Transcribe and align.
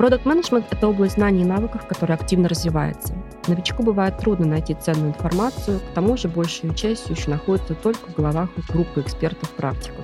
Продукт 0.00 0.24
менеджмент— 0.24 0.64
это 0.70 0.88
область 0.88 1.16
знаний 1.16 1.42
и 1.42 1.44
навыков, 1.44 1.86
которая 1.86 2.16
активно 2.16 2.48
развивается. 2.48 3.12
Новичку 3.48 3.82
бывает 3.82 4.16
трудно 4.16 4.46
найти 4.46 4.72
ценную 4.72 5.08
информацию, 5.08 5.78
к 5.78 5.94
тому 5.94 6.16
же 6.16 6.26
большую 6.26 6.72
часть 6.72 7.10
еще 7.10 7.28
находится 7.28 7.74
только 7.74 8.08
в 8.08 8.14
головах 8.14 8.48
группы 8.70 9.02
экспертов-практиков. 9.02 10.02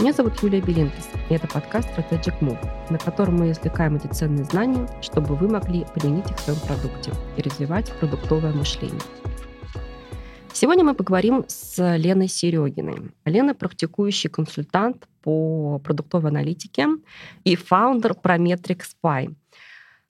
Меня 0.00 0.12
зовут 0.12 0.42
Юлия 0.42 0.60
Белинкис, 0.60 1.08
и 1.28 1.34
это 1.34 1.46
подкаст 1.46 1.88
Strategic 1.96 2.40
Move, 2.40 2.58
на 2.90 2.98
котором 2.98 3.36
мы 3.36 3.52
извлекаем 3.52 3.94
эти 3.94 4.08
ценные 4.08 4.42
знания, 4.42 4.88
чтобы 5.02 5.36
вы 5.36 5.46
могли 5.46 5.86
применить 5.94 6.28
их 6.28 6.36
в 6.36 6.40
своем 6.40 6.58
продукте 6.66 7.12
и 7.36 7.42
развивать 7.42 7.92
продуктовое 8.00 8.52
мышление. 8.54 8.98
Сегодня 10.58 10.84
мы 10.84 10.94
поговорим 10.94 11.44
с 11.48 11.76
Леной 11.98 12.28
Серегиной. 12.28 13.10
Лена– 13.26 13.54
практикующий 13.54 14.30
консультант 14.30 15.06
по 15.20 15.78
продуктовой 15.80 16.30
аналитике 16.30 16.86
и 17.44 17.56
фаундер 17.56 18.12
Prometric 18.12 18.80
Spy. 18.80 19.34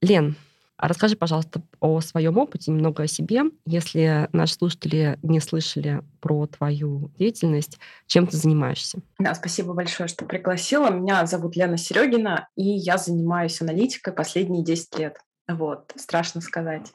Лен, 0.00 0.36
расскажи, 0.78 1.16
пожалуйста, 1.16 1.62
о 1.80 2.00
своем 2.00 2.38
опыте, 2.38 2.70
немного 2.70 3.02
о 3.02 3.06
себе. 3.08 3.42
Если 3.64 4.28
наши 4.32 4.54
слушатели 4.54 5.18
не 5.24 5.40
слышали 5.40 6.00
про 6.20 6.46
твою 6.46 7.10
деятельность, 7.18 7.80
чем 8.06 8.28
ты 8.28 8.36
занимаешься? 8.36 9.00
Да, 9.18 9.34
спасибо 9.34 9.72
большое, 9.72 10.08
что 10.08 10.26
пригласила. 10.26 10.90
Меня 10.90 11.26
зовут 11.26 11.56
Лена 11.56 11.76
Серегина, 11.76 12.48
и 12.54 12.62
я 12.62 12.98
занимаюсь 12.98 13.60
аналитикой 13.60 14.12
последние 14.12 14.62
10 14.62 14.96
лет. 14.96 15.18
Вот, 15.48 15.92
страшно 15.96 16.40
сказать. 16.40 16.92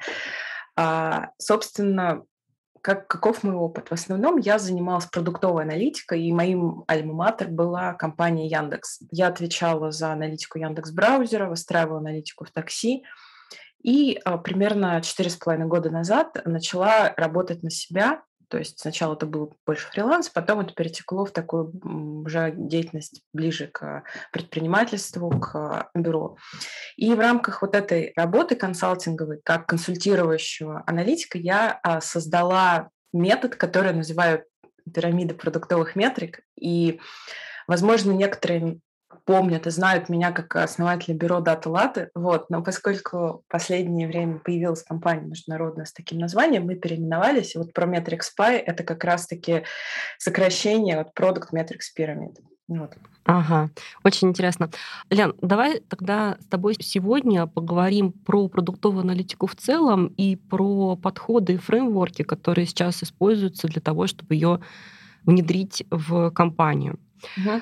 А, 0.77 1.31
собственно, 1.37 2.23
как, 2.81 3.07
каков 3.07 3.43
мой 3.43 3.55
опыт? 3.55 3.89
В 3.89 3.93
основном 3.93 4.37
я 4.37 4.59
занималась 4.59 5.05
продуктовой 5.05 5.63
аналитикой, 5.63 6.23
и 6.23 6.33
моим 6.33 6.83
альма-матер 6.87 7.47
была 7.47 7.93
компания 7.93 8.47
Яндекс. 8.47 8.99
Я 9.11 9.27
отвечала 9.27 9.91
за 9.91 10.11
аналитику 10.11 10.59
Яндекс 10.59 10.91
браузера, 10.91 11.47
выстраивала 11.47 11.99
аналитику 11.99 12.45
в 12.45 12.51
такси, 12.51 13.03
и 13.83 14.19
а, 14.25 14.37
примерно 14.37 15.01
четыре 15.01 15.29
с 15.29 15.35
половиной 15.35 15.67
года 15.67 15.89
назад 15.89 16.41
начала 16.45 17.13
работать 17.17 17.63
на 17.63 17.69
себя 17.69 18.21
то 18.51 18.57
есть 18.57 18.79
сначала 18.79 19.13
это 19.13 19.25
был 19.25 19.55
больше 19.65 19.87
фриланс, 19.89 20.27
потом 20.27 20.59
это 20.59 20.73
перетекло 20.73 21.23
в 21.23 21.31
такую 21.31 21.71
уже 22.25 22.53
деятельность 22.53 23.23
ближе 23.31 23.67
к 23.67 24.03
предпринимательству, 24.33 25.29
к 25.29 25.89
бюро. 25.95 26.35
И 26.97 27.13
в 27.13 27.19
рамках 27.19 27.61
вот 27.61 27.75
этой 27.75 28.11
работы 28.17 28.55
консалтинговой, 28.55 29.39
как 29.41 29.67
консультирующего 29.67 30.83
аналитика, 30.85 31.37
я 31.37 31.79
а, 31.81 32.01
создала 32.01 32.89
метод, 33.13 33.55
который 33.55 33.87
я 33.87 33.93
называю 33.93 34.43
пирамида 34.93 35.33
продуктовых 35.33 35.95
метрик. 35.95 36.41
И, 36.59 36.99
возможно, 37.67 38.11
некоторые 38.11 38.81
помнят 39.25 39.67
и 39.67 39.69
знают 39.69 40.09
меня 40.09 40.31
как 40.31 40.55
основателя 40.55 41.15
бюро 41.15 41.39
Data 41.39 41.65
Latte, 41.65 42.09
вот, 42.15 42.49
но 42.49 42.63
поскольку 42.63 43.43
в 43.47 43.51
последнее 43.51 44.07
время 44.07 44.39
появилась 44.39 44.83
компания 44.83 45.27
международная 45.27 45.85
с 45.85 45.93
таким 45.93 46.19
названием, 46.19 46.65
мы 46.65 46.75
переименовались, 46.75 47.55
и 47.55 47.57
вот 47.57 47.73
про 47.73 47.85
Metrics 47.85 48.29
Pie 48.37 48.57
это 48.57 48.83
как 48.83 49.03
раз-таки 49.03 49.63
сокращение 50.17 50.99
от 50.99 51.17
Product 51.17 51.51
Metrics 51.53 51.89
Pyramid. 51.97 52.37
Вот. 52.67 52.93
Ага, 53.25 53.69
очень 54.03 54.29
интересно. 54.29 54.69
Лен, 55.09 55.33
давай 55.41 55.81
тогда 55.81 56.37
с 56.39 56.45
тобой 56.45 56.75
сегодня 56.79 57.45
поговорим 57.45 58.13
про 58.13 58.47
продуктовую 58.47 59.01
аналитику 59.01 59.45
в 59.45 59.55
целом 59.55 60.07
и 60.17 60.35
про 60.35 60.95
подходы 60.95 61.53
и 61.53 61.57
фреймворки, 61.57 62.23
которые 62.23 62.65
сейчас 62.65 63.03
используются 63.03 63.67
для 63.67 63.81
того, 63.81 64.07
чтобы 64.07 64.33
ее 64.35 64.61
внедрить 65.23 65.83
в 65.91 66.31
компанию. 66.31 66.99
Угу. 67.37 67.61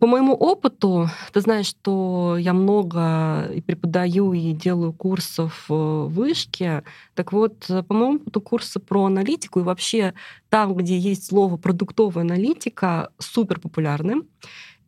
По 0.00 0.06
моему 0.06 0.34
опыту, 0.34 1.08
ты 1.32 1.40
знаешь, 1.40 1.66
что 1.66 2.36
я 2.38 2.52
много 2.52 3.48
и 3.54 3.60
преподаю, 3.60 4.32
и 4.32 4.52
делаю 4.52 4.92
курсов 4.92 5.64
в 5.68 6.08
вышке. 6.08 6.82
Так 7.14 7.32
вот, 7.32 7.66
по 7.66 7.94
моему 7.94 8.16
опыту, 8.16 8.40
курсы 8.40 8.80
про 8.80 9.06
аналитику 9.06 9.60
и 9.60 9.62
вообще 9.62 10.14
там, 10.48 10.74
где 10.74 10.98
есть 10.98 11.26
слово 11.26 11.56
продуктовая 11.56 12.24
аналитика, 12.24 13.10
супер 13.18 13.60
популярны. 13.60 14.22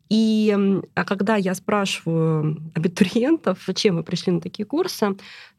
И 0.09 0.55
а 0.93 1.03
когда 1.03 1.35
я 1.35 1.55
спрашиваю 1.55 2.61
абитуриентов, 2.75 3.67
чем 3.75 3.95
вы 3.95 4.03
пришли 4.03 4.33
на 4.33 4.41
такие 4.41 4.65
курсы, 4.65 5.15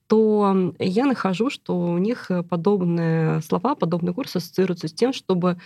то 0.07 0.73
я 0.79 1.05
нахожу, 1.05 1.51
что 1.51 1.79
у 1.79 1.99
них 1.99 2.31
подобные 2.49 3.43
слова, 3.43 3.75
подобные 3.75 4.15
курсы 4.15 4.37
ассоциируются 4.37 4.89
с 4.89 4.93
тем, 4.93 5.13
чтобы 5.13 5.59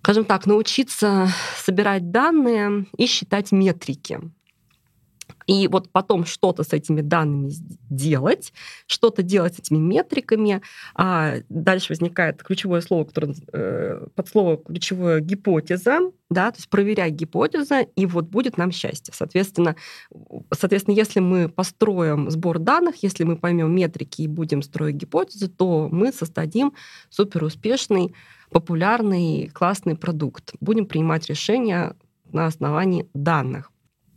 скажем 0.00 0.24
так, 0.24 0.46
научиться 0.46 1.28
собирать 1.56 2.10
данные 2.10 2.86
и 2.96 3.06
считать 3.06 3.52
метрики. 3.52 4.20
И 5.48 5.66
вот 5.66 5.90
потом 5.90 6.26
что-то 6.26 6.62
с 6.62 6.74
этими 6.74 7.00
данными 7.00 7.50
делать, 7.88 8.52
что-то 8.86 9.22
делать 9.22 9.54
с 9.54 9.58
этими 9.60 9.78
метриками. 9.78 10.60
А 10.94 11.36
дальше 11.48 11.86
возникает 11.94 12.42
ключевое 12.42 12.82
слово, 12.82 13.04
которое 13.04 13.34
э, 13.54 14.06
под 14.14 14.28
слово 14.28 14.58
ключевое 14.58 15.20
гипотеза, 15.20 16.00
да, 16.28 16.50
то 16.50 16.58
есть 16.58 16.68
проверять 16.68 17.14
гипотеза, 17.14 17.80
и 17.80 18.04
вот 18.04 18.26
будет 18.26 18.58
нам 18.58 18.70
счастье. 18.70 19.14
Соответственно, 19.16 19.74
соответственно, 20.52 20.94
если 20.94 21.20
мы 21.20 21.48
построим 21.48 22.30
сбор 22.30 22.58
данных, 22.58 23.02
если 23.02 23.24
мы 23.24 23.38
поймем 23.38 23.74
метрики 23.74 24.22
и 24.22 24.28
будем 24.28 24.60
строить 24.60 24.96
гипотезы, 24.96 25.48
то 25.48 25.88
мы 25.90 26.12
создадим 26.12 26.74
суперуспешный 27.08 28.14
популярный, 28.50 29.48
классный 29.48 29.96
продукт. 29.96 30.54
Будем 30.60 30.86
принимать 30.86 31.28
решения 31.28 31.96
на 32.32 32.46
основании 32.46 33.08
данных. 33.14 33.70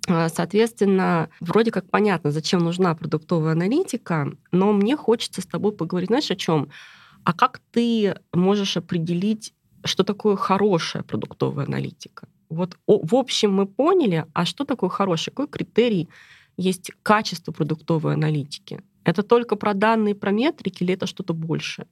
А, 0.08 0.30
соответственно, 0.30 1.30
вроде 1.40 1.72
как 1.72 1.90
понятно, 1.90 2.32
зачем 2.32 2.60
нужна 2.64 2.96
продуктовая 2.96 3.54
аналитика, 3.54 4.32
но 4.52 4.74
мне 4.74 4.98
хочется 4.98 5.42
с 5.42 5.46
тобой 5.46 5.72
поговорить, 5.72 6.10
знаешь, 6.10 6.32
о 6.32 6.36
чем? 6.36 6.70
А 7.24 7.34
как 7.34 7.62
ты 7.72 8.16
можешь 8.34 8.78
определить, 8.78 9.54
что 9.84 10.04
такое 10.04 10.36
хорошая 10.36 11.04
продуктовая 11.04 11.66
аналитика? 11.66 12.28
Вот 12.50 12.78
в 12.88 13.16
общем 13.16 13.54
мы 13.54 13.66
поняли, 13.66 14.26
а 14.34 14.46
что 14.46 14.66
такое 14.66 14.90
хороший, 14.90 15.30
какой 15.30 15.48
критерий 15.48 16.10
есть 16.58 16.92
качество 17.04 17.52
продуктовой 17.52 18.14
аналитики? 18.14 18.82
Это 19.04 19.24
только 19.24 19.56
про 19.56 19.74
данные, 19.74 20.16
про 20.16 20.32
метрики 20.32 20.84
или 20.84 20.94
это 20.94 21.08
что-то 21.08 21.34
большее? 21.34 21.88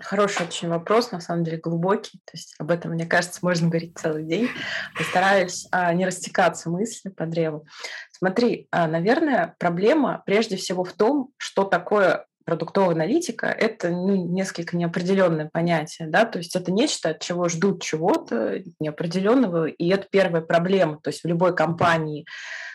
Хороший 0.00 0.46
очень 0.46 0.68
вопрос, 0.68 1.12
на 1.12 1.20
самом 1.20 1.44
деле 1.44 1.56
глубокий. 1.56 2.20
То 2.24 2.32
есть 2.34 2.54
об 2.58 2.70
этом, 2.70 2.92
мне 2.92 3.06
кажется, 3.06 3.40
можно 3.42 3.68
говорить 3.68 3.98
целый 3.98 4.24
день. 4.24 4.48
Постараюсь 4.96 5.66
а, 5.70 5.92
не 5.94 6.04
растекаться 6.04 6.68
мысли 6.68 7.08
по 7.08 7.26
древу. 7.26 7.66
Смотри, 8.12 8.68
а, 8.70 8.86
наверное, 8.86 9.54
проблема 9.58 10.22
прежде 10.26 10.56
всего 10.56 10.84
в 10.84 10.92
том, 10.92 11.30
что 11.38 11.64
такое 11.64 12.26
продуктовая 12.44 12.94
аналитика— 12.94 13.46
это 13.58 13.88
ну, 13.90 14.14
несколько 14.14 14.76
неопределенное 14.76 15.48
понятие, 15.52 16.08
да, 16.08 16.24
то 16.24 16.38
есть 16.38 16.56
это 16.56 16.72
нечто, 16.72 17.10
от 17.10 17.20
чего 17.20 17.48
ждут 17.48 17.82
чего-то 17.82 18.62
неопределенного, 18.80 19.66
и 19.66 19.88
это 19.88 20.06
первая 20.10 20.42
проблема. 20.42 21.00
То 21.00 21.10
есть 21.10 21.22
в 21.22 21.28
любой 21.28 21.54
компании 21.54 22.26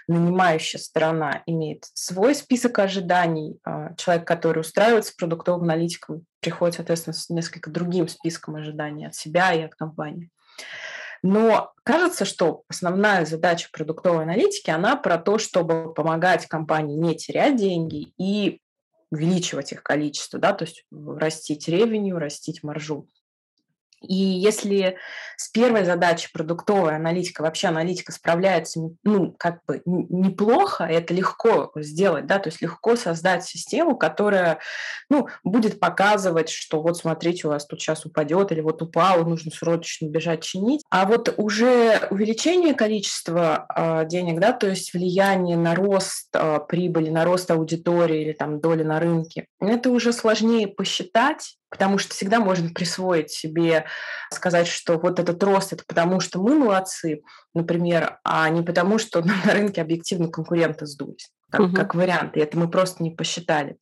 нанимающая 0.07 0.79
сторона 0.79 1.43
имеет 1.45 1.85
свой 1.93 2.33
список 2.33 2.79
ожиданий, 2.79 3.59
а, 3.63 3.93
человек, 3.95 4.25
который 4.25 4.61
устраивается 4.61 5.13
продуктовым 5.17 5.63
аналитиком, 5.63 6.25
приходит, 6.39 6.75
соответственно, 6.75 7.13
с 7.13 7.29
несколько 7.29 7.69
другим 7.69 8.07
списком 8.07 8.55
ожиданий 8.55 9.05
от 9.05 9.15
себя 9.15 9.53
и 9.53 9.61
от 9.61 9.75
компании. 9.75 10.29
Но 11.23 11.73
кажется, 11.83 12.25
что 12.25 12.63
основная 12.69 13.25
задача 13.25 13.69
продуктовой 13.71 14.23
аналитики, 14.23 14.69
она 14.69 14.95
про 14.95 15.17
то, 15.17 15.37
чтобы 15.37 15.93
помогать 15.93 16.45
компании 16.45 16.95
не 16.95 17.15
терять 17.15 17.55
деньги 17.57 18.13
и 18.17 18.61
увеличивать 19.11 19.71
их 19.71 19.83
количество, 19.83 20.39
да, 20.39 20.53
то 20.53 20.65
есть 20.65 20.85
растить 20.91 21.67
ревеню, 21.67 22.17
растить 22.17 22.63
маржу. 22.63 23.07
И 24.01 24.15
если 24.15 24.97
с 25.37 25.49
первой 25.49 25.85
задачей 25.85 26.29
продуктовая 26.33 26.95
аналитика, 26.95 27.41
вообще 27.41 27.67
аналитика 27.67 28.11
справляется 28.11 28.79
ну, 29.03 29.35
как 29.37 29.59
бы 29.67 29.81
неплохо, 29.85 30.83
это 30.83 31.13
легко 31.13 31.71
сделать, 31.75 32.25
да, 32.25 32.39
то 32.39 32.49
есть 32.49 32.61
легко 32.61 32.95
создать 32.95 33.43
систему, 33.43 33.95
которая 33.95 34.59
ну, 35.09 35.27
будет 35.43 35.79
показывать, 35.79 36.49
что 36.49 36.81
вот 36.81 36.97
смотрите, 36.97 37.47
у 37.47 37.51
вас 37.51 37.65
тут 37.65 37.81
сейчас 37.81 38.05
упадет, 38.05 38.51
или 38.51 38.61
вот 38.61 38.81
упало, 38.81 39.23
нужно 39.23 39.51
срочно 39.51 40.07
бежать 40.07 40.43
чинить. 40.43 40.83
А 40.89 41.05
вот 41.05 41.33
уже 41.37 42.07
увеличение 42.09 42.73
количества 42.73 43.67
э, 43.75 44.05
денег, 44.07 44.39
да, 44.39 44.53
то 44.53 44.67
есть 44.67 44.93
влияние 44.93 45.57
на 45.57 45.75
рост 45.75 46.29
э, 46.33 46.59
прибыли, 46.67 47.09
на 47.09 47.25
рост 47.25 47.49
аудитории 47.51 48.21
или 48.21 48.33
там 48.33 48.59
доли 48.59 48.83
на 48.83 48.99
рынке, 48.99 49.47
это 49.59 49.89
уже 49.89 50.13
сложнее 50.13 50.67
посчитать, 50.67 51.57
Потому 51.69 51.97
что 51.97 52.13
всегда 52.13 52.39
можно 52.39 52.69
присвоить 52.69 53.29
себе, 53.29 53.85
сказать, 54.31 54.67
что 54.67 54.97
вот 54.97 55.19
этот 55.19 55.43
рост 55.43 55.73
это 55.73 55.83
потому, 55.85 56.19
что 56.21 56.41
мы 56.41 56.55
молодцы, 56.55 57.21
например, 57.53 58.19
а 58.23 58.47
не 58.49 58.61
потому, 58.61 58.97
что 58.99 59.21
на 59.21 59.53
рынке 59.53 59.81
объективно 59.81 60.29
конкуренты 60.29 60.85
сдулись, 60.85 61.29
как, 61.51 61.61
угу. 61.61 61.75
как 61.75 61.95
вариант. 61.95 62.37
И 62.37 62.39
это 62.39 62.57
мы 62.57 62.69
просто 62.69 63.03
не 63.03 63.11
посчитали. 63.11 63.77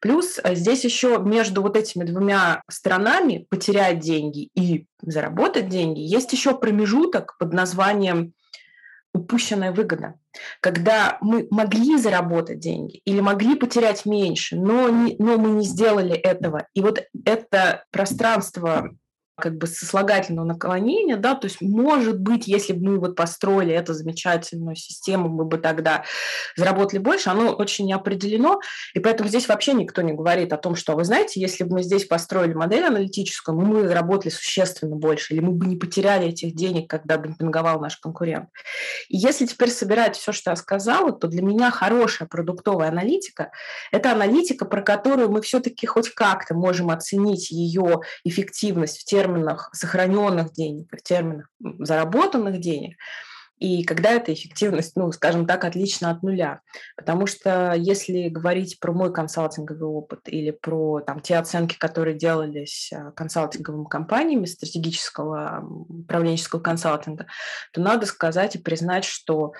Плюс 0.00 0.38
э, 0.42 0.54
здесь 0.54 0.84
еще 0.84 1.18
между 1.18 1.62
вот 1.62 1.76
этими 1.76 2.04
двумя 2.04 2.62
сторонами 2.70 3.46
потерять 3.48 4.00
деньги 4.00 4.50
и 4.54 4.86
заработать 5.00 5.68
деньги 5.68 6.00
есть 6.00 6.32
еще 6.32 6.58
промежуток 6.58 7.38
под 7.38 7.52
названием 7.52 8.34
упущенная 9.14 9.72
выгода, 9.72 10.14
когда 10.60 11.18
мы 11.20 11.46
могли 11.50 11.96
заработать 11.96 12.58
деньги 12.58 13.00
или 13.04 13.20
могли 13.20 13.54
потерять 13.54 14.04
меньше, 14.04 14.56
но, 14.56 14.88
не, 14.88 15.16
но 15.18 15.38
мы 15.38 15.50
не 15.50 15.64
сделали 15.64 16.14
этого. 16.14 16.66
И 16.74 16.82
вот 16.82 17.00
это 17.24 17.84
пространство 17.90 18.90
как 19.36 19.58
бы 19.58 19.66
сослагательного 19.66 20.46
наклонения, 20.46 21.16
да, 21.16 21.34
то 21.34 21.46
есть, 21.46 21.60
может 21.60 22.20
быть, 22.20 22.46
если 22.46 22.72
бы 22.72 22.92
мы 22.92 22.98
вот 23.00 23.16
построили 23.16 23.74
эту 23.74 23.92
замечательную 23.92 24.76
систему, 24.76 25.28
мы 25.28 25.44
бы 25.44 25.58
тогда 25.58 26.04
заработали 26.56 27.00
больше, 27.00 27.30
оно 27.30 27.50
очень 27.50 27.86
не 27.86 27.92
определено, 27.92 28.60
и 28.94 29.00
поэтому 29.00 29.28
здесь 29.28 29.48
вообще 29.48 29.72
никто 29.72 30.02
не 30.02 30.12
говорит 30.12 30.52
о 30.52 30.56
том, 30.56 30.76
что, 30.76 30.94
вы 30.94 31.04
знаете, 31.04 31.40
если 31.40 31.64
бы 31.64 31.74
мы 31.76 31.82
здесь 31.82 32.04
построили 32.04 32.54
модель 32.54 32.84
аналитическую, 32.84 33.58
мы 33.58 33.82
бы 33.82 33.88
заработали 33.88 34.30
существенно 34.30 34.94
больше, 34.94 35.34
или 35.34 35.40
мы 35.40 35.52
бы 35.52 35.66
не 35.66 35.76
потеряли 35.76 36.28
этих 36.28 36.54
денег, 36.54 36.88
когда 36.88 37.16
демпинговал 37.16 37.80
наш 37.80 37.96
конкурент. 37.96 38.48
И 39.08 39.16
если 39.16 39.46
теперь 39.46 39.70
собирать 39.70 40.16
все, 40.16 40.30
что 40.30 40.50
я 40.50 40.56
сказала, 40.56 41.12
то 41.12 41.26
для 41.26 41.42
меня 41.42 41.72
хорошая 41.72 42.28
продуктовая 42.28 42.88
аналитика– 42.88 43.50
это 43.90 44.12
аналитика, 44.12 44.64
про 44.64 44.80
которую 44.80 45.30
мы 45.30 45.40
все-таки 45.40 45.86
хоть 45.86 46.10
как-то 46.10 46.54
можем 46.54 46.90
оценить 46.90 47.50
ее 47.50 48.00
эффективность 48.24 49.00
в 49.00 49.04
те 49.04 49.23
терминах 49.24 49.70
сохраненных 49.72 50.52
денег, 50.52 50.88
в 50.92 51.02
терминах 51.02 51.48
заработанных 51.60 52.60
денег, 52.60 52.96
и 53.58 53.84
когда 53.84 54.10
эта 54.10 54.32
эффективность, 54.32 54.96
ну, 54.96 55.10
скажем 55.12 55.46
так, 55.46 55.64
отлична 55.64 56.10
от 56.10 56.22
нуля. 56.22 56.60
Потому 56.96 57.26
что 57.26 57.72
если 57.76 58.28
говорить 58.28 58.80
про 58.80 58.92
мой 58.92 59.12
консалтинговый 59.12 59.88
опыт 59.88 60.20
или 60.26 60.50
про 60.50 61.00
там, 61.00 61.20
те 61.20 61.36
оценки, 61.36 61.78
которые 61.78 62.18
делались 62.18 62.92
а, 62.92 63.12
консалтинговыми 63.12 63.86
компаниями 63.86 64.46
стратегического 64.46 65.64
управленческого 65.88 66.60
консалтинга, 66.60 67.26
то 67.72 67.80
надо 67.80 68.06
сказать 68.06 68.56
и 68.56 68.58
признать, 68.58 69.04
что 69.04 69.52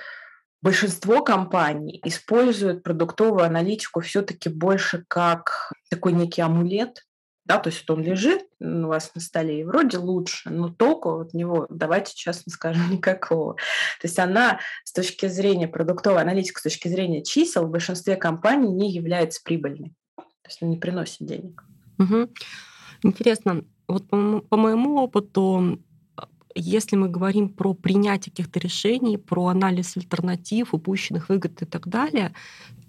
большинство 0.61 1.23
компаний 1.23 2.01
используют 2.05 2.83
продуктовую 2.83 3.45
аналитику 3.45 4.01
все-таки 4.01 4.49
больше 4.49 5.05
как 5.07 5.73
такой 5.89 6.13
некий 6.13 6.43
амулет, 6.43 7.05
да, 7.45 7.59
то 7.59 7.69
есть 7.69 7.85
вот 7.87 7.99
он 7.99 8.05
лежит 8.05 8.43
у 8.61 8.87
вас 8.87 9.15
на 9.15 9.21
столе, 9.21 9.61
и 9.61 9.65
вроде 9.65 9.99
лучше, 9.99 10.51
но 10.51 10.71
толку 10.71 11.21
от 11.21 11.35
него, 11.35 11.67
давайте 11.69 12.15
честно 12.15 12.51
скажем, 12.51 12.91
никакого. 12.91 13.55
То 13.55 14.07
есть 14.07 14.19
она 14.19 14.61
с 14.85 14.93
точки 14.93 15.27
зрения 15.27 15.69
продуктовой 15.69 16.23
аналитики, 16.23 16.59
с 16.59 16.63
точки 16.63 16.89
зрения 16.89 17.23
чисел 17.23 17.67
в 17.67 17.71
большинстве 17.71 18.17
компаний 18.17 18.73
не 18.73 18.91
является 18.91 19.43
прибыльной. 19.45 19.93
То 20.17 20.49
есть 20.49 20.63
она 20.63 20.71
не 20.71 20.79
приносит 20.79 21.27
денег. 21.27 21.65
Угу. 21.99 22.29
Интересно, 23.03 23.65
вот 23.89 24.09
по, 24.09 24.41
по 24.41 24.57
моему 24.57 24.97
опыту, 24.97 25.79
если 26.55 26.97
мы 26.97 27.09
говорим 27.09 27.51
про 27.51 27.75
принятие 27.75 28.31
каких-то 28.31 28.59
решений, 28.61 29.19
про 29.19 29.49
анализ 29.49 29.97
альтернатив, 29.97 30.73
упущенных 30.73 31.29
выгод 31.29 31.61
и 31.63 31.67
так 31.67 31.89
далее, 31.89 32.35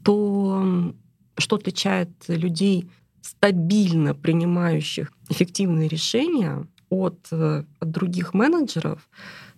то 0.04 0.94
что 1.38 1.56
отличает 1.58 2.10
людей 2.28 2.90
стабильно 3.26 4.14
принимающих 4.14 5.12
эффективные 5.30 5.88
решения 5.88 6.68
от, 6.90 7.28
э, 7.32 7.64
от 7.80 7.92
других 7.92 8.34
менеджеров, 8.34 9.10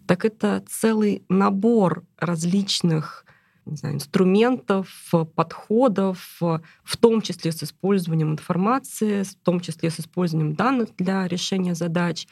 так 0.05 0.23
это 0.25 0.63
целый 0.67 1.23
набор 1.27 2.03
различных 2.17 3.25
не 3.65 3.75
знаю, 3.75 3.95
инструментов, 3.95 4.87
подходов, 5.35 6.37
в 6.39 6.97
том 6.97 7.21
числе 7.21 7.51
с 7.51 7.61
использованием 7.63 8.31
информации, 8.31 9.23
в 9.23 9.35
том 9.35 9.59
числе 9.59 9.91
с 9.91 9.99
использованием 9.99 10.55
данных 10.55 10.95
для 10.97 11.27
решения 11.27 11.75
задач. 11.75 12.27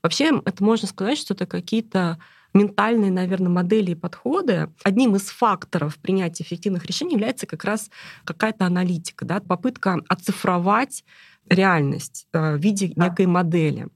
Вообще, 0.00 0.40
это 0.44 0.62
можно 0.62 0.86
сказать, 0.86 1.18
что 1.18 1.34
это 1.34 1.46
какие-то 1.46 2.18
ментальные, 2.56 3.10
наверное, 3.10 3.50
модели 3.50 3.92
и 3.92 3.94
подходы, 3.94 4.70
одним 4.82 5.14
из 5.16 5.28
факторов 5.28 5.96
принятия 5.98 6.42
эффективных 6.42 6.86
решений 6.86 7.12
является 7.12 7.46
как 7.46 7.64
раз 7.64 7.90
какая-то 8.24 8.64
аналитика, 8.64 9.24
да, 9.24 9.40
попытка 9.40 10.00
оцифровать 10.08 11.04
реальность 11.48 12.26
э, 12.32 12.56
в 12.56 12.58
виде 12.58 12.92
некой 12.96 13.26
модели. 13.26 13.88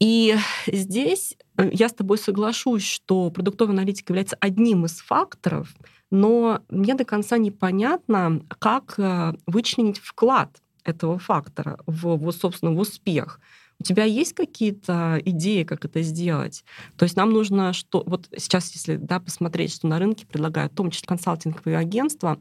И 0.00 0.36
здесь 0.66 1.36
э, 1.56 1.70
я 1.72 1.88
с 1.88 1.94
тобой 1.94 2.18
соглашусь, 2.18 2.84
что 2.84 3.30
продуктовая 3.30 3.74
аналитика 3.74 4.12
является 4.12 4.36
одним 4.40 4.84
из 4.84 4.98
факторов, 4.98 5.74
но 6.10 6.60
мне 6.68 6.94
до 6.94 7.04
конца 7.04 7.38
непонятно, 7.38 8.42
как 8.58 8.94
э, 8.98 9.34
вычленить 9.46 9.98
вклад 9.98 10.50
этого 10.84 11.18
фактора 11.18 11.78
в, 11.86 12.16
в 12.16 12.32
собственно, 12.32 12.72
в 12.72 12.78
успех. 12.78 13.40
У 13.84 13.86
тебя 13.86 14.04
есть 14.04 14.32
какие-то 14.32 15.20
идеи, 15.26 15.62
как 15.62 15.84
это 15.84 16.00
сделать? 16.00 16.64
То 16.96 17.02
есть 17.02 17.16
нам 17.16 17.34
нужно, 17.34 17.74
что 17.74 18.02
вот 18.06 18.30
сейчас, 18.34 18.72
если 18.72 18.96
да, 18.96 19.20
посмотреть, 19.20 19.74
что 19.74 19.86
на 19.86 19.98
рынке 19.98 20.24
предлагают, 20.24 20.72
в 20.72 20.76
том 20.76 20.90
числе 20.90 21.06
консалтинговые 21.06 21.76
агентства, 21.76 22.38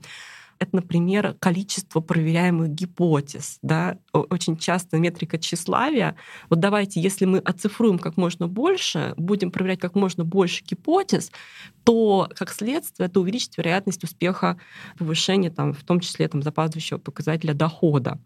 это, 0.59 0.77
например, 0.77 1.35
количество 1.41 1.99
проверяемых 1.99 2.69
гипотез. 2.69 3.59
Да? 3.61 3.97
Очень 4.13 4.55
часто 4.55 4.99
метрика 4.99 5.37
тщеславия. 5.37 6.15
Вот 6.49 6.61
давайте, 6.61 7.01
если 7.01 7.25
мы 7.25 7.39
оцифруем 7.39 7.99
как 7.99 8.15
можно 8.15 8.47
больше, 8.47 9.13
будем 9.17 9.51
проверять 9.51 9.81
как 9.81 9.95
можно 9.95 10.23
больше 10.23 10.63
гипотез, 10.63 11.29
то, 11.83 12.29
как 12.37 12.53
следствие, 12.53 13.07
это 13.07 13.19
увеличит 13.19 13.57
вероятность 13.57 14.05
успеха 14.05 14.57
повышения, 14.97 15.49
там, 15.49 15.73
в 15.73 15.83
том 15.83 15.99
числе 15.99 16.29
там, 16.29 16.41
запаздывающего 16.41 16.99
показателя 16.99 17.53
дохода. 17.53 18.17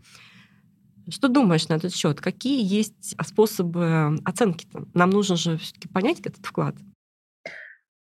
Что 1.09 1.27
думаешь 1.27 1.68
на 1.68 1.75
этот 1.75 1.94
счет? 1.94 2.19
Какие 2.19 2.63
есть 2.63 3.15
способы 3.25 4.18
оценки? 4.25 4.65
-то? 4.68 4.88
Нам 4.94 5.09
нужно 5.09 5.36
же 5.36 5.57
все-таки 5.57 5.88
понять 5.88 6.19
этот 6.19 6.45
вклад. 6.45 6.75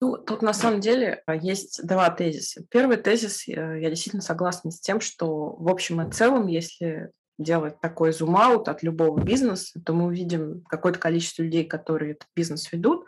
Ну, 0.01 0.17
тут 0.17 0.43
на 0.43 0.53
самом 0.53 0.81
деле 0.81 1.23
а, 1.27 1.35
есть 1.35 1.85
два 1.85 2.09
тезиса. 2.11 2.65
Первый 2.71 2.99
тезис, 2.99 3.49
э, 3.49 3.53
я 3.81 3.91
действительно 3.91 4.23
согласна 4.23 4.71
с 4.71 4.79
тем, 4.79 5.01
что 5.01 5.57
в 5.57 5.69
общем 5.69 6.01
и 6.01 6.11
целом, 6.11 6.47
если 6.47 7.11
делать 7.39 7.81
такой 7.81 8.13
зум-аут 8.13 8.69
от 8.69 8.83
любого 8.83 9.21
бизнеса, 9.21 9.81
то 9.85 9.93
мы 9.93 10.07
увидим 10.07 10.65
какое-то 10.69 10.99
количество 10.99 11.43
людей, 11.43 11.65
которые 11.65 12.13
этот 12.13 12.29
бизнес 12.35 12.71
ведут. 12.73 13.07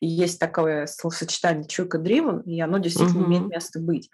И 0.00 0.06
есть 0.06 0.40
такое 0.40 0.86
словосочетание 0.86 1.66
«чуйка-дривен», 1.66 2.40
и 2.40 2.60
оно 2.60 2.78
действительно 2.78 3.24
uh-huh. 3.24 3.26
имеет 3.26 3.46
место 3.48 3.78
быть. 3.78 4.10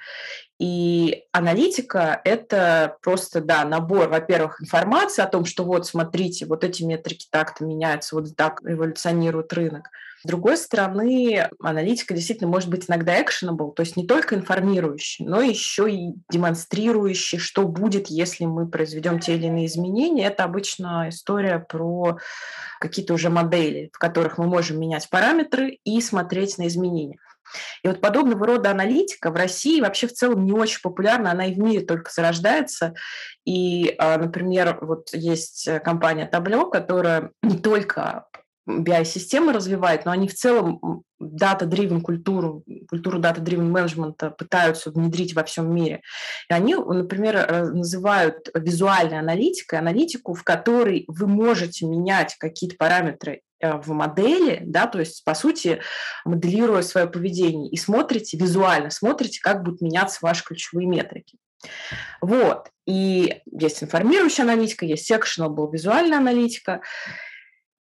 И 0.59 1.25
аналитика– 1.33 2.21
это 2.25 2.97
просто, 3.03 3.41
да, 3.41 3.65
набор, 3.65 4.09
во-первых, 4.09 4.61
информации 4.61 5.23
о 5.23 5.29
том, 5.29 5.45
что 5.45 5.65
вот, 5.65 5.87
смотрите, 5.87 6.47
вот 6.47 6.65
эти 6.65 6.83
метрики 6.83 7.27
так-то 7.31 7.65
меняются, 7.65 8.17
вот 8.17 8.35
так 8.37 8.61
эволюционирует 8.65 9.53
рынок– 9.53 9.89
с 10.23 10.29
другой 10.29 10.57
стороны, 10.57 11.49
аналитика 11.61 12.15
действительно 12.15 12.49
может 12.49 12.71
быть 12.71 12.89
иногда 12.89 13.21
actionable, 13.21 13.75
то 13.75 13.81
есть 13.81 13.97
не 13.97 14.07
только 14.07 14.37
информирующий, 14.37 15.25
но 15.25 15.41
еще 15.41 15.91
и 15.91 16.15
демонстрирующий, 16.31 17.39
что 17.39 17.67
будет, 17.67 18.07
если 18.07 18.45
мы 18.45 18.69
произведем 18.69 19.19
те 19.19 19.35
или 19.35 19.47
иные 19.47 19.67
изменения. 19.67 20.27
Это 20.27 20.45
обычно 20.45 21.09
история 21.09 21.59
про 21.59 22.19
какие-то 22.79 23.15
уже 23.15 23.31
модели, 23.31 23.91
в 23.93 23.99
которых 23.99 24.39
мы 24.39 24.47
можем 24.47 24.79
менять 24.79 25.11
параметры 25.11 25.79
и 25.83 26.01
смотреть 26.01 26.57
на 26.57 26.69
изменения. 26.69 27.19
И 27.83 27.89
вот 27.89 28.01
подобного 28.01 28.47
рода 28.47 28.71
аналитика 28.71 29.33
в 29.33 29.35
России 29.35 29.81
вообще 29.81 30.07
в 30.07 30.13
целом 30.13 30.45
не 30.45 30.53
очень 30.53 30.81
популярна, 30.81 31.33
она 31.33 31.47
и 31.47 31.55
в 31.55 31.59
мире 31.59 31.85
только 31.85 32.13
зарождается. 32.13 32.95
И, 33.45 33.95
а, 33.99 34.19
например, 34.19 34.79
вот 34.81 35.09
есть 35.13 35.69
компания 35.83 36.31
Tableau, 36.33 36.71
которая 36.71 37.33
не 37.43 37.59
только 37.59 38.27
BI-системы 38.69 39.53
развивает, 39.53 40.05
но 40.05 40.13
они 40.13 40.29
в 40.29 40.35
целом 40.35 41.03
дата-дривен 41.19 42.01
культуру, 42.01 42.65
культуру 42.89 43.19
дата-дривен 43.19 43.71
менеджмента 43.71 44.31
пытаются 44.31 44.91
внедрить 44.91 45.35
во 45.35 45.45
всем 45.45 45.73
мире. 45.75 46.03
И 46.49 46.55
они, 46.55 46.75
например, 46.75 47.73
называют 47.73 48.49
визуальной 48.55 49.19
аналитикой 49.19 49.79
аналитику, 49.79 50.35
в 50.35 50.43
которой 50.45 51.05
вы 51.09 51.27
можете 51.27 51.87
менять 51.87 52.37
какие-то 52.39 52.77
параметры 52.77 53.43
э, 53.61 53.77
в 53.79 53.89
модели, 53.93 54.63
да, 54.65 54.87
то 54.87 55.01
есть, 55.01 55.25
по 55.25 55.35
сути, 55.35 55.81
моделируя 56.25 56.83
свое 56.83 57.07
поведение, 57.07 57.71
и 57.71 57.77
смотрите 57.77 58.37
визуально, 58.37 58.91
смотрите, 58.91 59.41
как 59.41 59.63
будут 59.63 59.81
меняться 59.81 60.19
ваши 60.23 60.45
ключевые 60.45 60.87
метрики. 60.87 61.39
Вот. 62.21 62.69
И 62.87 63.41
есть 63.47 63.83
информирующая 63.83 64.45
аналитика, 64.45 64.85
есть 64.85 65.11
sectional, 65.11 65.71
визуальная 65.73 66.19
аналитика. 66.19 66.81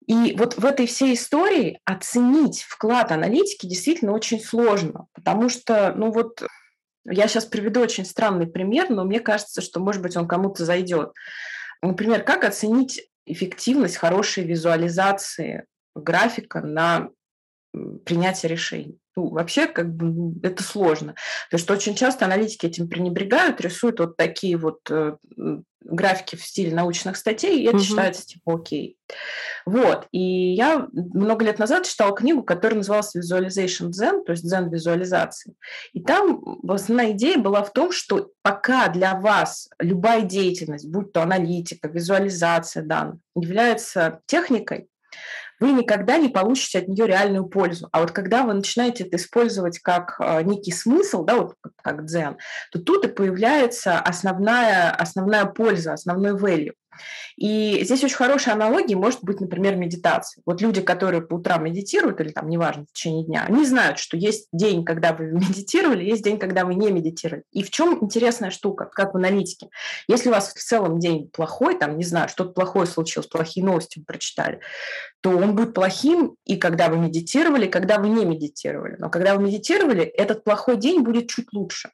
И 0.08 0.36
вот 0.36 0.58
в 0.58 0.66
этой 0.66 0.88
всей 0.88 1.14
истории 1.14 1.80
оценить 1.86 2.64
вклад 2.64 3.12
аналитики 3.12 3.68
действительно 3.68 4.14
очень 4.14 4.42
сложно, 4.42 5.08
потому 5.14 5.48
что, 5.50 5.94
ну 5.96 6.12
вот, 6.12 6.42
я 7.06 7.28
сейчас 7.28 7.46
приведу 7.46 7.82
очень 7.82 8.06
странный 8.06 8.48
пример, 8.48 8.90
но 8.90 9.04
мне 9.04 9.20
кажется, 9.20 9.62
что, 9.62 9.80
может 9.80 10.02
быть, 10.02 10.18
он 10.18 10.28
кому-то 10.28 10.66
зайдет. 10.66 11.12
Например, 11.82 12.24
как 12.24 12.44
оценить 12.44 13.10
эффективность 13.26 13.98
хорошей 13.98 14.44
визуализации 14.44 15.66
графика 15.96 16.62
на 16.62 17.10
принятие 18.06 18.50
решений? 18.50 19.01
Ну, 19.16 19.30
вообще, 19.30 19.68
как 19.68 19.94
бы, 19.94 20.06
ну, 20.06 20.36
это 20.42 20.64
сложно. 20.64 21.16
Потому 21.50 21.64
что 21.64 21.74
очень 21.74 21.96
часто 21.96 22.26
аналитики 22.26 22.66
этим 22.66 22.88
пренебрегают, 22.88 23.60
рисуют 23.60 24.00
вот 24.00 24.16
такие 24.16 24.56
вот 24.58 24.80
э, 24.90 25.16
графики 25.84 26.36
в 26.36 26.46
стиле 26.46 26.74
научных 26.74 27.18
статей, 27.18 27.62
и 27.62 27.66
это 27.66 27.78
угу. 27.78 27.84
считается 27.84 28.26
типа 28.26 28.56
окей. 28.56 28.98
Вот. 29.66 30.08
И 30.12 30.54
я 30.54 30.88
много 30.94 31.44
лет 31.44 31.60
назад 31.60 31.86
читала 31.86 32.16
книгу, 32.16 32.44
которая 32.44 32.78
называлась 32.78 33.16
Visualization 33.16 33.90
Zen, 33.90 34.24
то 34.24 34.32
есть 34.32 34.46
Zen 34.46 34.70
визуализации. 34.70 35.56
И 35.94 36.02
там 36.02 36.42
основная 36.68 37.12
идея 37.12 37.38
была 37.38 37.64
в 37.64 37.74
том, 37.74 37.92
что 37.92 38.32
пока 38.42 38.88
для 38.90 39.16
вас 39.16 39.70
любая 39.80 40.22
деятельность, 40.22 40.88
будь 40.88 41.12
то 41.12 41.24
аналитика, 41.24 41.88
визуализация 41.88 42.84
данных, 42.84 43.18
является 43.36 44.22
техникой, 44.26 44.88
вы 45.62 45.72
никогда 45.72 46.18
не 46.18 46.28
получите 46.28 46.80
от 46.80 46.88
нее 46.88 47.08
реальную 47.08 47.46
пользу. 47.46 47.88
А 47.92 48.02
вот 48.02 48.12
когда 48.12 48.44
вы 48.44 48.54
начинаете 48.54 49.06
это 49.06 49.18
использовать 49.18 49.80
как 49.80 50.16
э, 50.20 50.42
некий 50.42 50.72
смысл, 50.72 51.24
да, 51.24 51.38
вот 51.38 51.56
как 51.82 52.06
дзен, 52.06 52.38
то 52.72 52.80
тут 52.80 53.06
и 53.06 53.08
появляется 53.08 54.00
основная, 54.00 54.92
основная 54.92 55.46
польза, 55.46 55.94
основной 55.94 56.32
value. 56.32 56.74
И 57.38 57.80
здесь 57.84 58.04
очень 58.04 58.16
хорошая 58.16 58.56
аналогия 58.56 58.96
может 58.96 59.24
быть, 59.24 59.40
например, 59.40 59.76
медитация. 59.76 60.42
Вот 60.46 60.62
люди, 60.62 60.82
которые 60.82 61.22
по 61.22 61.36
утрам 61.36 61.64
медитируют, 61.64 62.20
или 62.20 62.30
там, 62.30 62.50
неважно, 62.50 62.86
в 62.86 62.94
течение 62.94 63.26
дня, 63.26 63.46
они 63.48 63.66
знают, 63.66 64.00
что 64.00 64.18
есть 64.18 64.48
день, 64.52 64.86
когда 64.86 65.14
вы 65.14 65.26
медитировали, 65.32 66.04
есть 66.04 66.24
день, 66.24 66.38
когда 66.38 66.66
вы 66.66 66.76
не 66.76 66.92
медитировали. 66.92 67.44
И 67.52 67.64
в 67.64 67.72
чем 67.72 67.98
интересная 68.02 68.52
штука, 68.52 68.86
как 68.86 69.14
в 69.14 69.18
аналитике. 69.18 69.70
Если 70.08 70.30
у 70.30 70.32
вас 70.32 70.54
в 70.54 70.64
целом 70.64 71.00
день 71.00 71.30
плохой, 71.30 71.78
там, 71.78 71.98
не 71.98 72.04
знаю, 72.04 72.30
что-то 72.30 72.52
плохое 72.52 72.86
случилось, 72.86 73.28
плохие 73.28 73.66
новости 73.66 74.00
вы 74.00 74.06
прочитали, 74.06 74.60
то 75.22 75.30
он 75.30 75.56
будет 75.56 75.74
плохим 75.74 76.36
и 76.46 76.58
когда 76.58 76.90
вы 76.90 76.98
медитировали, 76.98 77.66
и 77.66 77.70
когда 77.70 78.00
вы 78.00 78.10
не 78.10 78.26
медитировали. 78.26 78.96
Но 78.98 79.10
когда 79.10 79.36
вы 79.36 79.44
медитировали, 79.44 80.04
этот 80.04 80.44
плохой 80.44 80.78
день 80.78 81.02
будет 81.02 81.30
чуть 81.30 81.54
лучше. 81.54 81.92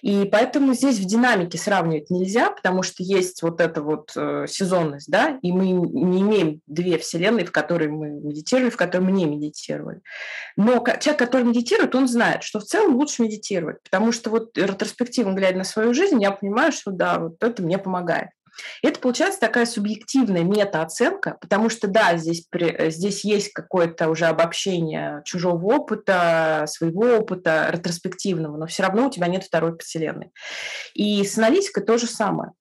И 0.00 0.24
поэтому 0.24 0.74
здесь 0.74 0.98
в 0.98 1.04
динамике 1.04 1.58
сравнивать 1.58 2.10
нельзя, 2.10 2.50
потому 2.50 2.82
что 2.82 3.02
есть 3.02 3.42
вот 3.42 3.60
эта 3.60 3.82
вот 3.82 4.12
э, 4.16 4.46
сезонность, 4.48 5.10
да, 5.10 5.38
и 5.42 5.52
мы 5.52 5.70
не 5.70 6.22
имеем 6.22 6.60
две 6.66 6.98
вселенные, 6.98 7.46
в 7.46 7.52
которой 7.52 7.88
мы 7.88 8.10
медитировали, 8.10 8.70
в 8.70 8.76
которой 8.76 9.02
мы 9.02 9.12
не 9.12 9.26
медитировали. 9.26 10.00
Но 10.56 10.84
человек, 11.00 11.18
который 11.18 11.44
медитирует, 11.44 11.94
он 11.94 12.08
знает, 12.08 12.42
что 12.42 12.60
в 12.60 12.64
целом 12.64 12.96
лучше 12.96 13.22
медитировать, 13.22 13.82
потому 13.82 14.12
что 14.12 14.30
вот 14.30 14.56
ретроспективно 14.56 15.34
глядя 15.34 15.58
на 15.58 15.64
свою 15.64 15.94
жизнь, 15.94 16.20
я 16.22 16.32
понимаю, 16.32 16.72
что 16.72 16.90
да, 16.90 17.18
вот 17.18 17.42
это 17.42 17.62
мне 17.62 17.78
помогает. 17.78 18.30
Это 18.82 19.00
получается 19.00 19.40
такая 19.40 19.66
субъективная 19.66 20.42
метаоценка, 20.42 21.36
потому 21.40 21.70
что, 21.70 21.88
да, 21.88 22.16
здесь, 22.16 22.46
э, 22.52 22.90
здесь 22.90 23.24
есть 23.24 23.52
какое-то 23.52 24.08
уже 24.08 24.26
обобщение 24.26 25.22
чужого 25.24 25.74
опыта, 25.74 26.64
своего 26.68 27.16
опыта, 27.16 27.68
ретроспективного, 27.70 28.56
но 28.56 28.66
все 28.66 28.82
равно 28.82 29.06
у 29.06 29.10
тебя 29.10 29.26
нет 29.26 29.44
второй 29.44 29.76
вселенной. 29.78 30.32
И 30.94 31.24
с 31.24 31.38
аналитикой 31.38 31.84
то 31.84 31.98
же 31.98 32.06
самое. 32.06 32.52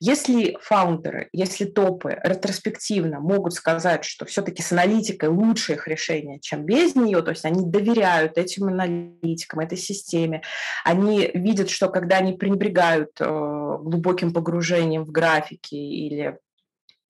Если 0.00 0.56
фаундеры, 0.60 1.28
если 1.32 1.64
топы 1.64 2.18
ретроспективно 2.22 3.20
могут 3.20 3.54
сказать, 3.54 4.04
что 4.04 4.24
все-таки 4.26 4.62
с 4.62 4.72
аналитикой 4.72 5.28
лучше 5.28 5.74
их 5.74 5.88
решение, 5.88 6.40
чем 6.40 6.64
без 6.64 6.94
нее, 6.94 7.22
то 7.22 7.30
есть 7.30 7.44
они 7.44 7.64
доверяют 7.64 8.38
этим 8.38 8.68
аналитикам, 8.68 9.60
этой 9.60 9.78
системе, 9.78 10.42
они 10.84 11.30
видят, 11.34 11.70
что 11.70 11.88
когда 11.88 12.18
они 12.18 12.34
пренебрегают 12.34 13.10
э, 13.20 13.24
глубоким 13.24 14.32
погружением 14.32 15.04
в 15.04 15.10
графики 15.10 15.74
или 15.74 16.38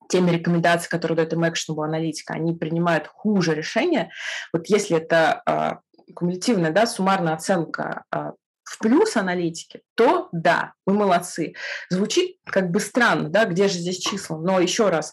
теми 0.09 0.31
рекомендациями, 0.31 0.91
которые 0.91 1.17
дает 1.17 1.33
им 1.33 1.49
экшеновая 1.49 1.89
аналитика, 1.89 2.35
они 2.35 2.55
принимают 2.55 3.07
хуже 3.07 3.55
решения. 3.55 4.11
Вот 4.53 4.69
если 4.69 4.97
это 4.97 5.43
э, 5.47 6.13
кумулятивная, 6.15 6.71
да, 6.71 6.87
суммарная 6.87 7.35
оценка 7.35 8.05
э, 8.15 8.33
в 8.65 8.79
плюс 8.79 9.17
аналитики, 9.17 9.81
то 9.97 10.29
да, 10.33 10.75
мы 10.87 10.95
молодцы. 10.95 11.55
Звучит 11.91 12.37
как 12.45 12.71
бы 12.71 12.81
странно, 12.81 13.29
да, 13.29 13.45
где 13.45 13.69
же 13.69 13.79
здесь 13.79 13.99
числа? 13.99 14.39
Но 14.39 14.61
еще 14.61 14.89
раз, 14.89 15.13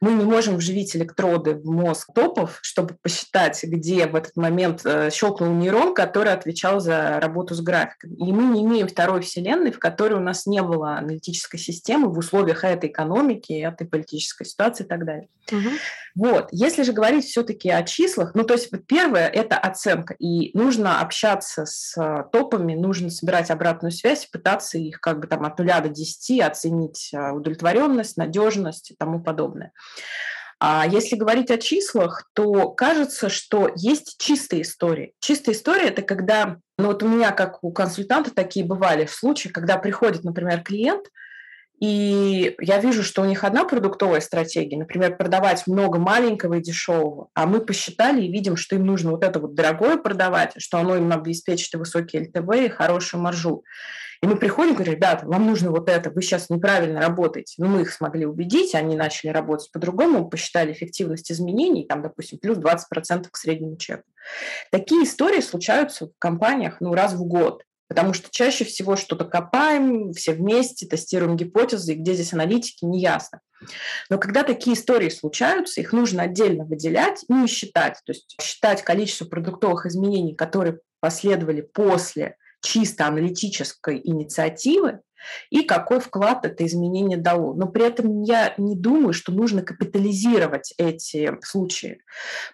мы 0.00 0.12
не 0.12 0.24
можем 0.24 0.56
вживить 0.56 0.94
электроды 0.94 1.54
в 1.54 1.64
мозг 1.64 2.10
топов, 2.14 2.58
чтобы 2.60 2.94
посчитать, 3.00 3.62
где 3.64 4.06
в 4.06 4.14
этот 4.14 4.36
момент 4.36 4.82
э, 4.84 5.10
щелкнул 5.10 5.54
нейрон, 5.54 5.94
который 5.94 6.32
отвечал 6.32 6.80
за 6.80 7.18
работу 7.20 7.54
с 7.54 7.62
графиком. 7.62 8.12
И 8.14 8.30
мы 8.32 8.54
не 8.54 8.62
имеем 8.62 8.86
второй 8.86 9.22
вселенной, 9.22 9.72
в 9.72 9.78
которой 9.78 10.14
у 10.14 10.20
нас 10.20 10.44
не 10.44 10.62
было 10.62 10.98
аналитической 10.98 11.56
системы 11.56 12.12
в 12.12 12.18
условиях 12.18 12.64
этой 12.64 12.90
экономики, 12.90 13.52
этой 13.52 13.86
политической 13.86 14.44
ситуации 14.44 14.84
и 14.84 14.86
так 14.86 15.06
далее. 15.06 15.28
Угу. 15.50 15.70
Вот. 16.16 16.48
Если 16.52 16.82
же 16.82 16.92
говорить 16.92 17.24
все-таки 17.24 17.70
о 17.70 17.82
числах, 17.82 18.34
ну, 18.34 18.44
то 18.44 18.54
есть 18.54 18.70
первое– 18.86 19.28
это 19.34 19.56
оценка. 19.56 20.14
И 20.18 20.56
нужно 20.56 21.00
общаться 21.00 21.64
с 21.66 21.96
э, 21.96 22.24
топами, 22.32 22.74
нужно 22.74 23.10
собирать 23.10 23.50
обратную 23.50 23.92
связь, 23.92 24.23
пытаться 24.30 24.78
их 24.78 25.00
как 25.00 25.20
бы 25.20 25.26
там 25.26 25.44
от 25.44 25.58
нуля 25.58 25.80
до 25.80 25.88
десяти 25.88 26.40
оценить 26.40 27.10
э, 27.12 27.30
удовлетворенность, 27.32 28.16
надежность 28.16 28.90
и 28.90 28.96
тому 28.96 29.20
подобное. 29.20 29.72
А 30.60 30.86
если 30.86 31.16
говорить 31.16 31.50
о 31.50 31.58
числах, 31.58 32.30
то 32.32 32.70
кажется, 32.70 33.28
что 33.28 33.70
есть 33.76 34.16
чистые 34.18 34.62
истории. 34.62 35.12
Чистая 35.20 35.54
история– 35.54 35.88
это 35.88 36.02
когда, 36.02 36.56
ну 36.78 36.86
вот 36.86 37.02
у 37.02 37.08
меня, 37.08 37.32
как 37.32 37.62
у 37.62 37.72
консультанта, 37.72 38.34
такие 38.34 38.64
бывали 38.64 39.06
случаи, 39.06 39.48
когда 39.48 39.76
приходит, 39.76 40.24
например, 40.24 40.62
клиент, 40.62 41.06
и 41.80 42.54
я 42.60 42.78
вижу, 42.78 43.02
что 43.02 43.22
у 43.22 43.24
них 43.24 43.44
одна 43.44 43.64
продуктовая 43.64 44.20
стратегия, 44.20 44.78
например, 44.78 45.16
продавать 45.16 45.66
много 45.66 45.98
маленького 45.98 46.54
и 46.54 46.62
дешевого, 46.62 47.28
а 47.34 47.46
мы 47.46 47.60
посчитали 47.60 48.22
и 48.22 48.32
видим, 48.32 48.56
что 48.56 48.76
им 48.76 48.86
нужно 48.86 49.10
вот 49.10 49.24
это 49.24 49.40
вот 49.40 49.54
дорогое 49.54 49.96
продавать, 49.96 50.52
что 50.58 50.78
оно 50.78 50.96
им 50.96 51.12
обеспечит 51.12 51.74
и 51.74 51.76
высокий 51.76 52.20
ЛТВ, 52.20 52.54
и 52.56 52.68
хорошую 52.68 53.22
маржу. 53.22 53.64
И 54.22 54.26
мы 54.26 54.36
приходим 54.36 54.72
и 54.72 54.74
говорим, 54.76 54.94
ребята, 54.94 55.26
вам 55.26 55.46
нужно 55.46 55.70
вот 55.70 55.90
это, 55.90 56.10
вы 56.10 56.22
сейчас 56.22 56.48
неправильно 56.48 57.00
работаете. 57.00 57.56
Ну, 57.58 57.66
мы 57.66 57.82
их 57.82 57.92
смогли 57.92 58.24
убедить, 58.24 58.74
они 58.74 58.96
начали 58.96 59.30
работать 59.30 59.70
по-другому, 59.70 60.30
посчитали 60.30 60.72
эффективность 60.72 61.30
изменений, 61.30 61.84
там, 61.86 62.00
допустим, 62.00 62.38
плюс 62.38 62.56
20% 62.56 63.26
к 63.30 63.36
среднему 63.36 63.76
чеку. 63.76 64.04
Такие 64.70 65.04
истории 65.04 65.40
случаются 65.40 66.06
в 66.06 66.12
компаниях 66.18 66.76
ну, 66.80 66.94
раз 66.94 67.12
в 67.12 67.22
год. 67.24 67.64
Потому 67.88 68.14
что 68.14 68.30
чаще 68.30 68.64
всего 68.64 68.96
что-то 68.96 69.24
копаем, 69.24 70.12
все 70.12 70.32
вместе, 70.32 70.86
тестируем 70.86 71.36
гипотезы, 71.36 71.92
и 71.92 71.96
где 71.96 72.14
здесь 72.14 72.32
аналитики, 72.32 72.84
не 72.84 73.00
ясно. 73.00 73.40
Но 74.10 74.18
когда 74.18 74.42
такие 74.42 74.76
истории 74.76 75.10
случаются, 75.10 75.80
их 75.80 75.92
нужно 75.92 76.24
отдельно 76.24 76.64
выделять 76.64 77.24
и 77.28 77.46
считать. 77.46 78.00
То 78.04 78.12
есть 78.12 78.36
считать 78.40 78.82
количество 78.82 79.26
продуктовых 79.26 79.86
изменений, 79.86 80.34
которые 80.34 80.78
последовали 81.00 81.60
после 81.60 82.36
чисто 82.62 83.06
аналитической 83.06 84.00
инициативы 84.02 85.00
и 85.50 85.62
какой 85.62 86.00
вклад 86.00 86.44
это 86.44 86.66
изменение 86.66 87.18
дало. 87.18 87.54
Но 87.54 87.68
при 87.68 87.86
этом 87.86 88.22
я 88.22 88.54
не 88.58 88.76
думаю, 88.76 89.12
что 89.12 89.32
нужно 89.32 89.62
капитализировать 89.62 90.74
эти 90.78 91.32
случаи, 91.42 92.02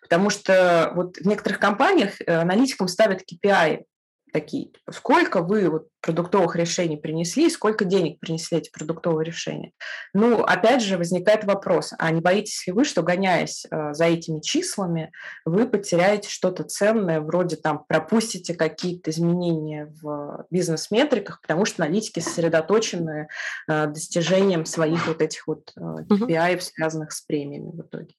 потому 0.00 0.30
что 0.30 0.92
вот 0.94 1.16
в 1.16 1.26
некоторых 1.26 1.58
компаниях 1.58 2.20
э, 2.20 2.32
аналитикам 2.32 2.88
ставят 2.88 3.22
KPI, 3.22 3.84
такие, 4.32 4.70
сколько 4.90 5.42
вы 5.42 5.68
вот 5.68 5.88
продуктовых 6.00 6.56
решений 6.56 6.96
принесли, 6.96 7.50
сколько 7.50 7.84
денег 7.84 8.20
принесли 8.20 8.58
эти 8.58 8.70
продуктовые 8.70 9.24
решения. 9.24 9.72
Ну, 10.14 10.42
опять 10.42 10.82
же, 10.82 10.96
возникает 10.96 11.44
вопрос, 11.44 11.92
а 11.98 12.10
не 12.10 12.20
боитесь 12.20 12.66
ли 12.66 12.72
вы, 12.72 12.84
что, 12.84 13.02
гоняясь 13.02 13.66
э, 13.70 13.92
за 13.92 14.06
этими 14.06 14.40
числами, 14.40 15.12
вы 15.44 15.68
потеряете 15.68 16.28
что-то 16.30 16.64
ценное, 16.64 17.20
вроде 17.20 17.56
там 17.56 17.84
пропустите 17.86 18.54
какие-то 18.54 19.10
изменения 19.10 19.92
в 20.00 20.46
бизнес-метриках, 20.50 21.40
потому 21.42 21.64
что 21.64 21.84
аналитики 21.84 22.20
сосредоточены 22.20 23.28
э, 23.68 23.86
достижением 23.86 24.64
своих 24.64 25.06
вот 25.06 25.20
этих 25.20 25.46
вот 25.46 25.70
э, 25.76 25.80
KPI, 25.80 26.60
связанных 26.60 27.12
с 27.12 27.20
премиями 27.20 27.70
в 27.72 27.80
итоге. 27.82 28.14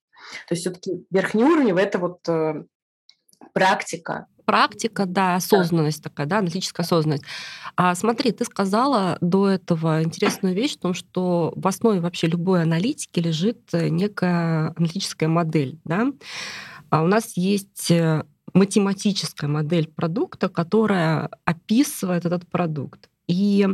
То 0.47 0.53
есть 0.53 0.61
все-таки 0.61 1.05
верхний 1.09 1.43
уровень– 1.43 1.77
это 1.79 1.97
вот 1.97 2.27
э, 2.27 2.63
практика 3.53 4.27
практика, 4.51 5.05
да, 5.05 5.35
осознанность 5.35 6.03
да. 6.03 6.09
такая, 6.09 6.27
да, 6.27 6.39
аналитическая 6.39 6.83
осознанность. 6.83 7.23
А 7.77 7.95
смотри, 7.95 8.33
ты 8.33 8.43
сказала 8.43 9.17
до 9.21 9.47
этого 9.47 10.03
интересную 10.03 10.53
вещь 10.53 10.75
в 10.75 10.79
том, 10.79 10.93
что 10.93 11.53
в 11.55 11.65
основе 11.67 12.01
вообще 12.01 12.27
любой 12.27 12.63
аналитики 12.63 13.21
лежит 13.21 13.61
э, 13.71 13.87
некая 13.87 14.73
аналитическая 14.75 15.27
модель, 15.27 15.79
да. 15.85 16.11
А 16.89 17.01
у 17.03 17.07
нас 17.07 17.37
есть 17.37 17.91
э, 17.91 18.25
математическая 18.53 19.49
модель 19.49 19.87
продукта, 19.87 20.49
которая 20.49 21.29
описывает 21.45 22.25
этот 22.25 22.45
продукт. 22.49 23.09
И 23.27 23.65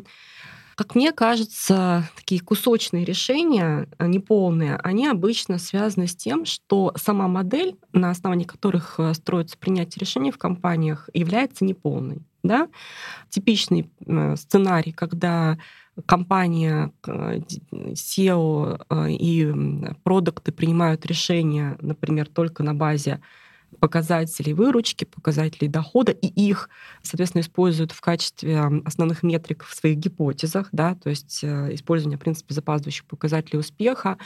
как 0.78 0.94
мне 0.94 1.12
кажется, 1.12 2.08
такие 2.16 2.40
кусочные 2.40 3.04
решения, 3.04 3.88
э, 3.98 4.06
неполные, 4.06 4.76
они 4.76 5.08
обычно 5.08 5.58
связаны 5.58 6.06
с 6.06 6.16
тем, 6.16 6.46
что 6.46 6.94
сама 6.96 7.28
модель, 7.28 7.76
на 7.94 8.12
основании 8.12 8.46
которых 8.46 9.00
э, 9.00 9.16
строится 9.16 9.58
принятие 9.58 10.02
решений 10.02 10.32
в 10.32 10.38
компаниях, 10.38 11.10
является 11.16 11.66
неполной. 11.66 12.20
Да? 12.44 12.70
Типичный 13.30 13.90
э, 14.06 14.36
сценарий, 14.36 14.92
когда 14.92 15.58
компания, 16.06 16.92
SEO 17.04 18.80
и 19.10 19.52
продукты 20.04 20.52
принимают 20.52 21.08
решения, 21.08 21.76
например, 21.82 22.28
только 22.28 22.62
на 22.62 22.76
базе 22.76 23.20
показателей 23.80 24.54
выручки, 24.54 25.06
показателей 25.06 25.68
дохода, 25.68 26.12
и 26.12 26.28
их, 26.28 26.70
соответственно, 27.02 27.42
используют 27.42 27.92
в 27.92 28.02
качестве 28.02 28.82
основных 28.86 29.24
метрик 29.24 29.64
в 29.64 29.74
своих 29.74 29.98
гипотезах, 29.98 30.70
да, 30.72 30.96
то 30.96 31.10
есть 31.10 31.44
э, 31.44 31.74
использование, 31.74 32.18
в 32.18 32.22
принципе, 32.22 32.54
запаздывающих 32.54 33.06
показателей 33.06 33.60
успеха. 33.60 34.18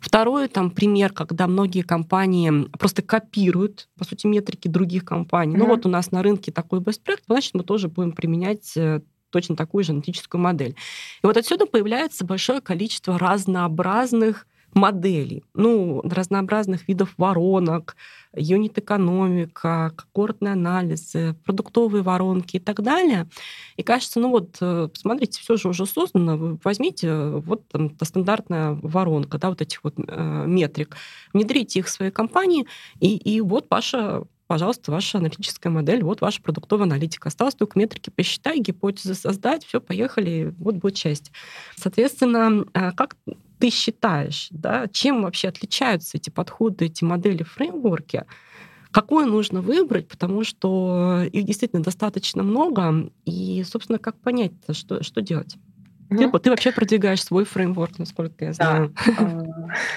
Второй 0.00 0.48
там 0.48 0.70
пример, 0.70 1.12
когда 1.12 1.46
многие 1.46 1.82
компании 1.82 2.68
просто 2.78 3.02
копируют, 3.02 3.88
по 3.98 4.04
сути, 4.04 4.26
метрики 4.26 4.66
других 4.66 5.04
компаний. 5.04 5.54
Mm-hmm. 5.54 5.58
Ну 5.58 5.66
вот 5.66 5.86
у 5.86 5.90
нас 5.90 6.10
на 6.10 6.22
рынке 6.22 6.50
такой 6.50 6.80
best 6.80 7.02
practice, 7.04 7.24
значит, 7.26 7.54
мы 7.54 7.62
тоже 7.62 7.88
будем 7.88 8.12
применять 8.12 8.76
э, 8.76 9.02
точно 9.30 9.56
такую 9.56 9.84
же 9.84 9.92
аналитическую 9.92 10.40
модель. 10.40 10.74
И 11.22 11.26
вот 11.26 11.36
отсюда 11.36 11.66
появляется 11.66 12.24
большое 12.24 12.60
количество 12.60 13.18
разнообразных 13.18 14.46
моделей, 14.74 15.42
ну, 15.54 16.02
разнообразных 16.02 16.88
видов 16.88 17.14
воронок, 17.16 17.96
юнит-экономика, 18.34 19.92
когортные 19.96 20.52
анализы, 20.52 21.34
продуктовые 21.44 22.02
воронки 22.02 22.56
и 22.56 22.60
так 22.60 22.82
далее. 22.82 23.28
И 23.76 23.82
кажется, 23.82 24.20
ну 24.20 24.30
вот, 24.30 24.56
э, 24.60 24.88
посмотрите, 24.92 25.40
все 25.40 25.56
же 25.56 25.68
уже 25.68 25.86
создано, 25.86 26.58
возьмите 26.62 27.08
э, 27.08 27.40
вот 27.44 27.66
там 27.68 27.96
стандартная 28.02 28.78
воронка, 28.82 29.38
да, 29.38 29.48
вот 29.48 29.60
этих 29.60 29.82
вот 29.82 29.94
э, 29.96 30.44
метрик, 30.46 30.96
внедрите 31.32 31.80
их 31.80 31.86
в 31.86 31.90
свои 31.90 32.10
компании, 32.10 32.66
и, 33.00 33.16
и 33.16 33.40
вот 33.40 33.66
ваша 33.70 34.24
пожалуйста, 34.46 34.90
ваша 34.90 35.18
аналитическая 35.18 35.70
модель, 35.70 36.02
вот 36.02 36.20
ваша 36.20 36.42
продуктовая 36.42 36.84
аналитика. 36.84 37.28
Осталось 37.28 37.54
только 37.54 37.78
метрики 37.78 38.10
посчитать, 38.10 38.58
гипотезы 38.58 39.14
создать, 39.14 39.64
все, 39.64 39.80
поехали, 39.80 40.52
вот 40.58 40.74
будет 40.74 40.96
часть. 40.96 41.30
Соответственно, 41.76 42.64
э, 42.74 42.90
как 42.90 43.16
ты 43.60 43.70
считаешь, 43.70 44.48
да, 44.50 44.88
чем 44.88 45.22
вообще 45.22 45.48
отличаются 45.48 46.16
эти 46.16 46.30
подходы, 46.30 46.86
эти 46.86 47.04
модели, 47.04 47.42
фреймворки? 47.42 48.24
Какое 48.90 49.26
нужно 49.26 49.60
выбрать, 49.60 50.08
потому 50.08 50.42
что 50.42 51.22
их 51.30 51.44
действительно 51.44 51.82
достаточно 51.82 52.42
много, 52.42 53.10
и, 53.24 53.62
собственно, 53.64 53.98
как 53.98 54.16
понять, 54.16 54.52
что, 54.72 55.02
что 55.04 55.20
делать? 55.20 55.56
Ты, 56.10 56.28
ты 56.28 56.50
вообще 56.50 56.72
продвигаешь 56.72 57.22
свой 57.22 57.44
фреймворк, 57.44 57.98
насколько 57.98 58.46
я 58.46 58.52
знаю. 58.52 58.92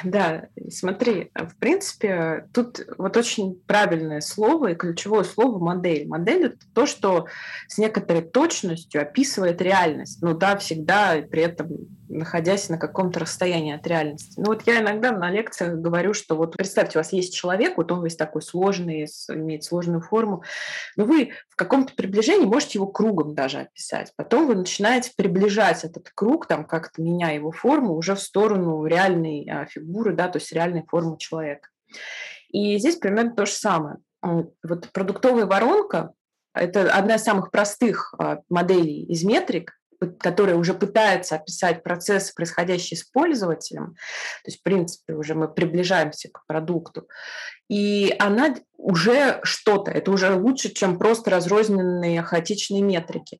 Да, 0.03 0.48
да, 0.53 0.70
смотри, 0.70 1.32
в 1.34 1.55
принципе, 1.55 2.48
тут 2.53 2.86
вот 3.00 3.17
очень 3.17 3.55
правильное 3.65 4.22
слово 4.22 4.72
и 4.72 4.75
ключевое 4.75 5.24
слово 5.24 5.58
модель. 5.58 6.08
Модель 6.08 6.46
это 6.46 6.58
то, 6.75 6.86
что 6.86 7.25
с 7.67 7.79
некоторой 7.79 8.22
точностью 8.22 9.01
описывает 9.01 9.60
реальность. 9.62 10.22
Ну 10.22 10.38
да, 10.38 10.55
всегда 10.58 11.15
при 11.29 11.41
этом 11.41 11.70
находясь 12.10 12.69
на 12.69 12.77
каком-то 12.77 13.19
расстоянии 13.19 13.75
от 13.75 13.86
реальности. 13.88 14.33
Ну 14.38 14.45
вот 14.48 14.63
я 14.65 14.81
иногда 14.81 15.12
на 15.12 15.29
лекциях 15.31 15.75
говорю, 15.75 16.13
что 16.13 16.36
вот 16.36 16.55
представьте, 16.55 16.98
у 16.98 17.01
вас 17.01 17.13
есть 17.13 17.36
человек, 17.36 17.77
вот 17.77 17.91
он 17.91 18.03
весь 18.03 18.15
такой 18.15 18.41
сложный, 18.41 19.07
имеет 19.29 19.63
сложную 19.63 20.01
форму, 20.01 20.43
но 20.95 21.05
вы 21.05 21.33
в 21.50 21.55
каком-то 21.55 21.93
приближении 21.95 22.45
можете 22.45 22.79
его 22.79 22.88
кругом 22.88 23.36
даже 23.36 23.60
описать. 23.60 24.13
Потом 24.15 24.48
вы 24.48 24.55
начинаете 24.55 25.12
приближать 25.15 25.83
этот 25.83 26.10
круг, 26.13 26.48
там 26.48 26.65
как-то 26.65 27.01
меняя 27.01 27.36
его 27.36 27.51
форму 27.51 27.93
уже 27.95 28.15
в 28.15 28.22
сторону 28.22 28.86
реальной 28.86 29.48
а, 29.50 29.65
фигуры, 29.65 30.13
да, 30.13 30.27
то 30.27 30.38
есть 30.38 30.51
реальной 30.51 30.83
формы 30.88 31.17
человека. 31.17 31.69
И 32.50 32.77
здесь 32.77 32.98
примерно 32.98 33.36
то 33.36 33.45
же 33.45 33.53
самое. 33.53 33.98
Вот 34.22 34.91
продуктовая 34.93 35.45
воронка– 35.45 36.13
это 36.53 36.93
одна 36.93 37.15
из 37.15 37.24
самых 37.24 37.51
простых 37.51 38.13
а, 38.17 38.39
моделей 38.50 39.03
из 39.05 39.24
метрик, 39.24 39.74
которая 40.07 40.55
уже 40.55 40.74
пытается 40.74 41.36
описать 41.36 41.83
процессы, 41.83 42.33
происходящие 42.33 42.98
с 42.98 43.03
пользователем, 43.03 43.95
то 43.95 44.48
есть, 44.50 44.60
в 44.60 44.63
принципе, 44.63 45.13
уже 45.13 45.36
мы 45.36 45.48
приближаемся 45.48 46.29
к 46.29 46.45
продукту, 46.45 47.07
и 47.73 48.15
она 48.19 48.53
уже 48.77 49.39
что-то, 49.41 49.89
это 49.89 50.11
уже 50.11 50.35
лучше, 50.35 50.69
чем 50.69 50.99
просто 50.99 51.31
разрозненные 51.31 52.21
хаотичные 52.21 52.83
метрики. 52.83 53.39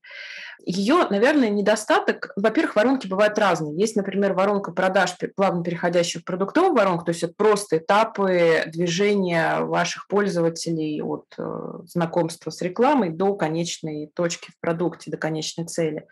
Ее, 0.66 1.06
наверное, 1.10 1.50
недостаток, 1.50 2.32
во-первых, 2.38 2.78
воронки 2.78 3.06
бывают 3.06 3.38
разные. 3.38 3.78
Есть, 3.78 3.98
например, 3.98 4.34
воронка 4.34 4.72
продаж, 4.72 5.16
плавно 5.36 5.62
переходящая 5.62 6.22
в 6.22 6.26
продуктовую 6.26 6.74
воронку, 6.74 7.04
то 7.06 7.12
есть 7.12 7.22
это 7.22 7.34
просто 7.36 7.78
этапы 7.78 8.64
движения 8.68 9.60
ваших 9.60 10.08
пользователей 10.08 11.02
от 11.02 11.26
э, 11.38 11.44
знакомства 11.86 12.50
с 12.50 12.62
рекламой 12.62 13.10
до 13.10 13.36
конечной 13.36 14.10
точки 14.16 14.52
в 14.52 14.60
продукте, 14.62 15.12
до 15.12 15.18
конечной 15.18 15.66
цели. 15.66 16.08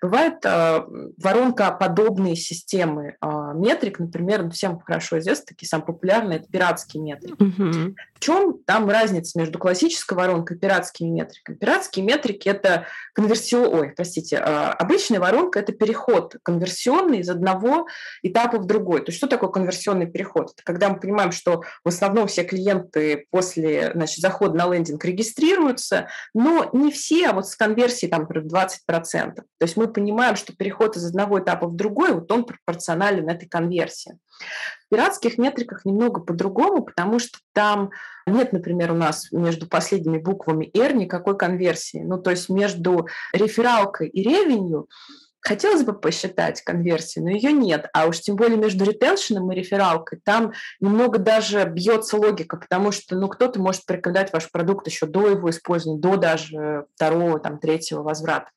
Бывает 0.00 0.36
э, 0.44 0.84
воронка 1.18 1.72
подобные 1.72 2.36
системы 2.36 3.16
э, 3.20 3.45
метрик, 3.54 3.98
например, 3.98 4.50
всем 4.50 4.80
хорошо 4.80 5.18
известны, 5.18 5.46
такие 5.46 5.68
самые 5.68 5.86
популярные, 5.86 6.38
это 6.38 6.48
пиратские 6.48 7.02
метрики. 7.02 7.34
Mm-hmm. 7.42 7.94
В 8.14 8.20
чем 8.20 8.58
там 8.64 8.88
разница 8.88 9.38
между 9.38 9.58
классической 9.58 10.14
воронкой 10.14 10.56
и 10.56 10.60
пиратскими 10.60 11.08
метриками? 11.08 11.56
Пиратские 11.56 12.04
метрики– 12.04 12.48
это 12.50 12.86
конверсио... 13.12 13.70
Ой, 13.70 13.92
простите, 13.94 14.38
а, 14.38 14.72
обычная 14.72 15.20
воронка– 15.20 15.58
это 15.60 15.72
переход 15.72 16.36
конверсионный 16.42 17.18
из 17.18 17.28
одного 17.28 17.88
этапа 18.22 18.58
в 18.58 18.66
другой. 18.66 19.00
То 19.00 19.10
есть 19.10 19.18
что 19.18 19.26
такое 19.26 19.50
конверсионный 19.50 20.06
переход? 20.06 20.52
Это 20.52 20.62
когда 20.64 20.88
мы 20.88 20.98
понимаем, 20.98 21.32
что 21.32 21.62
в 21.84 21.88
основном 21.88 22.26
все 22.26 22.44
клиенты 22.44 23.26
после 23.30 23.92
значит, 23.92 24.20
захода 24.20 24.56
на 24.56 24.72
лендинг 24.72 25.04
регистрируются, 25.04 26.08
но 26.34 26.70
не 26.72 26.90
все, 26.90 27.28
а 27.28 27.32
вот 27.32 27.48
с 27.48 27.56
конверсией 27.56 28.10
там, 28.10 28.22
например, 28.22 28.46
20%. 28.46 29.34
То 29.34 29.44
есть 29.60 29.76
мы 29.76 29.88
понимаем, 29.88 30.36
что 30.36 30.54
переход 30.54 30.96
из 30.96 31.04
одного 31.04 31.40
этапа 31.40 31.66
в 31.66 31.76
другой, 31.76 32.12
вот 32.12 32.30
он 32.30 32.44
пропорционален 32.44 33.28
этой 33.36 33.48
конверсии. 33.48 34.18
В 34.86 34.90
пиратских 34.90 35.38
метриках 35.38 35.84
немного 35.84 36.20
по-другому, 36.20 36.84
потому 36.84 37.18
что 37.18 37.38
там 37.52 37.90
нет, 38.26 38.52
например, 38.52 38.92
у 38.92 38.96
нас 38.96 39.30
между 39.32 39.66
последними 39.68 40.18
буквами 40.18 40.70
R 40.74 40.94
никакой 40.94 41.36
конверсии. 41.36 42.02
Ну, 42.04 42.18
то 42.18 42.30
есть 42.30 42.48
между 42.48 43.06
рефералкой 43.32 44.08
и 44.08 44.22
ревенью 44.22 44.88
Хотелось 45.46 45.84
бы 45.84 45.92
посчитать 45.92 46.60
конверсию, 46.62 47.24
но 47.24 47.30
ее 47.30 47.52
нет. 47.52 47.88
А 47.92 48.06
уж 48.06 48.18
тем 48.18 48.34
более 48.34 48.58
между 48.58 48.84
ретеншеном 48.84 49.52
и 49.52 49.54
рефералкой 49.54 50.18
там 50.24 50.52
немного 50.80 51.20
даже 51.20 51.62
бьется 51.66 52.16
логика, 52.16 52.56
потому 52.56 52.90
что 52.90 53.14
ну, 53.14 53.28
кто-то 53.28 53.60
может 53.60 53.86
порекомендовать 53.86 54.32
ваш 54.32 54.50
продукт 54.50 54.88
еще 54.88 55.06
до 55.06 55.28
его 55.28 55.48
использования, 55.48 56.00
до 56.00 56.16
даже 56.16 56.86
второго, 56.96 57.38
там, 57.38 57.60
третьего 57.60 58.02
возврата. 58.02 58.50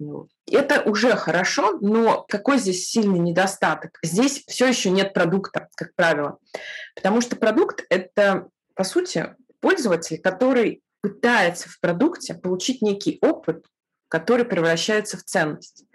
Это 0.50 0.82
уже 0.82 1.16
хорошо, 1.16 1.78
но 1.80 2.26
какой 2.28 2.58
здесь 2.58 2.90
сильный 2.90 3.20
недостаток? 3.20 4.00
Здесь 4.02 4.44
все 4.48 4.66
еще 4.66 4.90
нет 4.90 5.14
продукта, 5.14 5.70
как 5.76 5.94
правило. 5.94 6.40
Потому 6.96 7.22
что 7.22 7.36
продукт– 7.36 7.86
это, 7.92 8.48
по 8.74 8.84
сути, 8.84 9.36
пользователь, 9.60 10.20
который 10.20 10.82
пытается 11.02 11.70
в 11.70 11.80
продукте 11.80 12.34
получить 12.34 12.82
некий 12.82 13.20
опыт, 13.22 13.64
который 14.08 14.44
превращается 14.44 15.18
в 15.18 15.24
ценность. 15.24 15.86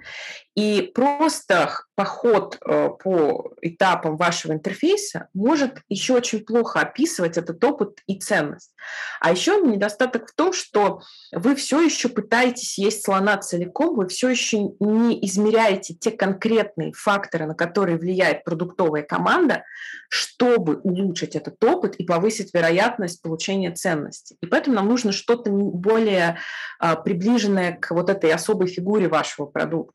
И 0.54 0.82
просто 0.94 1.80
поход 1.96 2.58
э, 2.64 2.88
по 3.02 3.52
этапам 3.60 4.16
вашего 4.16 4.52
интерфейса 4.52 5.28
может 5.34 5.80
еще 5.88 6.14
очень 6.14 6.44
плохо 6.44 6.80
описывать 6.80 7.36
этот 7.36 7.62
опыт 7.64 8.00
и 8.06 8.18
ценность. 8.20 8.72
А 9.20 9.32
еще 9.32 9.60
недостаток 9.60 10.28
в 10.28 10.34
том, 10.34 10.52
что 10.52 11.02
вы 11.32 11.56
все 11.56 11.80
еще 11.80 12.08
пытаетесь 12.08 12.78
есть 12.78 13.04
слона 13.04 13.36
целиком, 13.38 13.96
вы 13.96 14.06
все 14.08 14.28
еще 14.28 14.58
не 14.78 15.24
измеряете 15.26 15.94
те 15.94 16.12
конкретные 16.12 16.92
факторы, 16.92 17.46
на 17.46 17.54
которые 17.54 17.98
влияет 17.98 18.44
продуктовая 18.44 19.02
команда, 19.02 19.64
чтобы 20.08 20.76
улучшить 20.82 21.34
этот 21.34 21.62
опыт 21.64 21.96
и 21.96 22.04
повысить 22.04 22.54
вероятность 22.54 23.22
получения 23.22 23.72
ценности. 23.72 24.36
И 24.40 24.46
поэтому 24.46 24.76
нам 24.76 24.88
нужно 24.88 25.12
что-то 25.12 25.50
более 25.50 26.38
а, 26.78 26.96
приближенное 26.96 27.72
к 27.72 27.90
вот 27.90 28.10
этой 28.10 28.32
особой 28.32 28.68
фигуре 28.68 29.08
вашего 29.08 29.46
продукта. 29.46 29.93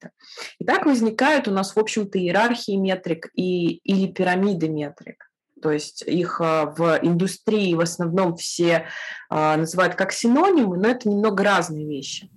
И 0.60 0.66
так 0.66 0.86
возникают 0.86 1.48
у 1.48 1.52
нас, 1.52 1.76
в 1.76 1.80
общем-то, 1.80 2.18
иерархии 2.20 2.76
метрик 2.76 3.30
и, 3.34 3.78
или 3.84 4.12
пирамиды 4.12 4.70
метрик. 4.70 5.30
То 5.62 5.72
есть 5.72 6.04
их 6.04 6.40
а, 6.42 6.66
в 6.66 7.00
индустрии 7.02 7.74
в 7.74 7.82
основном 7.82 8.36
все 8.38 8.88
а, 9.30 9.58
называют 9.58 9.96
как 9.96 10.12
синонимы, 10.12 10.78
но 10.78 10.90
это 10.90 11.10
немного 11.10 11.44
разные 11.44 11.86
вещи. 11.86 12.30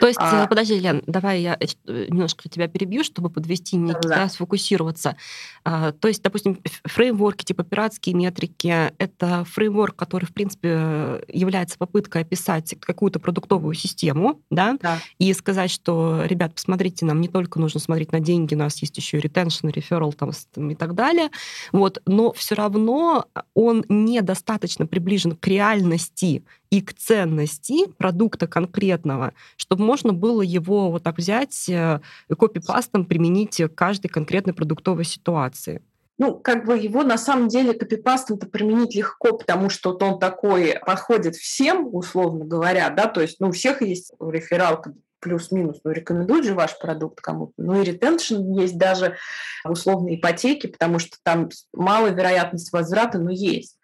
То 0.00 0.06
есть, 0.06 0.18
а, 0.20 0.44
э, 0.44 0.48
подожди, 0.48 0.78
Лен, 0.78 1.02
давай 1.06 1.42
я 1.42 1.58
э, 1.58 2.06
немножко 2.08 2.48
тебя 2.48 2.68
перебью, 2.68 3.04
чтобы 3.04 3.30
подвести, 3.30 3.76
не 3.76 3.92
да, 3.92 4.00
да. 4.00 4.28
сфокусироваться. 4.28 5.16
А, 5.64 5.92
то 5.92 6.08
есть, 6.08 6.22
допустим, 6.22 6.60
фреймворки 6.84 7.44
типа 7.44 7.64
пиратские 7.64 8.14
метрики— 8.14 8.92
это 8.98 9.44
фреймворк, 9.44 9.96
который, 9.96 10.24
в 10.24 10.32
принципе, 10.32 11.24
является 11.28 11.78
попыткой 11.78 12.22
описать 12.22 12.74
какую-то 12.80 13.18
продуктовую 13.18 13.74
систему, 13.74 14.40
да, 14.50 14.76
да. 14.80 14.98
и 15.18 15.32
сказать, 15.32 15.70
что, 15.70 16.22
ребят, 16.24 16.54
посмотрите, 16.54 17.04
нам 17.04 17.20
не 17.20 17.28
только 17.28 17.58
нужно 17.58 17.80
смотреть 17.80 18.12
на 18.12 18.20
деньги, 18.20 18.54
у 18.54 18.58
нас 18.58 18.78
есть 18.78 18.96
еще 18.96 19.18
и 19.18 19.20
retention, 19.20 19.72
referral 19.72 20.12
там, 20.12 20.70
и 20.70 20.74
так 20.74 20.94
далее, 20.94 21.30
вот, 21.72 22.00
но 22.06 22.32
все 22.32 22.54
равно 22.54 23.26
он 23.54 23.84
недостаточно 23.88 24.86
приближен 24.86 25.36
к 25.36 25.46
реальности 25.46 26.44
и 26.70 26.80
к 26.82 26.94
ценности 26.94 27.86
продукта 27.96 28.46
конкретного, 28.46 29.32
чтобы 29.56 29.84
можно 29.84 30.12
было 30.12 30.42
его 30.42 30.90
вот 30.90 31.02
так 31.02 31.18
взять 31.18 31.68
э, 31.68 32.00
и 32.28 32.34
копипастом 32.34 33.04
применить 33.04 33.56
к 33.56 33.68
каждой 33.68 34.08
конкретной 34.08 34.54
продуктовой 34.54 35.04
ситуации. 35.04 35.82
Ну, 36.18 36.34
как 36.34 36.66
бы 36.66 36.76
его 36.76 37.04
на 37.04 37.16
самом 37.16 37.46
деле 37.48 37.74
копипастом-то 37.74 38.48
применить 38.48 38.94
легко, 38.96 39.36
потому 39.36 39.70
что 39.70 39.92
вот 39.92 40.02
он 40.02 40.18
такой 40.18 40.74
подходит 40.84 41.36
всем, 41.36 41.94
условно 41.94 42.44
говоря, 42.44 42.90
да, 42.90 43.06
то 43.06 43.20
есть, 43.20 43.38
ну, 43.38 43.48
у 43.48 43.52
всех 43.52 43.82
есть 43.82 44.12
реферал 44.20 44.84
плюс-минус, 45.20 45.78
ну, 45.84 45.92
рекомендуют 45.92 46.44
же 46.44 46.54
ваш 46.54 46.78
продукт 46.78 47.20
кому-то. 47.20 47.52
Ну, 47.56 47.80
и 47.80 47.84
ретеншн 47.84 48.52
есть 48.52 48.76
даже 48.76 49.16
условные 49.64 50.18
ипотеки, 50.18 50.66
потому 50.66 50.98
что 50.98 51.16
там 51.22 51.50
малая 51.72 52.12
вероятность 52.12 52.72
возврата, 52.72 53.18
но 53.18 53.30
есть. 53.30 53.78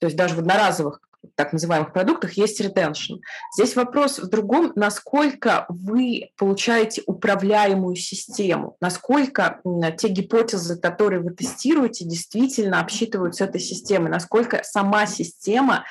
То 0.00 0.06
есть 0.06 0.16
даже 0.16 0.34
в 0.34 0.38
одноразовых 0.40 1.00
так 1.34 1.52
называемых 1.52 1.92
продуктах 1.92 2.32
есть 2.34 2.60
ретеншн. 2.60 3.14
Здесь 3.54 3.76
вопрос 3.76 4.18
в 4.18 4.28
другом, 4.28 4.72
насколько 4.76 5.66
вы 5.68 6.30
получаете 6.36 7.02
управляемую 7.06 7.96
систему, 7.96 8.76
насколько 8.80 9.60
те 9.98 10.08
гипотезы, 10.08 10.78
которые 10.78 11.20
вы 11.20 11.30
тестируете, 11.34 12.04
действительно 12.04 12.80
обсчитываются 12.80 13.44
этой 13.44 13.60
системой, 13.60 14.10
насколько 14.10 14.62
сама 14.62 15.06
система 15.06 15.84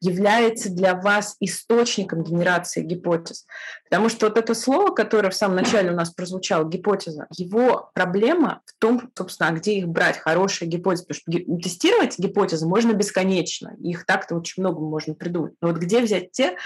является 0.00 0.70
для 0.70 0.94
вас 0.94 1.36
источником 1.40 2.22
генерации 2.22 2.82
гипотез. 2.82 3.46
Потому 3.94 4.08
что 4.08 4.26
вот 4.26 4.36
это 4.36 4.54
слово, 4.54 4.90
которое 4.90 5.30
в 5.30 5.36
самом 5.36 5.54
начале 5.54 5.92
у 5.92 5.94
нас 5.94 6.10
прозвучало, 6.10 6.68
гипотеза, 6.68 7.28
его 7.36 7.92
проблема 7.94 8.60
в 8.66 8.72
том, 8.80 9.08
собственно, 9.16 9.52
где 9.52 9.78
их 9.78 9.86
брать, 9.86 10.18
хорошие 10.18 10.68
гипотезы. 10.68 11.04
Потому 11.06 11.38
что 11.38 11.62
тестировать 11.62 12.18
гипотезы 12.18 12.66
можно 12.66 12.92
бесконечно, 12.92 13.76
их 13.78 14.04
так-то 14.04 14.34
очень 14.34 14.64
много 14.64 14.80
можно 14.80 15.14
придумать. 15.14 15.52
Но 15.60 15.68
вот 15.68 15.76
где 15.76 16.00
взять 16.00 16.32
те, 16.32 16.56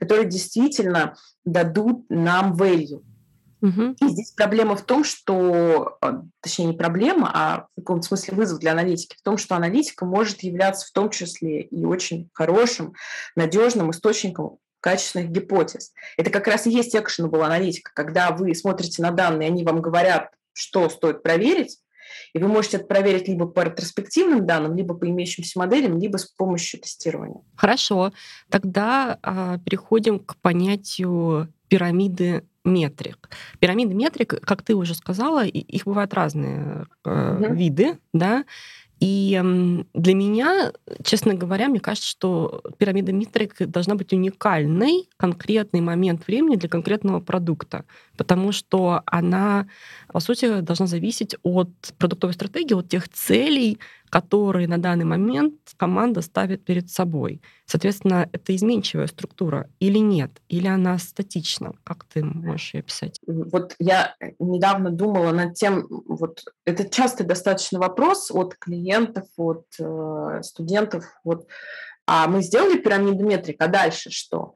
которые 0.00 0.30
действительно 0.30 1.14
дадут 1.44 2.06
нам 2.08 2.54
value? 2.54 3.02
Угу. 3.60 3.96
И 4.00 4.08
здесь 4.08 4.30
проблема 4.30 4.74
в 4.74 4.80
том, 4.80 5.04
что, 5.04 5.98
э, 6.00 6.22
точнее 6.40 6.68
не 6.68 6.76
проблема, 6.76 7.30
а 7.34 7.66
в 7.76 7.80
каком-то 7.80 8.06
смысле 8.06 8.34
вызов 8.34 8.60
для 8.60 8.72
аналитики, 8.72 9.14
в 9.14 9.22
том, 9.22 9.36
что 9.36 9.56
аналитика 9.56 10.06
может 10.06 10.42
являться 10.42 10.86
в 10.86 10.92
том 10.92 11.10
числе 11.10 11.60
и 11.60 11.84
очень 11.84 12.30
хорошим, 12.32 12.94
надежным 13.36 13.90
источником 13.90 14.56
качественных 14.80 15.30
гипотез. 15.30 15.92
Это 16.16 16.30
как 16.30 16.46
раз 16.46 16.66
и 16.66 16.70
есть 16.70 16.94
actionable 16.94 17.42
аналитика, 17.44 17.90
когда 17.94 18.30
вы 18.30 18.54
смотрите 18.54 19.02
на 19.02 19.10
данные, 19.10 19.48
они 19.48 19.64
вам 19.64 19.80
говорят, 19.80 20.30
что 20.52 20.88
стоит 20.88 21.22
проверить, 21.22 21.78
и 22.32 22.38
вы 22.38 22.48
можете 22.48 22.78
это 22.78 22.86
проверить 22.86 23.28
либо 23.28 23.46
по 23.46 23.60
ретроспективным 23.60 24.46
данным, 24.46 24.76
либо 24.76 24.94
по 24.94 25.08
имеющимся 25.08 25.58
моделям, 25.58 25.98
либо 25.98 26.16
с 26.16 26.26
помощью 26.26 26.80
тестирования. 26.80 27.40
Хорошо. 27.56 28.12
Тогда 28.48 29.18
а, 29.22 29.58
переходим 29.58 30.18
к 30.18 30.36
понятию 30.36 31.52
пирамиды 31.68 32.44
метрик. 32.64 33.30
Пирамиды 33.60 33.94
метрик, 33.94 34.40
как 34.40 34.62
ты 34.62 34.74
уже 34.74 34.94
сказала, 34.94 35.44
их 35.44 35.84
бывают 35.84 36.12
разные 36.14 36.86
э, 37.04 37.36
угу. 37.36 37.54
виды, 37.54 37.98
да. 38.12 38.44
И 39.00 39.40
для 39.94 40.14
меня, 40.14 40.72
честно 41.04 41.34
говоря, 41.34 41.68
мне 41.68 41.78
кажется, 41.78 42.08
что 42.08 42.62
пирамида 42.78 43.12
Митрик 43.12 43.54
должна 43.68 43.94
быть 43.94 44.12
уникальной 44.12 45.08
конкретный 45.16 45.80
момент 45.80 46.26
времени 46.26 46.56
для 46.56 46.68
конкретного 46.68 47.20
продукта, 47.20 47.84
потому 48.16 48.50
что 48.50 49.02
она, 49.06 49.68
по 50.12 50.18
сути, 50.18 50.60
должна 50.60 50.86
зависеть 50.86 51.36
от 51.44 51.70
продуктовой 51.98 52.34
стратегии, 52.34 52.74
от 52.74 52.88
тех 52.88 53.08
целей, 53.08 53.78
которые 54.10 54.68
на 54.68 54.78
данный 54.78 55.04
момент 55.04 55.54
команда 55.76 56.22
ставит 56.22 56.64
перед 56.64 56.90
собой. 56.90 57.42
Соответственно, 57.66 58.28
это 58.32 58.54
изменчивая 58.54 59.06
структура 59.06 59.68
или 59.80 59.98
нет? 59.98 60.40
Или 60.48 60.66
она 60.66 60.98
статична? 60.98 61.72
Как 61.84 62.04
ты 62.04 62.24
можешь 62.24 62.74
ее 62.74 62.80
описать? 62.80 63.18
Вот 63.26 63.74
я 63.78 64.14
недавно 64.38 64.90
думала 64.90 65.32
над 65.32 65.54
тем, 65.54 65.86
вот 66.06 66.44
это 66.64 66.88
частый 66.88 67.26
достаточно 67.26 67.78
вопрос 67.78 68.30
от 68.30 68.54
клиентов, 68.56 69.26
от 69.36 69.66
э, 69.78 70.40
студентов, 70.42 71.04
вот, 71.24 71.46
а 72.06 72.26
мы 72.26 72.42
сделали 72.42 72.78
пирамиду 72.78 73.24
метрик, 73.24 73.56
а 73.60 73.68
дальше 73.68 74.10
что? 74.10 74.54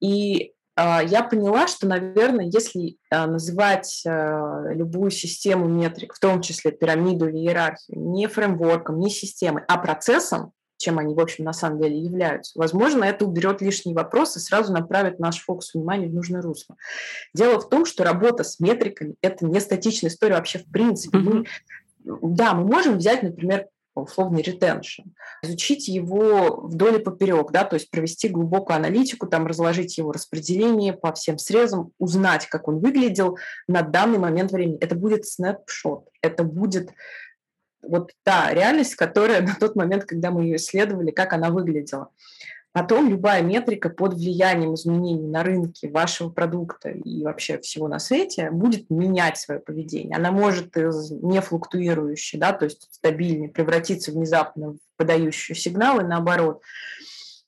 И 0.00 0.52
я 0.76 1.22
поняла, 1.22 1.68
что, 1.68 1.86
наверное, 1.86 2.46
если 2.46 2.96
а, 3.10 3.26
называть 3.26 4.02
а, 4.06 4.72
любую 4.72 5.10
систему 5.10 5.68
метрик, 5.68 6.14
в 6.14 6.18
том 6.18 6.42
числе 6.42 6.72
пирамиду 6.72 7.28
или 7.28 7.38
иерархию, 7.38 8.00
не 8.00 8.26
фреймворком, 8.26 8.98
не 8.98 9.10
системой, 9.10 9.62
а 9.68 9.78
процессом, 9.78 10.52
чем 10.76 10.98
они, 10.98 11.14
в 11.14 11.20
общем, 11.20 11.44
на 11.44 11.52
самом 11.52 11.80
деле 11.80 11.98
являются. 11.98 12.58
Возможно, 12.58 13.04
это 13.04 13.24
уберет 13.24 13.62
лишние 13.62 13.94
вопросы 13.94 14.38
и 14.38 14.42
сразу 14.42 14.72
направит 14.72 15.18
наш 15.18 15.40
фокус 15.40 15.72
внимания 15.72 16.08
в 16.08 16.14
нужное 16.14 16.42
русло. 16.42 16.76
Дело 17.32 17.60
в 17.60 17.68
том, 17.68 17.84
что 17.84 18.04
работа 18.04 18.44
с 18.44 18.58
метриками– 18.60 19.14
это 19.22 19.46
не 19.46 19.60
статичная 19.60 20.10
история 20.10 20.34
вообще 20.34 20.58
в 20.58 20.70
принципе. 20.70 21.18
Mm-hmm. 21.18 21.46
Мы, 22.04 22.34
да, 22.34 22.54
мы 22.54 22.66
можем 22.66 22.98
взять, 22.98 23.22
например, 23.22 23.68
условный 24.02 24.42
ретеншн, 24.42 25.02
изучить 25.42 25.88
его 25.88 26.60
вдоль 26.62 26.96
и 26.96 27.02
поперек, 27.02 27.52
да, 27.52 27.64
то 27.64 27.74
есть 27.74 27.90
провести 27.90 28.28
глубокую 28.28 28.76
аналитику, 28.76 29.26
там 29.26 29.46
разложить 29.46 29.98
его 29.98 30.12
распределение 30.12 30.92
по 30.92 31.12
всем 31.12 31.38
срезам, 31.38 31.90
узнать, 31.98 32.46
как 32.46 32.68
он 32.68 32.80
выглядел 32.80 33.38
на 33.68 33.82
данный 33.82 34.18
момент 34.18 34.52
времени. 34.52 34.78
Это 34.80 34.94
будет 34.94 35.26
снапшот, 35.26 36.08
это 36.20 36.44
будет 36.44 36.90
вот 37.86 38.12
та 38.22 38.52
реальность, 38.52 38.94
которая 38.94 39.42
на 39.46 39.54
тот 39.54 39.76
момент, 39.76 40.04
когда 40.04 40.30
мы 40.30 40.44
ее 40.44 40.56
исследовали, 40.56 41.10
как 41.10 41.32
она 41.32 41.50
выглядела. 41.50 42.10
Потом 42.74 43.08
любая 43.08 43.40
метрика 43.40 43.88
под 43.88 44.14
влиянием 44.14 44.74
изменений 44.74 45.28
на 45.28 45.44
рынке 45.44 45.88
вашего 45.88 46.28
продукта 46.28 46.90
и 46.90 47.22
вообще 47.22 47.60
всего 47.60 47.86
на 47.86 48.00
свете 48.00 48.50
будет 48.50 48.90
менять 48.90 49.38
свое 49.38 49.60
поведение. 49.60 50.16
Она 50.16 50.32
может 50.32 50.76
из 50.76 51.12
нефлуктуирующей, 51.12 52.36
да, 52.36 52.52
то 52.52 52.64
есть 52.64 52.88
стабильной, 52.90 53.48
превратиться 53.48 54.10
внезапно 54.10 54.72
в 54.72 54.78
подающую 54.96 55.54
сигналы, 55.54 56.02
наоборот. 56.02 56.62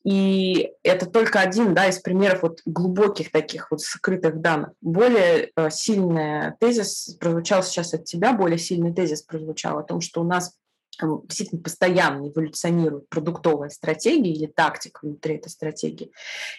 И 0.05 0.71
это 0.85 1.07
только 1.07 1.41
один 1.41 1.75
да, 1.75 1.89
из 1.89 1.99
примеров 1.99 2.43
вот 2.43 2.61
глубоких 2.65 3.33
таких 3.33 3.73
вот 3.73 3.81
скрытых 3.81 4.41
данных. 4.41 4.71
Более 4.81 5.51
э, 5.57 5.71
сильный 5.71 6.53
тезис 6.61 7.17
прозвучал 7.19 7.65
сейчас 7.65 7.95
от 7.95 8.05
тебя, 8.05 8.33
более 8.33 8.59
сильный 8.59 8.95
тезис 8.95 9.23
прозвучал 9.23 9.79
о 9.79 9.83
том, 9.83 10.01
что 10.01 10.21
у 10.21 10.25
нас 10.25 10.55
действительно 11.01 11.63
постоянно 11.63 12.29
эволюционирует 12.29 13.09
продуктовая 13.09 13.69
стратегия 13.71 14.33
или 14.33 14.47
тактика 14.47 15.01
внутри 15.03 15.37
этой 15.37 15.49
стратегии. 15.49 16.13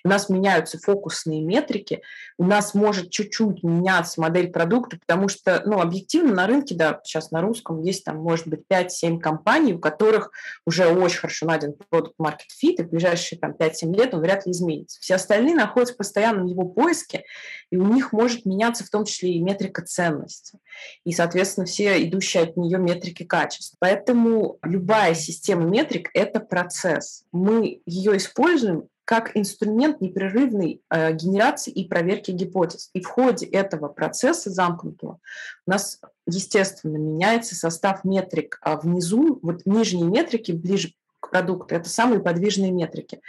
У 0.04 0.10
нас 0.10 0.30
меняются 0.30 0.80
фокусные 0.80 1.42
метрики, 1.42 2.02
у 2.38 2.46
нас 2.46 2.74
может 2.74 3.10
чуть-чуть 3.10 3.64
меняться 3.64 4.22
модель 4.22 4.52
продукта, 4.52 4.98
потому 5.00 5.28
что, 5.28 5.62
ну, 5.66 5.82
объективно 5.82 6.34
на 6.34 6.48
рынке, 6.48 6.76
да, 6.76 7.00
сейчас 7.04 7.32
на 7.32 7.42
русском 7.42 7.82
есть 7.82 8.04
там, 8.04 8.18
может 8.18 8.48
быть, 8.48 8.62
5-7 8.70 9.20
компаний, 9.20 9.74
у 9.74 9.80
которых 9.80 10.32
уже 10.66 10.88
очень 10.88 11.20
хорошо 11.20 11.46
найден 11.46 11.74
продукт 11.90 12.16
market 12.20 12.50
fit, 12.64 12.76
и 12.78 12.84
в 12.84 12.90
ближайшие 12.90 13.40
там 13.40 13.52
5-7 13.52 13.96
лет 13.96 14.14
он 14.14 14.22
вряд 14.22 14.46
ли 14.46 14.52
изменится. 14.52 15.00
Все 15.02 15.16
остальные 15.16 15.56
находятся 15.56 15.96
в 15.98 16.46
его 16.46 16.66
поиске, 16.66 17.24
и 17.72 17.78
у 17.78 17.86
них 17.86 18.12
может 18.12 18.46
меняться 18.46 18.84
в 18.84 18.90
том 18.90 19.06
числе 19.06 19.34
и 19.34 19.40
метрика 19.40 19.84
ценности, 19.84 20.60
и, 21.04 21.12
соответственно, 21.12 21.66
все 21.66 22.04
идущие 22.04 22.44
от 22.44 22.58
нее 22.58 22.78
метрики 22.78 23.24
качества. 23.24 23.78
Поэтому 23.80 24.27
Поэтому 24.28 24.60
любая 24.64 25.14
система 25.14 25.64
метрик– 25.64 26.10
это 26.14 26.40
процесс. 26.40 27.24
Мы 27.32 27.82
ее 27.86 28.18
используем 28.18 28.88
как 29.06 29.38
инструмент 29.38 30.02
непрерывной 30.02 30.82
э, 30.90 31.14
генерации 31.14 31.72
и 31.72 31.88
проверки 31.88 32.32
гипотез. 32.32 32.90
И 32.94 33.02
в 33.02 33.08
ходе 33.08 33.46
этого 33.46 33.88
процесса 33.88 34.50
замкнутого 34.50 35.20
у 35.66 35.72
нас, 35.72 36.02
естественно, 36.26 36.98
меняется 36.98 37.56
состав 37.56 38.04
метрик. 38.04 38.60
А 38.62 38.76
внизу, 38.76 39.40
вот 39.42 39.66
нижние 39.66 40.08
метрики, 40.08 40.52
ближе 40.52 40.92
к 41.22 41.30
продукту, 41.30 41.74
это 41.74 41.88
самые 41.88 42.20
подвижные 42.20 42.72
метрики. 42.72 43.22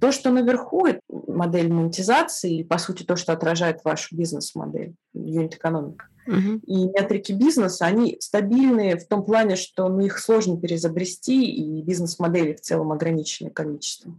То, 0.00 0.10
что 0.10 0.30
наверху, 0.30 0.86
это 0.86 1.00
модель 1.08 1.72
монетизации, 1.72 2.58
и, 2.58 2.64
по 2.64 2.78
сути, 2.78 3.04
то, 3.04 3.14
что 3.14 3.32
отражает 3.32 3.84
вашу 3.84 4.16
бизнес-модель, 4.16 4.94
юнит-экономика. 5.14 6.06
Угу. 6.26 6.60
И 6.66 6.86
метрики 6.86 7.32
бизнеса, 7.32 7.86
они 7.86 8.16
стабильные 8.20 8.96
в 8.96 9.06
том 9.06 9.24
плане, 9.24 9.56
что 9.56 9.88
ну, 9.88 10.00
их 10.00 10.18
сложно 10.18 10.60
переизобрести, 10.60 11.44
и 11.44 11.82
бизнес-модели 11.82 12.54
в 12.54 12.60
целом 12.60 12.92
ограниченное 12.92 13.50
количество. 13.50 14.14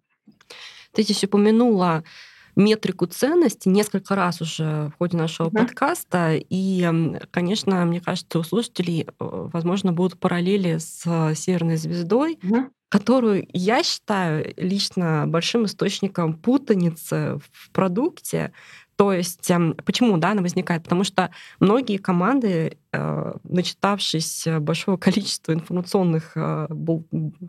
Ты 0.94 1.04
здесь 1.04 1.24
упомянула 1.24 2.04
метрику 2.56 3.06
ценности 3.06 3.70
несколько 3.70 4.16
раз 4.16 4.42
уже 4.42 4.92
в 4.94 4.98
ходе 4.98 5.18
нашего 5.18 5.48
uh 5.48 5.52
подкаста. 5.52 6.34
И, 6.36 7.16
конечно, 7.32 7.86
мне 7.86 8.02
кажется, 8.02 8.40
у 8.40 8.44
слушателей, 8.44 9.04
э, 9.08 9.08
возможно, 9.20 9.94
будут 9.94 10.20
параллели 10.20 10.78
с 10.78 11.34
Северной 11.36 11.78
звездой, 11.78 12.38
uh 12.42 12.70
которую 12.90 13.48
я 13.54 13.84
считаю 13.84 14.54
лично 14.58 15.24
большим 15.26 15.64
источником 15.64 16.34
путаницы 16.34 17.40
в 17.54 17.72
продукте, 17.72 18.52
то 19.02 19.12
есть 19.12 19.50
эм, 19.50 19.74
почему 19.84 20.16
да, 20.18 20.30
она 20.30 20.44
возникает? 20.44 20.84
Потому 20.84 21.04
что 21.04 21.32
многие 21.60 21.98
команды 21.98 22.78
начитавшись 22.93 24.47
большого 24.60 24.97
количества 24.97 25.54
информационных 25.54 26.34
э, 26.36 26.67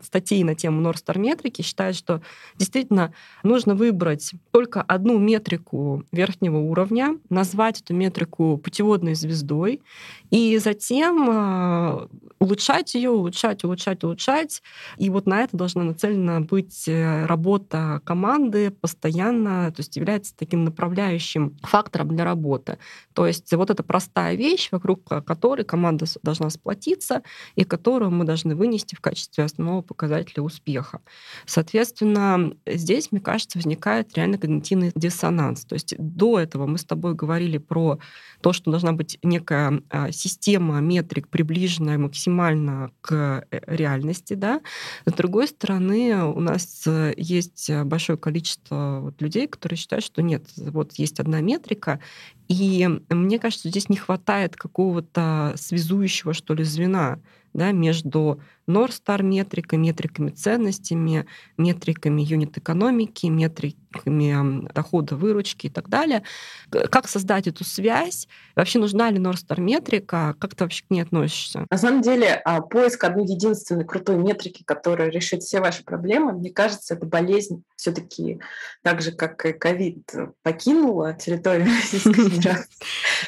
статей 0.03 0.43
на 0.43 0.55
тему 0.55 0.81
Норстар 0.81 1.19
метрики, 1.19 1.61
считает, 1.61 1.95
что 1.95 2.21
действительно 2.55 3.13
нужно 3.43 3.75
выбрать 3.75 4.31
только 4.51 4.81
одну 4.81 5.19
метрику 5.19 6.03
верхнего 6.11 6.57
уровня, 6.57 7.17
назвать 7.29 7.81
эту 7.81 7.93
метрику 7.93 8.57
путеводной 8.57 9.15
звездой, 9.15 9.81
и 10.29 10.57
затем 10.57 11.29
э, 11.29 12.07
улучшать 12.39 12.95
ее, 12.95 13.09
улучшать, 13.09 13.63
улучшать, 13.63 14.03
улучшать. 14.03 14.61
И 14.97 15.09
вот 15.09 15.25
на 15.25 15.41
это 15.41 15.57
должна 15.57 15.83
нацелена 15.83 16.41
быть 16.41 16.87
работа 16.87 18.01
команды 18.05 18.71
постоянно, 18.71 19.71
то 19.71 19.79
есть 19.79 19.95
является 19.95 20.35
таким 20.35 20.63
направляющим 20.63 21.57
фактором 21.61 22.15
для 22.15 22.23
работы. 22.25 22.77
То 23.13 23.27
есть 23.27 23.53
вот 23.53 23.69
эта 23.69 23.83
простая 23.83 24.35
вещь, 24.35 24.69
вокруг 24.71 25.03
которой 25.33 25.63
команда 25.63 26.05
должна 26.21 26.51
сплотиться 26.51 27.23
и 27.55 27.63
которую 27.63 28.11
мы 28.11 28.23
должны 28.23 28.55
вынести 28.55 28.93
в 28.93 29.01
качестве 29.01 29.43
основного 29.43 29.81
показателя 29.81 30.43
успеха. 30.43 30.99
Соответственно, 31.47 32.53
здесь, 32.67 33.11
мне 33.11 33.19
кажется, 33.19 33.57
возникает 33.57 34.15
реально 34.15 34.37
когнитивный 34.37 34.91
диссонанс. 34.93 35.65
То 35.65 35.73
есть 35.73 35.95
до 35.97 36.39
этого 36.39 36.67
мы 36.67 36.77
с 36.77 36.85
тобой 36.85 37.15
говорили 37.15 37.57
про 37.57 37.97
то, 38.41 38.53
что 38.53 38.69
должна 38.69 38.93
быть 38.93 39.17
некая 39.23 39.81
а, 39.89 40.11
система 40.11 40.79
метрик, 40.81 41.27
приближенная 41.29 41.97
максимально 41.97 42.91
к 43.01 43.43
э, 43.49 43.59
реальности. 43.65 44.35
Да? 44.35 44.61
С 45.05 45.13
другой 45.13 45.47
стороны, 45.47 46.25
у 46.25 46.39
нас 46.41 46.83
э, 46.85 47.13
есть 47.17 47.71
большое 47.85 48.19
количество 48.19 49.11
людей, 49.17 49.47
которые 49.47 49.77
считают, 49.77 50.05
что 50.05 50.21
нет, 50.21 50.43
вот 50.57 50.93
есть 50.93 51.19
одна 51.19 51.41
метрика, 51.41 51.99
и 52.47 52.87
мне 53.09 53.39
кажется, 53.39 53.69
здесь 53.69 53.89
не 53.89 53.97
хватает 53.97 54.55
какого-то 54.55 55.53
связующего, 55.57 56.33
что 56.33 56.53
ли, 56.53 56.63
звена 56.63 57.19
да, 57.53 57.71
между 57.71 58.41
North 58.67 58.93
Star 59.03 59.21
метрикой, 59.23 59.79
метриками 59.79 60.29
ценностями, 60.29 61.25
метриками 61.57 62.21
юнит-экономики, 62.21 63.27
метриками 63.27 64.67
дохода, 64.73 65.15
выручки 65.15 65.67
и 65.67 65.69
так 65.69 65.89
далее. 65.89 66.23
Как 66.69 67.07
создать 67.07 67.47
эту 67.47 67.63
связь? 67.63 68.27
Вообще 68.55 68.79
нужна 68.79 69.09
ли 69.09 69.19
North 69.19 69.45
Star 69.47 69.59
метрика? 69.59 70.35
Как 70.39 70.55
ты 70.55 70.63
вообще 70.63 70.83
к 70.87 70.89
ней 70.89 71.01
относишься? 71.01 71.65
На 71.69 71.77
самом 71.77 72.01
деле 72.01 72.41
а, 72.45 72.61
поиск 72.61 73.03
одной 73.03 73.25
единственной 73.25 73.85
крутой 73.85 74.17
метрики, 74.17 74.63
которая 74.63 75.09
решит 75.09 75.43
все 75.43 75.59
ваши 75.59 75.83
проблемы, 75.83 76.33
мне 76.33 76.51
кажется, 76.51 76.95
это 76.95 77.05
болезнь 77.05 77.63
все-таки 77.75 78.39
так 78.81 79.01
же, 79.01 79.11
как 79.11 79.45
и 79.45 79.53
ковид 79.53 80.09
покинула 80.41 81.13
территорию 81.13 81.65
Российской 81.81 82.13
Федерации. 82.29 82.67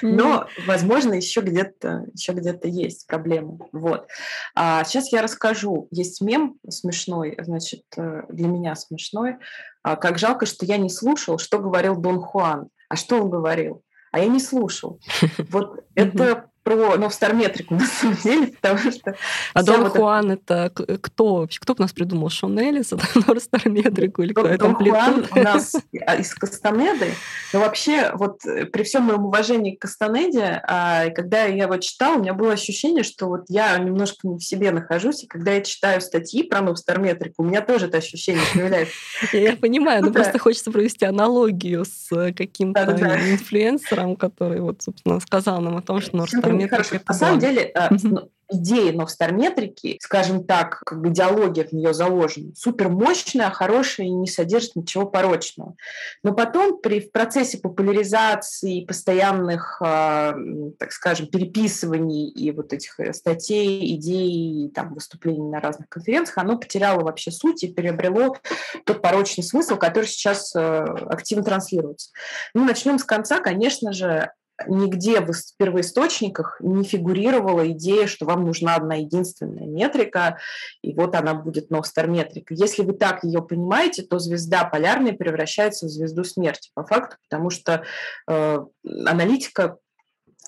Но, 0.02 0.48
возможно, 0.66 1.14
еще 1.14 1.42
где-то 1.42 2.06
еще 2.14 2.34
где-то 2.34 2.68
есть 2.68 3.08
проблемы. 3.08 3.60
Вот. 3.72 4.08
А 4.56 4.84
сейчас 4.84 5.12
я 5.12 5.22
расскажу. 5.26 5.88
Есть 5.92 6.22
мем 6.22 6.58
смешной, 6.70 7.38
значит, 7.40 7.84
э, 7.98 8.24
для 8.30 8.48
меня 8.48 8.76
смешной. 8.76 9.36
А, 9.84 9.96
как 9.96 10.18
жалко, 10.18 10.46
что 10.46 10.66
я 10.66 10.78
не 10.78 10.90
слушал, 10.90 11.38
что 11.38 11.60
говорил 11.60 11.96
Дон 11.96 12.22
Хуан. 12.22 12.70
А 12.90 12.96
что 12.96 13.22
он 13.22 13.30
говорил? 13.30 13.84
А 14.12 14.20
я 14.20 14.28
не 14.28 14.40
слушал. 14.40 15.00
Вот 15.50 15.86
это 15.94 16.50
про 16.66 16.98
новстарметрику, 16.98 17.76
на 17.76 17.86
самом 17.86 18.18
деле, 18.18 18.48
потому 18.48 18.92
что... 18.92 19.16
А 19.54 19.64
Дон 19.64 19.84
вот 19.84 19.92
Хуан 19.92 20.32
это... 20.32 20.72
это 20.76 20.98
кто 20.98 21.36
вообще? 21.36 21.60
Кто 21.62 21.76
у 21.78 21.82
нас 21.82 21.94
придумал? 21.94 22.30
Шон 22.30 22.58
Эллис, 22.58 22.92
новстарметрику 23.28 24.24
или 24.24 24.34
кто 24.34 24.48
это? 24.48 24.58
Дон 24.58 24.76
Хуан 24.76 25.28
у 25.32 25.40
нас 25.40 25.76
из 26.18 26.34
Кастанеды. 26.34 27.12
Но 27.54 27.60
вообще, 27.60 28.12
вот 28.16 28.44
э, 28.48 28.66
при 28.66 28.82
всем 28.82 29.04
моем 29.04 29.26
уважении 29.26 29.76
к 29.76 29.82
Кастанеде, 29.82 30.60
а, 30.68 31.12
когда 31.12 31.44
я 31.44 31.66
его 31.66 31.78
читала, 31.78 32.16
у 32.16 32.22
меня 32.22 32.34
было 32.34 32.54
ощущение, 32.54 33.04
что 33.04 33.28
вот 33.28 33.46
я 33.48 33.78
немножко 33.78 34.28
не 34.28 34.40
в 34.40 34.44
себе 34.44 34.72
нахожусь, 34.72 35.24
и 35.24 35.28
когда 35.28 35.52
я 35.52 35.62
читаю 35.62 36.02
статьи 36.02 36.42
про 36.42 36.62
новстарметрику, 36.62 37.44
у 37.44 37.46
меня 37.46 37.62
тоже 37.62 37.86
это 37.86 38.00
ощущение 38.00 38.44
появляется. 38.54 38.96
Я 39.34 39.56
понимаю, 39.56 40.04
но 40.04 40.12
просто 40.12 40.40
хочется 40.40 40.72
провести 40.72 41.06
аналогию 41.06 41.86
с 41.86 42.34
каким-то 42.34 42.84
инфлюенсером, 42.92 44.16
который 44.16 44.62
вот, 44.62 44.82
собственно, 44.82 45.20
сказал 45.20 45.62
нам 45.62 45.78
о 45.78 45.82
том, 45.82 46.02
что 46.02 46.18
Норстар 46.56 46.84
Хорошо. 46.84 47.04
На 47.08 47.14
самом 47.14 47.40
деле, 47.40 47.74
mm 47.76 48.30
идея 48.50 48.94
новстарметрики, 48.94 49.98
скажем 50.02 50.44
так, 50.44 50.80
как 50.86 51.02
бы 51.02 51.10
идеология 51.10 51.66
в 51.66 51.72
нее 51.74 51.94
заложена, 51.94 52.54
супер 52.56 52.90
мощная, 52.90 53.50
хорошая 53.50 54.08
и 54.08 54.12
не 54.12 54.28
содержит 54.28 54.76
ничего 54.76 55.06
порочного. 55.06 55.76
Но 56.24 56.34
потом 56.34 56.80
при, 56.80 57.00
в 57.00 57.12
процессе 57.12 57.58
популяризации 57.58 58.86
постоянных, 58.86 59.82
э, 59.82 60.34
так 60.78 60.92
скажем, 60.92 61.28
переписываний 61.28 62.30
и 62.30 62.52
вот 62.52 62.74
этих 62.74 63.00
э, 63.00 63.14
статей, 63.14 63.96
идей, 63.96 64.70
там, 64.74 64.94
выступлений 64.94 65.50
на 65.50 65.60
разных 65.60 65.90
конференциях, 65.90 66.38
оно 66.38 66.58
потеряло 66.58 67.02
вообще 67.02 67.32
суть 67.32 67.64
и 67.64 67.74
приобрело 67.74 68.38
тот 68.86 69.02
порочный 69.02 69.44
смысл, 69.44 69.78
который 69.78 70.06
сейчас 70.06 70.56
э, 70.56 70.60
активно 70.60 71.44
транслируется. 71.44 72.12
Ну, 72.54 72.66
начнем 72.66 73.00
с 73.00 73.04
конца, 73.04 73.40
конечно 73.40 73.92
же, 73.92 74.32
нигде 74.68 75.20
в 75.22 75.34
первоисточниках 75.58 76.58
не 76.62 76.84
фигурировала 76.84 77.70
идея, 77.72 78.08
что 78.08 78.26
вам 78.26 78.46
нужна 78.46 78.76
одна 78.76 78.96
единственная 78.96 79.68
метрика, 79.68 80.38
и 80.82 80.94
вот 80.94 81.16
она 81.16 81.34
будет 81.34 81.70
Новстар 81.70 82.08
метрика. 82.08 82.54
Если 82.54 82.84
вы 82.84 82.94
так 82.94 83.24
ее 83.24 83.42
понимаете, 83.42 84.04
то 84.04 84.20
звезда 84.20 84.64
полярная 84.66 85.14
превращается 85.14 85.88
в 85.88 85.90
звезду 85.90 86.24
смерти 86.24 86.72
по 86.74 86.86
факту, 86.86 87.18
потому 87.30 87.50
что 87.50 87.84
э, 88.28 88.66
аналитика 89.06 89.78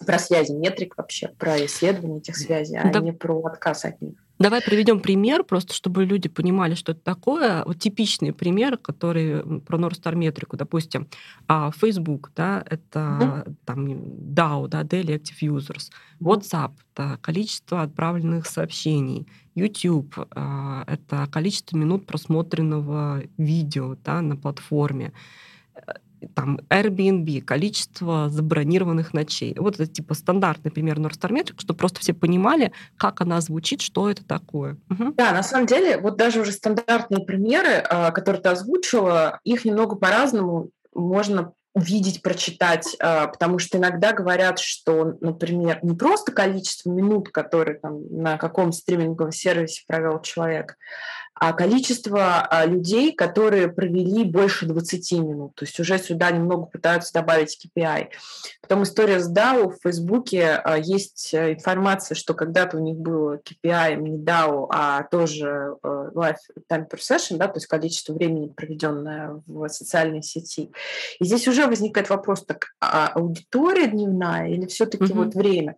про 0.05 0.19
связи 0.19 0.51
метрик 0.51 0.95
вообще, 0.97 1.29
про 1.29 1.65
исследование 1.65 2.19
этих 2.19 2.37
связей, 2.37 2.77
а 2.77 2.91
да. 2.91 2.99
не 2.99 3.11
про 3.11 3.39
отказ 3.45 3.85
от 3.85 4.01
них. 4.01 4.26
Давай 4.39 4.61
приведем 4.61 4.99
пример, 4.99 5.43
просто 5.43 5.73
чтобы 5.73 6.05
люди 6.05 6.29
понимали, 6.29 6.75
что 6.75 6.91
это 6.91 7.01
такое. 7.01 7.63
Вот 7.65 7.79
типичный 7.79 8.33
пример, 8.33 8.77
который 8.77 9.61
про 9.61 9.77
North 9.77 10.15
метрику, 10.15 10.57
допустим, 10.57 11.07
а, 11.47 11.71
Facebook, 11.71 12.31
да, 12.35 12.63
это 12.69 12.99
mm-hmm. 12.99 13.55
там 13.65 13.85
DAO, 13.87 14.67
да, 14.67 14.83
Daily 14.83 15.19
Active 15.19 15.41
Users, 15.41 15.89
WhatsApp, 16.21 16.73
это 16.93 17.17
количество 17.21 17.81
отправленных 17.81 18.45
сообщений, 18.45 19.27
YouTube, 19.55 20.13
а, 20.31 20.83
это 20.85 21.27
количество 21.31 21.75
минут 21.75 22.05
просмотренного 22.05 23.23
видео, 23.37 23.95
да, 24.03 24.21
на 24.21 24.35
платформе 24.35 25.13
там 26.33 26.59
Airbnb, 26.69 27.41
количество 27.41 28.29
забронированных 28.29 29.13
ночей. 29.13 29.55
Вот 29.57 29.75
это 29.75 29.87
типа 29.87 30.13
стандартный 30.13 30.71
пример 30.71 30.99
North 30.99 31.19
Star 31.19 31.31
Metric, 31.31 31.55
чтобы 31.59 31.77
просто 31.77 31.99
все 31.99 32.13
понимали, 32.13 32.71
как 32.97 33.21
она 33.21 33.41
звучит, 33.41 33.81
что 33.81 34.09
это 34.09 34.23
такое. 34.25 34.77
Угу. 34.89 35.13
Да, 35.13 35.31
на 35.31 35.43
самом 35.43 35.67
деле, 35.67 35.97
вот 35.97 36.17
даже 36.17 36.41
уже 36.41 36.51
стандартные 36.51 37.25
примеры, 37.25 37.83
а, 37.89 38.11
которые 38.11 38.41
ты 38.41 38.49
озвучила, 38.49 39.39
их 39.43 39.65
немного 39.65 39.95
по-разному 39.95 40.69
можно 40.93 41.53
увидеть, 41.77 42.23
прочитать, 42.23 42.95
а, 42.99 43.27
потому 43.27 43.59
что 43.59 43.77
иногда 43.77 44.11
говорят, 44.11 44.57
что, 44.57 45.15
например, 45.21 45.79
не 45.83 45.95
просто 45.95 46.31
количество 46.31 46.89
минут, 46.89 47.29
которые 47.29 47.77
там 47.77 48.01
на 48.09 48.37
каком 48.37 48.71
стриминговом 48.71 49.31
сервисе 49.31 49.83
провел 49.87 50.19
человек, 50.21 50.75
а 51.39 51.53
количество 51.53 52.41
а, 52.41 52.65
людей, 52.65 53.13
которые 53.13 53.67
провели 53.67 54.23
больше 54.23 54.65
20 54.65 55.11
минут. 55.13 55.55
То 55.55 55.65
есть 55.65 55.79
уже 55.79 55.97
сюда 55.99 56.31
немного 56.31 56.65
пытаются 56.65 57.13
добавить 57.13 57.57
KPI. 57.63 58.07
Потом 58.61 58.83
история 58.83 59.19
с 59.19 59.31
DAO 59.31 59.69
в 59.69 59.77
Фейсбуке. 59.83 60.61
А, 60.63 60.77
есть 60.77 61.33
э, 61.33 61.53
информация, 61.53 62.15
что 62.15 62.33
когда-то 62.33 62.77
у 62.77 62.79
них 62.79 62.97
было 62.97 63.37
KPI 63.37 63.95
не 63.97 64.17
DAO, 64.17 64.67
а 64.69 65.03
тоже 65.03 65.75
э, 65.83 66.09
life 66.13 66.37
time 66.71 66.89
per 66.89 66.99
session, 66.99 67.37
да, 67.37 67.47
то 67.47 67.57
есть 67.57 67.67
количество 67.67 68.13
времени, 68.13 68.47
проведенное 68.47 69.41
в 69.45 69.67
социальной 69.69 70.23
сети. 70.23 70.71
И 71.19 71.25
здесь 71.25 71.47
уже 71.47 71.67
возникает 71.67 72.09
вопрос, 72.09 72.45
так 72.45 72.67
а 72.79 73.07
аудитория 73.09 73.87
дневная 73.87 74.49
или 74.49 74.65
все-таки 74.65 75.05
mm-hmm. 75.05 75.23
вот 75.25 75.35
время? 75.35 75.75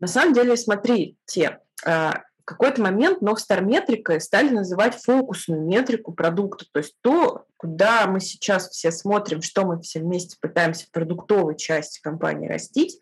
На 0.00 0.06
самом 0.06 0.32
деле, 0.32 0.56
смотрите, 0.56 1.58
а, 1.84 2.22
какой-то 2.46 2.80
момент 2.80 3.20
Новстар 3.20 3.62
метрикой 3.62 4.20
стали 4.20 4.50
называть 4.50 4.94
фокусную 4.94 5.62
метрику 5.62 6.12
продукта, 6.12 6.64
то 6.70 6.78
есть 6.78 6.94
то, 7.02 7.44
куда 7.56 8.06
мы 8.06 8.20
сейчас 8.20 8.70
все 8.70 8.92
смотрим, 8.92 9.42
что 9.42 9.66
мы 9.66 9.80
все 9.82 9.98
вместе 9.98 10.36
пытаемся 10.40 10.86
в 10.86 10.90
продуктовой 10.92 11.56
части 11.56 12.00
компании 12.00 12.48
растить, 12.48 12.98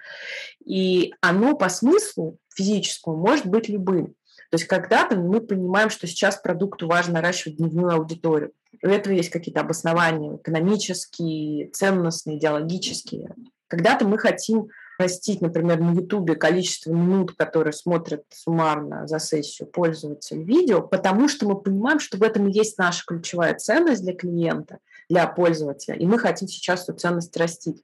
и 0.64 1.12
оно 1.20 1.54
по 1.56 1.68
смыслу 1.68 2.38
физическому 2.54 3.18
может 3.18 3.46
быть 3.46 3.68
любым. 3.68 4.14
То 4.50 4.56
есть 4.56 4.64
когда-то 4.64 5.16
мы 5.16 5.40
понимаем, 5.40 5.90
что 5.90 6.06
сейчас 6.06 6.36
продукту 6.36 6.88
важно 6.88 7.14
наращивать 7.14 7.58
дневную 7.58 7.94
аудиторию. 7.96 8.52
У 8.82 8.88
этого 8.88 9.12
есть 9.12 9.30
какие-то 9.30 9.60
обоснования 9.60 10.36
экономические, 10.36 11.68
ценностные, 11.68 12.38
идеологические. 12.38 13.34
Когда-то 13.68 14.06
мы 14.06 14.16
хотим 14.16 14.68
растить, 14.98 15.40
например, 15.40 15.80
на 15.80 15.92
Ютубе 15.92 16.36
количество 16.36 16.90
минут, 16.90 17.32
которые 17.36 17.72
смотрят 17.72 18.24
суммарно 18.30 19.06
за 19.06 19.18
сессию 19.18 19.68
пользователь 19.68 20.42
видео, 20.42 20.82
потому 20.82 21.28
что 21.28 21.46
мы 21.46 21.60
понимаем, 21.60 22.00
что 22.00 22.16
в 22.18 22.22
этом 22.22 22.48
и 22.48 22.52
есть 22.52 22.78
наша 22.78 23.04
ключевая 23.06 23.54
ценность 23.54 24.02
для 24.02 24.14
клиента, 24.14 24.78
для 25.08 25.26
пользователя, 25.26 25.96
и 25.96 26.06
мы 26.06 26.18
хотим 26.18 26.48
сейчас 26.48 26.88
эту 26.88 26.98
ценность 26.98 27.36
растить. 27.36 27.82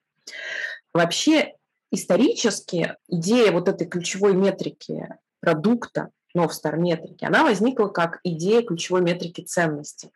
Вообще 0.92 1.54
исторически 1.90 2.96
идея 3.08 3.52
вот 3.52 3.68
этой 3.68 3.86
ключевой 3.86 4.34
метрики 4.34 5.08
продукта, 5.40 6.10
Star 6.36 6.76
метрики, 6.76 7.24
она 7.24 7.42
возникла 7.42 7.88
как 7.88 8.20
идея 8.22 8.62
ключевой 8.62 9.00
метрики 9.00 9.40
ценности. 9.40 10.10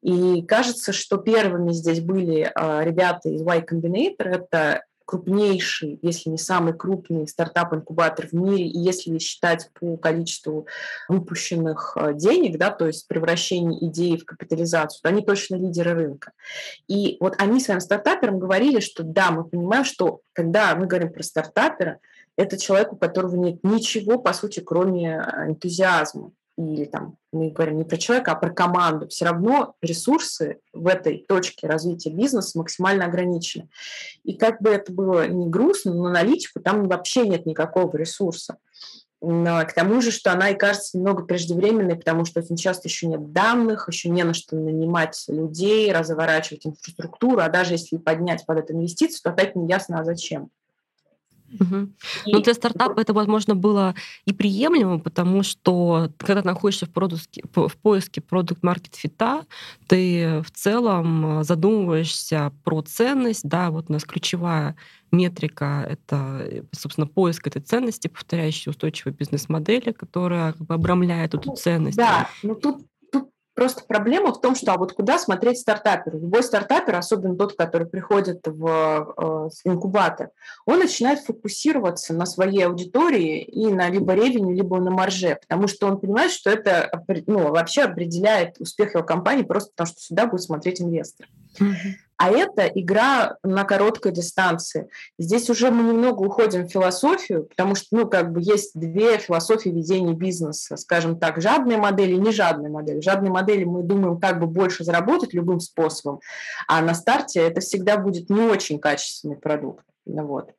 И 0.00 0.42
кажется, 0.42 0.92
что 0.92 1.16
первыми 1.16 1.72
здесь 1.72 2.00
были 2.00 2.50
а, 2.54 2.84
ребята 2.84 3.30
из 3.30 3.42
Y 3.42 3.66
Combinator, 3.68 4.28
это 4.28 4.84
крупнейший, 5.06 5.98
если 6.02 6.30
не 6.30 6.38
самый 6.38 6.74
крупный 6.74 7.28
стартап-инкубатор 7.28 8.26
в 8.26 8.32
мире, 8.32 8.66
и 8.66 8.78
если 8.78 9.18
считать 9.18 9.70
по 9.78 9.96
количеству 9.96 10.66
выпущенных 11.08 11.96
а, 11.96 12.12
денег, 12.12 12.58
да, 12.58 12.70
то 12.70 12.86
есть 12.86 13.06
превращение 13.06 13.86
идеи 13.86 14.16
в 14.16 14.24
капитализацию, 14.24 15.00
то 15.02 15.08
они 15.08 15.22
точно 15.22 15.56
лидеры 15.56 15.94
рынка. 15.94 16.32
И 16.88 17.16
вот 17.20 17.34
они 17.38 17.60
своим 17.60 17.80
стартаперам 17.80 18.40
говорили, 18.40 18.80
что 18.80 19.04
да, 19.04 19.30
мы 19.30 19.44
понимаем, 19.44 19.84
что 19.84 20.20
когда 20.32 20.74
мы 20.74 20.86
говорим 20.86 21.12
про 21.12 21.22
стартапера, 21.22 22.00
это 22.36 22.58
человек, 22.58 22.92
у 22.92 22.96
которого 22.96 23.36
нет 23.36 23.60
ничего, 23.62 24.18
по 24.18 24.32
сути, 24.32 24.60
кроме 24.60 25.16
э, 25.16 25.50
энтузиазма. 25.50 26.32
Или 26.56 26.86
там 26.86 27.16
мы 27.32 27.50
говорим 27.50 27.76
не 27.76 27.84
про 27.84 27.98
человека, 27.98 28.32
а 28.32 28.36
про 28.36 28.50
команду. 28.50 29.08
Все 29.08 29.26
равно 29.26 29.74
ресурсы 29.82 30.58
в 30.72 30.86
этой 30.86 31.24
точке 31.28 31.66
развития 31.66 32.10
бизнеса 32.10 32.58
максимально 32.58 33.04
ограничены. 33.04 33.68
И 34.24 34.34
как 34.34 34.62
бы 34.62 34.70
это 34.70 34.90
было 34.90 35.28
не 35.28 35.46
грустно, 35.48 35.92
но 35.92 36.06
аналитику 36.06 36.60
там 36.60 36.88
вообще 36.88 37.28
нет 37.28 37.44
никакого 37.44 37.94
ресурса. 37.96 38.56
Но 39.20 39.64
к 39.66 39.72
тому 39.72 40.00
же, 40.02 40.10
что 40.10 40.32
она 40.32 40.50
и 40.50 40.56
кажется 40.56 40.96
немного 40.96 41.24
преждевременной, 41.24 41.96
потому 41.96 42.24
что 42.24 42.40
очень 42.40 42.56
часто 42.56 42.88
еще 42.88 43.06
нет 43.06 43.32
данных, 43.32 43.88
еще 43.88 44.08
не 44.08 44.22
на 44.24 44.34
что 44.34 44.56
нанимать 44.56 45.24
людей, 45.28 45.92
разворачивать 45.92 46.66
инфраструктуру, 46.66 47.40
а 47.40 47.48
даже 47.48 47.74
если 47.74 47.96
поднять 47.96 48.44
под 48.46 48.58
это 48.58 48.72
инвестицию, 48.72 49.20
то 49.24 49.30
опять 49.30 49.56
не 49.56 49.68
ясно, 49.68 50.00
а 50.00 50.04
зачем. 50.04 50.50
Угу. 51.60 51.88
Но 52.26 52.40
для 52.40 52.54
стартапа 52.54 53.00
это, 53.00 53.12
возможно, 53.12 53.54
было 53.54 53.94
и 54.24 54.32
приемлемо, 54.32 54.98
потому 54.98 55.42
что 55.42 56.10
когда 56.18 56.42
ты 56.42 56.48
находишься 56.48 56.86
в, 56.86 56.90
продуске, 56.90 57.42
в 57.54 57.76
поиске 57.76 58.20
продукт 58.20 58.62
маркет 58.62 58.94
фита, 58.94 59.44
ты 59.86 60.42
в 60.46 60.50
целом 60.50 61.44
задумываешься 61.44 62.52
про 62.64 62.82
ценность. 62.82 63.48
Да, 63.48 63.70
вот 63.70 63.86
у 63.88 63.92
нас 63.92 64.04
ключевая 64.04 64.76
метрика— 65.12 65.86
это, 65.88 66.66
собственно, 66.72 67.06
поиск 67.06 67.46
этой 67.46 67.62
ценности, 67.62 68.08
повторяющей 68.08 68.70
устойчивой 68.70 69.12
бизнес-модели, 69.12 69.92
которая 69.92 70.52
как 70.52 70.66
бы 70.66 70.74
обрамляет 70.74 71.34
эту 71.34 71.50
ну, 71.50 71.56
ценность. 71.56 71.96
Да, 71.96 72.28
но 72.42 72.54
тут 72.54 72.84
Просто 73.56 73.84
проблема 73.88 74.34
в 74.34 74.40
том, 74.42 74.54
что 74.54 74.74
а 74.74 74.76
вот 74.76 74.92
куда 74.92 75.18
смотреть 75.18 75.58
стартаперу? 75.60 76.18
Любой 76.18 76.42
стартапер, 76.42 76.94
особенно 76.94 77.36
тот, 77.36 77.56
который 77.56 77.86
приходит 77.86 78.46
в 78.46 78.66
э, 79.16 79.48
инкубатор, 79.64 80.28
он 80.66 80.80
начинает 80.80 81.20
фокусироваться 81.20 82.12
на 82.12 82.26
своей 82.26 82.66
аудитории 82.66 83.42
и 83.42 83.68
на 83.68 83.88
либо 83.88 84.12
ревеню, 84.12 84.54
либо 84.54 84.78
на 84.78 84.90
марже, 84.90 85.38
потому 85.40 85.68
что 85.68 85.86
он 85.86 85.98
понимает, 85.98 86.32
что 86.32 86.50
это 86.50 86.90
ну, 87.26 87.50
вообще 87.50 87.84
определяет 87.84 88.60
успех 88.60 88.92
его 88.92 89.02
компании 89.02 89.42
просто 89.42 89.70
потому, 89.70 89.86
что 89.86 90.00
сюда 90.00 90.26
будет 90.26 90.42
смотреть 90.42 90.82
инвестор. 90.82 91.26
Mm-hmm. 91.58 92.05
А 92.18 92.30
это 92.30 92.66
игра 92.66 93.36
на 93.42 93.64
короткой 93.64 94.12
дистанции. 94.12 94.88
Здесь 95.18 95.50
уже 95.50 95.70
мы 95.70 95.82
немного 95.82 96.22
уходим 96.22 96.66
в 96.66 96.70
философию, 96.70 97.44
потому 97.44 97.74
что, 97.74 97.88
ну, 97.90 98.08
как 98.08 98.32
бы 98.32 98.40
есть 98.40 98.72
две 98.74 99.18
философии 99.18 99.68
ведения 99.68 100.14
бизнеса, 100.14 100.76
скажем 100.76 101.18
так, 101.18 101.40
жадная 101.40 101.76
модель 101.76 102.12
и 102.12 102.18
не 102.18 102.32
жадная 102.32 102.70
модель. 102.70 103.00
В 103.00 103.04
жадной 103.04 103.30
модели 103.30 103.64
мы 103.64 103.82
думаем, 103.82 104.18
как 104.18 104.40
бы 104.40 104.46
больше 104.46 104.84
заработать 104.84 105.34
любым 105.34 105.60
способом, 105.60 106.20
а 106.68 106.80
на 106.80 106.94
старте 106.94 107.40
это 107.40 107.60
всегда 107.60 107.98
будет 107.98 108.30
не 108.30 108.40
очень 108.40 108.78
качественный 108.78 109.36
продукт. 109.36 109.84
Ну, 110.06 110.24
вот. 110.24 110.52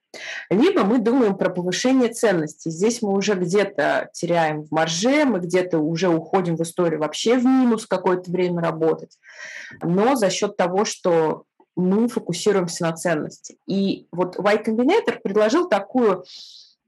Либо 0.49 0.83
мы 0.83 0.99
думаем 0.99 1.37
про 1.37 1.49
повышение 1.49 2.09
ценности. 2.09 2.69
Здесь 2.69 3.01
мы 3.01 3.13
уже 3.13 3.35
где-то 3.35 4.09
теряем 4.13 4.63
в 4.63 4.71
марже, 4.71 5.25
мы 5.25 5.39
где-то 5.39 5.79
уже 5.79 6.09
уходим 6.09 6.57
в 6.57 6.63
историю 6.63 6.99
вообще 6.99 7.37
в 7.37 7.45
минус 7.45 7.85
какое-то 7.85 8.29
время 8.29 8.61
работать. 8.61 9.17
Но 9.81 10.15
за 10.15 10.29
счет 10.29 10.57
того, 10.57 10.85
что 10.85 11.43
мы 11.77 12.07
фокусируемся 12.07 12.83
на 12.83 12.93
ценности. 12.93 13.57
И 13.67 14.07
вот 14.11 14.37
Y 14.37 14.63
Combinator 14.63 15.19
предложил 15.21 15.69
такую 15.69 16.25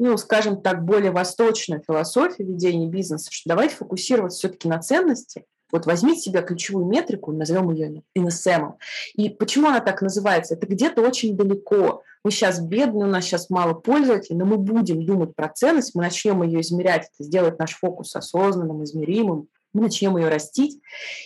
ну, 0.01 0.15
скажем 0.17 0.61
так, 0.61 0.85
более 0.85 1.11
восточную 1.11 1.83
философию 1.85 2.47
ведения 2.47 2.87
бизнеса, 2.87 3.27
что 3.31 3.49
давайте 3.49 3.75
фокусироваться 3.75 4.39
все-таки 4.39 4.69
на 4.69 4.79
ценности, 4.79 5.43
вот 5.71 5.85
возьмите 5.85 6.21
себе 6.21 6.41
ключевую 6.41 6.85
метрику, 6.85 7.31
назовем 7.31 7.71
ее 7.71 8.03
NSM. 8.17 8.73
И 9.15 9.29
почему 9.29 9.67
она 9.67 9.81
так 9.81 10.01
называется? 10.01 10.55
Это 10.55 10.65
где-то 10.65 11.01
очень 11.01 11.37
далеко. 11.37 12.01
Мы 12.23 12.31
сейчас 12.31 12.59
бедны, 12.59 13.05
у 13.05 13.09
нас 13.09 13.25
сейчас 13.25 13.49
мало 13.49 13.73
пользователей, 13.73 14.37
но 14.37 14.45
мы 14.45 14.57
будем 14.57 15.05
думать 15.05 15.35
про 15.35 15.49
ценность, 15.49 15.95
мы 15.95 16.03
начнем 16.03 16.41
ее 16.43 16.61
измерять, 16.61 17.09
это 17.13 17.23
сделает 17.23 17.59
наш 17.59 17.75
фокус 17.75 18.15
осознанным, 18.15 18.83
измеримым, 18.83 19.47
мы 19.73 19.81
начнем 19.81 20.17
ее 20.17 20.29
растить, 20.29 20.79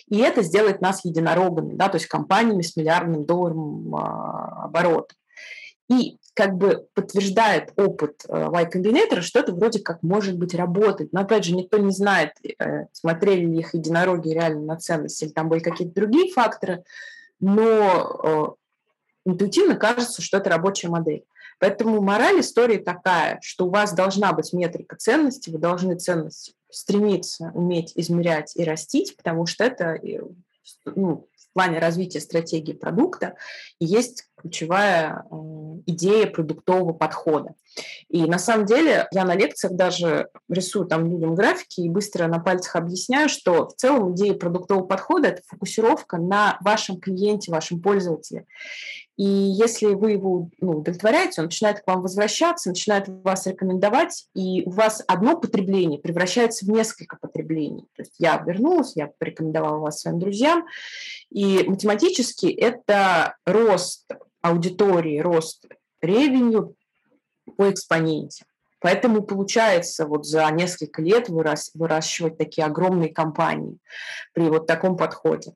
и 0.08 0.20
это 0.20 0.42
сделает 0.42 0.82
нас 0.82 1.06
единорогами, 1.06 1.76
да, 1.76 1.90
то 1.90 1.96
есть 1.96 2.08
компаниями 2.08 2.62
с 2.62 2.76
миллиардным 2.76 3.26
долларом 3.26 3.96
а, 3.96 4.66
оборота. 4.66 5.16
И 5.90 6.18
как 6.34 6.56
бы 6.56 6.88
подтверждает 6.94 7.74
опыт 7.76 8.24
э, 8.28 8.34
Y 8.34 8.70
Combinator, 8.70 9.22
что 9.22 9.40
это 9.40 9.54
вроде 9.54 9.80
как 9.80 10.02
может 10.02 10.38
быть 10.38 10.56
работает. 10.56 11.14
Но 11.14 11.22
опять 11.22 11.44
же, 11.44 11.54
никто 11.54 11.78
не 11.78 11.92
знает, 11.92 12.32
э, 12.44 12.86
смотрели 12.94 13.46
ли 13.46 13.60
их 13.60 13.74
единороги 13.76 14.30
реально 14.30 14.62
на 14.62 14.78
ценность, 14.78 15.22
или 15.22 15.30
там 15.30 15.50
были 15.50 15.60
какие-то 15.60 15.94
другие 15.94 16.32
факторы, 16.32 16.84
но 17.40 18.58
э, 19.26 19.30
интуитивно 19.30 19.76
кажется, 19.76 20.22
что 20.22 20.38
это 20.38 20.50
рабочая 20.50 20.88
модель. 20.88 21.26
Поэтому 21.60 22.02
мораль 22.02 22.40
истории 22.40 22.78
такая, 22.78 23.40
что 23.42 23.68
у 23.68 23.70
вас 23.70 23.94
должна 23.94 24.34
быть 24.34 24.52
метрика 24.54 24.96
ценности, 24.96 25.50
вы 25.50 25.60
должны 25.60 25.96
ценность 25.96 26.56
стремиться 26.74 27.52
уметь 27.54 27.94
измерять 27.96 28.56
и 28.56 28.64
растить, 28.64 29.16
потому 29.16 29.46
что 29.46 29.64
это 29.64 30.00
ну, 30.86 31.28
в 31.36 31.54
плане 31.54 31.80
развития 31.80 32.20
стратегии 32.20 32.74
продукта 32.74 33.36
есть 33.80 34.28
ключевая 34.44 35.26
э, 35.32 35.36
идея 35.88 36.28
продуктового 36.28 36.94
подхода. 36.94 37.56
И 38.10 38.26
на 38.26 38.38
самом 38.38 38.66
деле 38.66 39.08
я 39.12 39.26
на 39.26 39.36
лекциях 39.36 39.74
даже 39.74 40.28
рисую 40.50 40.86
там 40.86 41.10
людям 41.10 41.34
графики 41.34 41.82
и 41.82 41.90
быстро 41.90 42.28
на 42.28 42.40
пальцах 42.40 42.76
объясняю, 42.76 43.30
что 43.30 43.70
в 43.70 43.76
целом 43.76 44.14
идея 44.14 44.34
продуктового 44.36 44.86
подхода– 44.86 45.28
это 45.30 45.42
фокусировка 45.48 46.18
на 46.18 46.58
вашем 46.62 47.00
клиенте, 47.00 47.52
вашем 47.52 47.82
пользователе. 47.82 48.46
И 49.16 49.24
если 49.24 49.94
вы 49.94 50.12
его 50.12 50.50
ну, 50.60 50.80
удовлетворяете, 50.80 51.42
он 51.42 51.46
начинает 51.46 51.82
к 51.82 51.88
вам 51.88 52.02
возвращаться, 52.02 52.70
начинает 52.70 53.06
вас 53.08 53.46
рекомендовать, 53.46 54.26
и 54.34 54.64
у 54.66 54.72
вас 54.72 55.04
одно 55.08 55.40
потребление 55.40 56.00
превращается 56.00 56.66
в 56.66 56.70
несколько 56.70 57.18
потреблений. 57.18 57.86
То 57.96 58.02
есть 58.02 58.16
я 58.18 58.38
вернулась, 58.38 58.94
я 58.96 59.12
порекомендовала 59.20 59.78
вас 59.78 60.02
своим 60.02 60.20
друзьям, 60.20 60.66
и 61.30 61.64
математически 61.68 62.48
это 62.48 63.36
рост 63.46 64.08
аудитории, 64.44 65.20
рост 65.20 65.66
ревеню 66.02 66.76
по 67.58 67.72
экспоненте. 67.72 68.46
Поэтому 68.80 69.24
получается 69.24 70.06
вот 70.06 70.26
за 70.26 70.46
несколько 70.52 71.02
лет 71.02 71.30
вырас, 71.30 71.72
выращивать 71.74 72.38
такие 72.38 72.66
огромные 72.66 73.14
компании 73.14 73.78
при 74.34 74.50
вот 74.50 74.68
таком 74.68 74.98
подходе. 74.98 75.54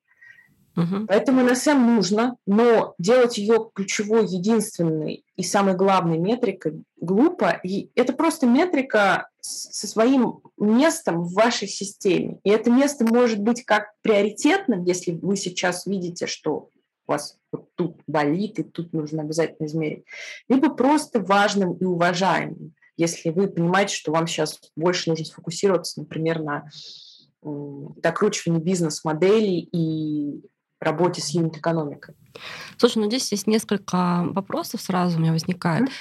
Угу. 0.77 1.07
Поэтому 1.07 1.43
НСМ 1.43 1.77
нужно, 1.77 2.37
но 2.45 2.93
делать 2.99 3.37
ее 3.37 3.69
ключевой, 3.73 4.27
единственной 4.27 5.25
и 5.35 5.43
самой 5.43 5.75
главной 5.75 6.19
метрикой 6.19 6.83
глупо. 7.01 7.59
И 7.63 7.89
это 7.95 8.13
просто 8.13 8.45
метрика 8.45 9.27
со 9.41 9.87
своим 9.87 10.39
местом 10.57 11.23
в 11.23 11.33
вашей 11.33 11.67
системе. 11.67 12.39
И 12.43 12.49
это 12.49 12.69
место 12.69 13.03
может 13.05 13.39
быть 13.39 13.65
как 13.65 13.91
приоритетным, 14.03 14.83
если 14.83 15.11
вы 15.11 15.35
сейчас 15.35 15.85
видите, 15.85 16.27
что 16.27 16.69
у 17.07 17.11
вас 17.11 17.37
вот 17.51 17.73
тут 17.75 18.01
болит, 18.07 18.59
и 18.59 18.63
тут 18.63 18.93
нужно 18.93 19.21
обязательно 19.21 19.65
измерить, 19.65 20.05
либо 20.49 20.69
просто 20.69 21.19
важным 21.19 21.73
и 21.73 21.85
уважаемым, 21.85 22.73
если 22.97 23.29
вы 23.29 23.47
понимаете, 23.47 23.95
что 23.95 24.11
вам 24.11 24.27
сейчас 24.27 24.59
больше 24.75 25.09
нужно 25.09 25.25
сфокусироваться, 25.25 25.99
например, 25.99 26.41
на 26.41 26.69
докручивании 27.41 28.59
бизнес-моделей 28.59 29.69
и 29.71 30.41
работе 30.79 31.21
с 31.21 31.29
юнит-экономикой. 31.29 32.15
Слушай, 32.77 32.99
ну 32.99 33.07
здесь 33.07 33.31
есть 33.31 33.47
несколько 33.47 34.25
вопросов 34.31 34.81
сразу 34.81 35.17
у 35.17 35.21
меня 35.21 35.31
возникает. 35.31 35.83
Mm-hmm. 35.83 35.91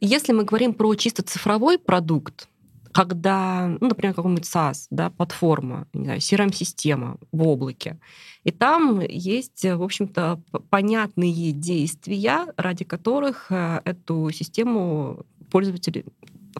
Если 0.00 0.32
мы 0.32 0.44
говорим 0.44 0.74
про 0.74 0.94
чисто 0.94 1.22
цифровой 1.22 1.78
продукт, 1.78 2.48
когда, 2.94 3.66
ну, 3.80 3.88
например, 3.88 4.14
какой-нибудь 4.14 4.44
SaaS, 4.44 4.86
да, 4.90 5.10
платформа, 5.10 5.88
не 5.92 6.04
знаю, 6.04 6.20
CRM-система 6.20 7.16
в 7.32 7.46
облаке, 7.46 7.98
и 8.44 8.52
там 8.52 9.00
есть, 9.00 9.64
в 9.64 9.82
общем-то, 9.82 10.40
понятные 10.70 11.50
действия, 11.50 12.46
ради 12.56 12.84
которых 12.84 13.46
э, 13.50 13.80
эту 13.84 14.30
систему 14.30 15.26
пользователи 15.50 16.04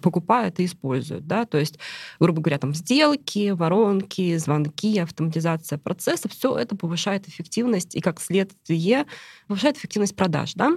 покупают 0.01 0.61
и 0.61 0.65
используют. 0.65 1.27
Да? 1.27 1.45
То 1.45 1.59
есть, 1.59 1.79
грубо 2.21 2.41
говоря, 2.41 2.59
там 2.59 2.75
сделки, 2.75 3.51
воронки, 3.51 4.37
звонки, 4.37 4.99
автоматизация 4.99 5.79
процессов, 5.79 6.33
все 6.33 6.57
это 6.57 6.77
повышает 6.77 7.29
эффективность 7.29 7.95
и, 7.95 8.01
как 8.01 8.21
следствие, 8.21 9.07
повышает 9.47 9.77
эффективность 9.77 10.17
продаж. 10.17 10.55
Да? 10.55 10.73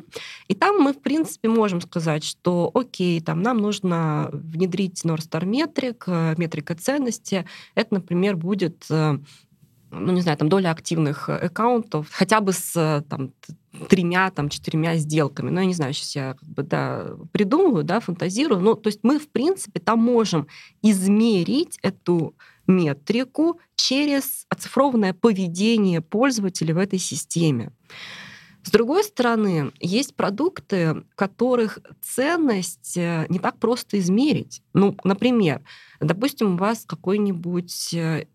И 0.47 0.55
там 0.55 0.79
мы, 0.79 0.93
в 0.93 1.01
принципе, 1.01 1.49
можем 1.49 1.81
сказать, 1.81 2.23
что 2.23 2.71
окей, 2.73 3.19
там 3.21 3.41
нам 3.41 3.57
нужно 3.57 4.29
внедрить 4.31 5.03
North 5.03 5.29
Star 5.29 5.45
метрик, 5.45 6.03
э, 6.07 6.35
метрика 6.37 6.75
ценности. 6.75 7.45
Это, 7.75 7.95
например, 7.95 8.35
будет 8.35 8.85
э, 8.89 9.17
ну, 9.91 10.11
не 10.11 10.21
знаю, 10.21 10.37
там 10.37 10.49
доля 10.49 10.71
активных 10.71 11.29
э, 11.29 11.37
аккаунтов, 11.37 12.07
хотя 12.11 12.41
бы 12.41 12.53
с 12.53 13.03
там, 13.09 13.31
тремя, 13.89 14.29
там, 14.31 14.49
четырьмя 14.49 14.95
сделками. 14.97 15.49
Ну, 15.49 15.59
я 15.59 15.65
не 15.65 15.73
знаю, 15.73 15.93
сейчас 15.93 16.15
я 16.15 16.33
как 16.33 16.49
бы, 16.49 16.63
да, 16.63 17.07
придумываю, 17.31 17.83
да, 17.83 17.99
фантазирую. 17.99 18.59
Ну, 18.59 18.75
то 18.75 18.87
есть 18.87 18.99
мы, 19.03 19.19
в 19.19 19.29
принципе, 19.29 19.79
там 19.79 19.99
можем 19.99 20.47
измерить 20.81 21.79
эту 21.81 22.35
метрику 22.67 23.59
через 23.75 24.45
оцифрованное 24.49 25.13
поведение 25.13 26.01
пользователя 26.01 26.73
в 26.73 26.77
этой 26.77 26.99
системе. 26.99 27.71
С 28.67 28.69
другой 28.69 29.05
стороны, 29.05 29.71
есть 29.79 30.13
продукты, 30.13 31.05
которых 31.15 31.79
ценность 32.01 32.97
э, 32.97 33.25
не 33.29 33.39
так 33.39 33.59
просто 33.59 33.97
измерить. 33.97 34.61
Ну, 34.73 34.97
например, 35.05 35.61
допустим, 36.01 36.55
у 36.55 36.57
вас 36.57 36.83
какой-нибудь 36.85 37.93
э, 37.93 38.25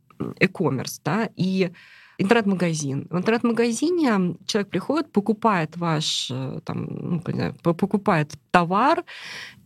e-commerce, 0.40 1.00
да, 1.04 1.28
и 1.36 1.70
интернет-магазин. 2.18 3.06
В 3.10 3.16
интернет-магазине 3.16 4.36
человек 4.46 4.70
приходит, 4.70 5.12
покупает 5.12 5.76
ваш, 5.76 6.30
э, 6.30 6.60
там, 6.64 6.86
ну, 6.90 7.20
покупает 7.62 8.32
товар, 8.50 9.04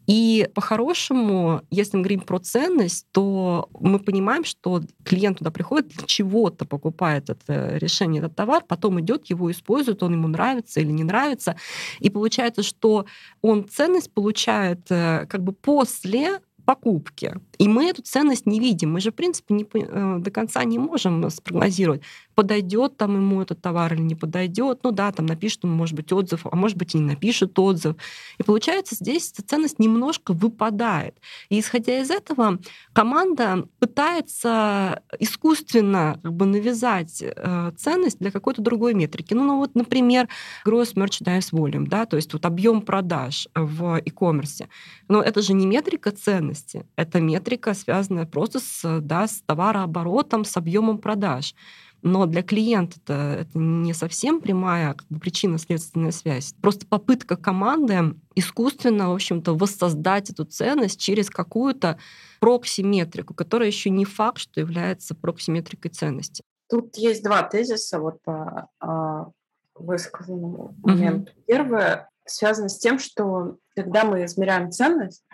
и 0.06 0.48
по-хорошему, 0.54 1.62
если 1.70 1.96
мы 1.96 2.04
говорим 2.04 2.20
про 2.20 2.38
ценность, 2.38 3.06
то 3.10 3.68
мы 3.80 3.98
понимаем, 3.98 4.44
что 4.44 4.82
клиент 5.04 5.38
туда 5.38 5.50
приходит 5.50 5.88
для 5.88 6.06
чего-то 6.06 6.64
покупает 6.64 7.28
это 7.28 7.76
решение, 7.76 8.20
этот 8.20 8.36
товар, 8.36 8.62
потом 8.66 9.00
идет, 9.00 9.26
его 9.26 9.50
использует, 9.50 10.02
он 10.02 10.12
ему 10.12 10.28
нравится 10.28 10.80
или 10.80 10.92
не 10.92 11.02
нравится. 11.02 11.56
И 11.98 12.08
получается, 12.08 12.62
что 12.62 13.06
он 13.42 13.68
ценность 13.68 14.12
получает 14.14 14.86
э, 14.90 15.26
как 15.28 15.42
бы 15.42 15.52
после 15.52 16.40
покупки. 16.66 17.40
И 17.58 17.68
мы 17.68 17.86
эту 17.86 18.02
ценность 18.02 18.44
не 18.44 18.60
видим. 18.60 18.92
Мы 18.92 19.00
же, 19.00 19.10
в 19.10 19.14
принципе, 19.14 19.54
не, 19.54 19.66
э, 19.72 20.18
до 20.18 20.30
конца 20.30 20.62
не 20.64 20.78
можем 20.78 21.30
спрогнозировать, 21.30 22.02
подойдет 22.34 22.98
там 22.98 23.14
ему 23.14 23.40
этот 23.40 23.62
товар 23.62 23.94
или 23.94 24.02
не 24.02 24.14
подойдет. 24.14 24.80
Ну 24.82 24.90
да, 24.90 25.10
там 25.12 25.26
напишет 25.26 25.64
ему, 25.64 25.74
может 25.74 25.94
быть, 25.94 26.12
отзыв, 26.12 26.44
а 26.44 26.54
может 26.54 26.76
быть, 26.76 26.94
и 26.94 26.98
не 26.98 27.04
напишет 27.04 27.58
отзыв. 27.58 27.96
И 28.38 28.42
получается, 28.42 28.94
здесь 28.94 29.32
эта 29.32 29.42
ценность 29.42 29.78
немножко 29.78 30.32
выпадает. 30.32 31.16
И 31.48 31.58
исходя 31.60 32.00
из 32.00 32.10
этого, 32.10 32.58
команда 32.92 33.66
пытается 33.78 35.02
искусственно 35.18 36.20
как 36.22 36.32
бы 36.32 36.46
навязать 36.46 37.22
э, 37.22 37.72
ценность 37.76 38.18
для 38.18 38.30
какой-то 38.30 38.60
другой 38.60 38.94
метрики. 38.94 39.34
Ну, 39.34 39.44
ну 39.44 39.58
вот, 39.58 39.74
например, 39.74 40.28
gross 40.66 40.94
merchandise 40.94 41.52
volume, 41.52 41.86
да, 41.86 42.06
то 42.06 42.16
есть 42.16 42.32
вот 42.32 42.44
объем 42.44 42.82
продаж 42.82 43.48
в 43.54 44.00
e-commerce. 44.04 44.66
Но 45.08 45.22
это 45.22 45.40
же 45.42 45.52
не 45.52 45.66
метрика 45.66 46.10
ценности, 46.10 46.55
это 46.96 47.20
метрика, 47.20 47.74
связанная 47.74 48.26
просто 48.26 48.60
с, 48.60 49.00
да, 49.00 49.26
с 49.26 49.42
товарооборотом, 49.46 50.44
с 50.44 50.56
объемом 50.56 50.98
продаж. 50.98 51.54
Но 52.02 52.26
для 52.26 52.42
клиента 52.42 52.98
это, 53.02 53.14
это 53.40 53.58
не 53.58 53.92
совсем 53.92 54.40
прямая 54.40 54.94
как 54.94 55.06
бы, 55.08 55.18
причинно-следственная 55.18 56.12
связь. 56.12 56.54
Просто 56.60 56.86
попытка 56.86 57.36
команды 57.36 58.14
искусственно, 58.34 59.10
в 59.10 59.14
общем-то, 59.14 59.54
воссоздать 59.54 60.30
эту 60.30 60.44
ценность 60.44 61.00
через 61.00 61.30
какую-то 61.30 61.98
проксиметрику, 62.38 63.34
которая 63.34 63.68
еще 63.68 63.90
не 63.90 64.04
факт, 64.04 64.38
что 64.38 64.60
является 64.60 65.14
проксиметрикой 65.14 65.90
ценности. 65.90 66.44
Тут 66.68 66.96
есть 66.96 67.24
два 67.24 67.42
тезиса 67.42 67.98
вот 67.98 68.22
по 68.22 68.68
а, 68.80 69.30
высказанному 69.74 70.74
моменту. 70.82 71.32
Mm-hmm. 71.32 71.44
Первое 71.46 72.08
связано 72.24 72.68
с 72.68 72.78
тем, 72.78 72.98
что 72.98 73.56
когда 73.74 74.04
мы 74.04 74.24
измеряем 74.24 74.70
ценность, 74.70 75.24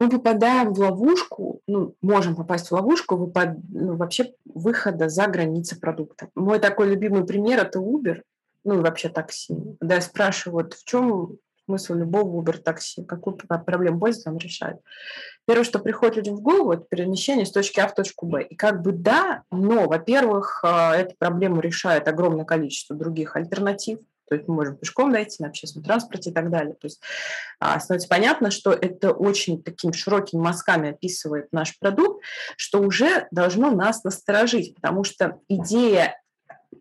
мы 0.00 0.10
попадаем 0.10 0.72
в 0.72 0.78
ловушку, 0.78 1.60
ну, 1.66 1.94
можем 2.02 2.34
попасть 2.36 2.68
в 2.68 2.72
ловушку 2.72 3.16
выпад, 3.16 3.56
ну, 3.68 3.96
вообще 3.96 4.32
выхода 4.44 5.08
за 5.08 5.26
границы 5.26 5.78
продукта. 5.78 6.28
Мой 6.34 6.58
такой 6.58 6.88
любимый 6.88 7.24
пример– 7.24 7.58
это 7.60 7.78
Uber, 7.78 8.22
ну, 8.64 8.78
и 8.78 8.82
вообще 8.82 9.08
такси. 9.08 9.54
Когда 9.80 9.96
я 9.96 10.00
спрашиваю, 10.00 10.64
вот 10.64 10.74
в 10.74 10.84
чем 10.84 11.38
смысл 11.66 11.94
любого 11.94 12.42
Uber 12.42 12.58
такси, 12.58 13.04
какую 13.04 13.36
проблему 13.36 14.00
пользователь 14.00 14.32
он 14.32 14.38
решает. 14.38 14.76
Первое, 15.46 15.64
что 15.64 15.78
приходит 15.78 16.16
людям 16.16 16.36
в 16.36 16.40
голову, 16.40 16.72
это 16.72 16.84
перемещение 16.88 17.46
с 17.46 17.52
точки 17.52 17.80
А 17.80 17.88
в 17.88 17.94
точку 17.94 18.26
Б. 18.26 18.42
И 18.42 18.54
как 18.54 18.82
бы 18.82 18.92
да, 18.92 19.42
но, 19.50 19.86
во-первых, 19.86 20.60
а, 20.62 20.96
эту 20.96 21.14
проблему 21.18 21.60
решает 21.60 22.08
огромное 22.08 22.44
количество 22.44 22.96
других 22.96 23.36
альтернатив, 23.36 23.98
то 24.28 24.34
есть 24.34 24.48
мы 24.48 24.54
можем 24.54 24.76
пешком 24.76 25.12
дойти 25.12 25.42
на 25.42 25.48
общественном 25.48 25.84
транспорте 25.84 26.30
и 26.30 26.32
так 26.32 26.50
далее. 26.50 26.74
То 26.74 26.86
есть 26.86 27.00
а, 27.60 27.78
становится 27.78 28.08
понятно, 28.08 28.50
что 28.50 28.72
это 28.72 29.12
очень 29.12 29.62
такими 29.62 29.92
широкими 29.92 30.40
мазками 30.40 30.90
описывает 30.90 31.52
наш 31.52 31.78
продукт, 31.78 32.24
что 32.56 32.80
уже 32.80 33.26
должно 33.30 33.70
нас 33.70 34.04
насторожить, 34.04 34.74
потому 34.74 35.04
что 35.04 35.40
идея 35.48 36.20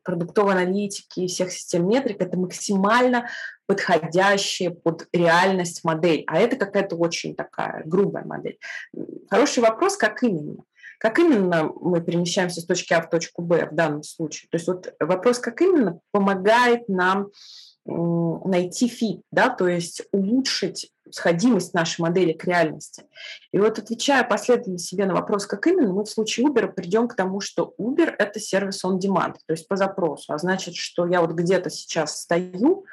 продуктовой 0.04 0.54
аналитики 0.54 1.22
и 1.22 1.28
всех 1.28 1.52
систем 1.52 1.88
метрик– 1.88 2.18
это 2.22 2.38
максимально 2.38 3.30
подходящая 3.66 4.72
под 4.72 5.08
реальность 5.14 5.84
модель. 5.84 6.24
А 6.28 6.40
это 6.40 6.56
какая-то 6.56 6.96
очень 6.96 7.36
такая 7.36 7.84
грубая 7.86 8.26
модель. 8.26 8.60
Хороший 9.30 9.62
вопрос, 9.62 9.96
как 9.96 10.24
именно? 10.24 10.64
Как 11.04 11.20
именно 11.20 11.70
мы 11.82 12.00
перемещаемся 12.00 12.62
с 12.62 12.66
точки 12.66 12.94
А 12.94 13.02
в 13.02 13.10
точку 13.10 13.42
Б 13.42 13.68
в 13.70 13.76
данном 13.76 14.04
случае? 14.04 14.48
То 14.50 14.56
есть 14.56 14.68
вот 14.68 14.94
вопрос, 15.02 15.38
как 15.38 15.62
именно 15.62 16.00
помогает 16.12 16.88
нам 16.88 17.28
найти 17.86 18.88
фит, 18.88 19.22
да, 19.30 19.50
то 19.50 19.68
есть 19.68 20.04
улучшить 20.14 20.90
сходимость 21.12 21.74
нашей 21.74 22.00
модели 22.00 22.32
к 22.32 22.46
реальности. 22.46 23.04
И 23.52 23.60
вот 23.60 23.80
отвечая 23.80 24.24
последовательно 24.24 24.78
себе 24.78 25.06
на 25.06 25.14
вопрос, 25.14 25.46
как 25.46 25.68
именно, 25.68 25.92
мы 25.92 26.06
в 26.06 26.10
случае 26.10 26.48
Uber 26.48 26.72
придем 26.72 27.10
к 27.10 27.18
тому, 27.18 27.42
что 27.42 27.74
Uber– 27.78 28.16
это 28.18 28.40
сервис 28.40 28.86
on 28.86 28.98
demand, 28.98 29.34
то 29.46 29.52
есть 29.52 29.68
по 29.68 29.76
запросу. 29.76 30.32
А 30.32 30.38
значит, 30.38 30.76
что 30.76 31.06
я 31.06 31.20
вот 31.20 31.32
где-то 31.32 31.70
сейчас 31.70 32.22
стою, 32.22 32.86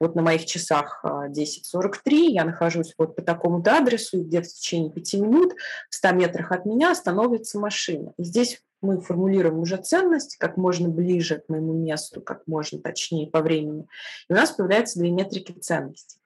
вот 0.00 0.14
на 0.14 0.22
моих 0.22 0.46
часах 0.46 1.04
10.43, 1.04 1.28
а, 1.32 2.10
я 2.10 2.44
нахожусь 2.44 2.94
вот 2.98 3.16
по 3.16 3.22
такому-то 3.22 3.76
адресу, 3.76 4.22
где-то 4.22 4.48
в 4.48 4.52
течение 4.52 4.90
пяти 4.90 5.20
минут 5.20 5.54
в 5.90 5.94
100 5.94 6.12
метрах 6.12 6.52
от 6.52 6.66
меня 6.66 6.94
становится 6.94 7.58
машина. 7.58 8.12
И 8.16 8.24
здесь 8.24 8.62
мы 8.80 9.00
формулируем 9.00 9.58
уже 9.58 9.76
ценность 9.76 10.36
как 10.36 10.56
можно 10.56 10.88
ближе 10.88 11.40
к 11.40 11.48
моему 11.48 11.72
месту, 11.72 12.20
как 12.20 12.46
можно 12.46 12.78
точнее 12.80 13.28
по 13.28 13.40
времени. 13.40 13.86
И 14.28 14.32
у 14.32 14.36
нас 14.36 14.52
появляются 14.52 14.98
две 14.98 15.10
метрики 15.10 15.52
ценности. 15.52 16.18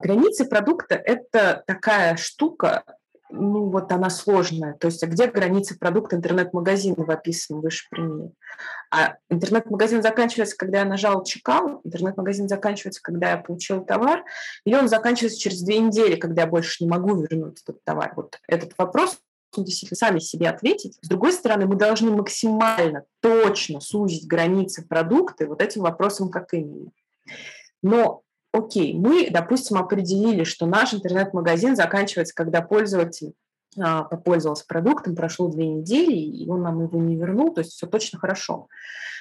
Границы 0.00 0.44
продукта– 0.44 0.94
это 1.04 1.62
такая 1.66 2.16
штука, 2.16 2.84
ну 3.34 3.68
вот 3.70 3.90
она 3.92 4.10
сложная. 4.10 4.74
То 4.74 4.86
есть 4.86 5.02
а 5.02 5.06
где 5.06 5.26
границы 5.26 5.78
продукта 5.78 6.16
интернет-магазина 6.16 7.04
описаны 7.08 7.60
выше 7.60 7.86
примере? 7.90 8.30
А 8.90 9.16
интернет-магазин 9.28 10.02
заканчивается, 10.02 10.56
когда 10.56 10.78
я 10.78 10.84
нажал 10.84 11.24
чекал, 11.24 11.80
интернет-магазин 11.84 12.48
заканчивается, 12.48 13.02
когда 13.02 13.30
я 13.30 13.36
получил 13.38 13.84
товар, 13.84 14.24
или 14.64 14.74
он 14.74 14.88
заканчивается 14.88 15.40
через 15.40 15.62
две 15.62 15.78
недели, 15.78 16.16
когда 16.16 16.42
я 16.42 16.48
больше 16.48 16.84
не 16.84 16.90
могу 16.90 17.14
вернуть 17.14 17.60
этот 17.62 17.82
товар. 17.84 18.12
Вот 18.16 18.38
этот 18.48 18.72
вопрос 18.78 19.18
действительно 19.56 19.96
сами 19.96 20.18
себе 20.18 20.48
ответить. 20.48 20.98
С 21.00 21.08
другой 21.08 21.32
стороны, 21.32 21.66
мы 21.66 21.76
должны 21.76 22.10
максимально 22.10 23.04
точно 23.20 23.80
сузить 23.80 24.26
границы 24.26 24.84
продукта 24.86 25.46
вот 25.46 25.62
этим 25.62 25.82
вопросом, 25.82 26.30
как 26.30 26.52
именно. 26.54 26.90
Но 27.82 28.23
окей, 28.54 28.94
мы, 28.94 29.28
допустим, 29.30 29.76
определили, 29.76 30.44
что 30.44 30.66
наш 30.66 30.94
интернет-магазин 30.94 31.74
заканчивается, 31.74 32.34
когда 32.34 32.62
пользователь 32.62 33.34
а, 33.76 34.04
попользовался 34.04 34.64
продуктом, 34.66 35.16
прошло 35.16 35.48
две 35.48 35.66
недели, 35.66 36.14
и 36.14 36.48
он 36.48 36.62
нам 36.62 36.80
его 36.82 36.98
не 37.00 37.16
вернул, 37.16 37.52
то 37.52 37.60
есть 37.60 37.72
все 37.72 37.86
точно 37.86 38.20
хорошо. 38.20 38.68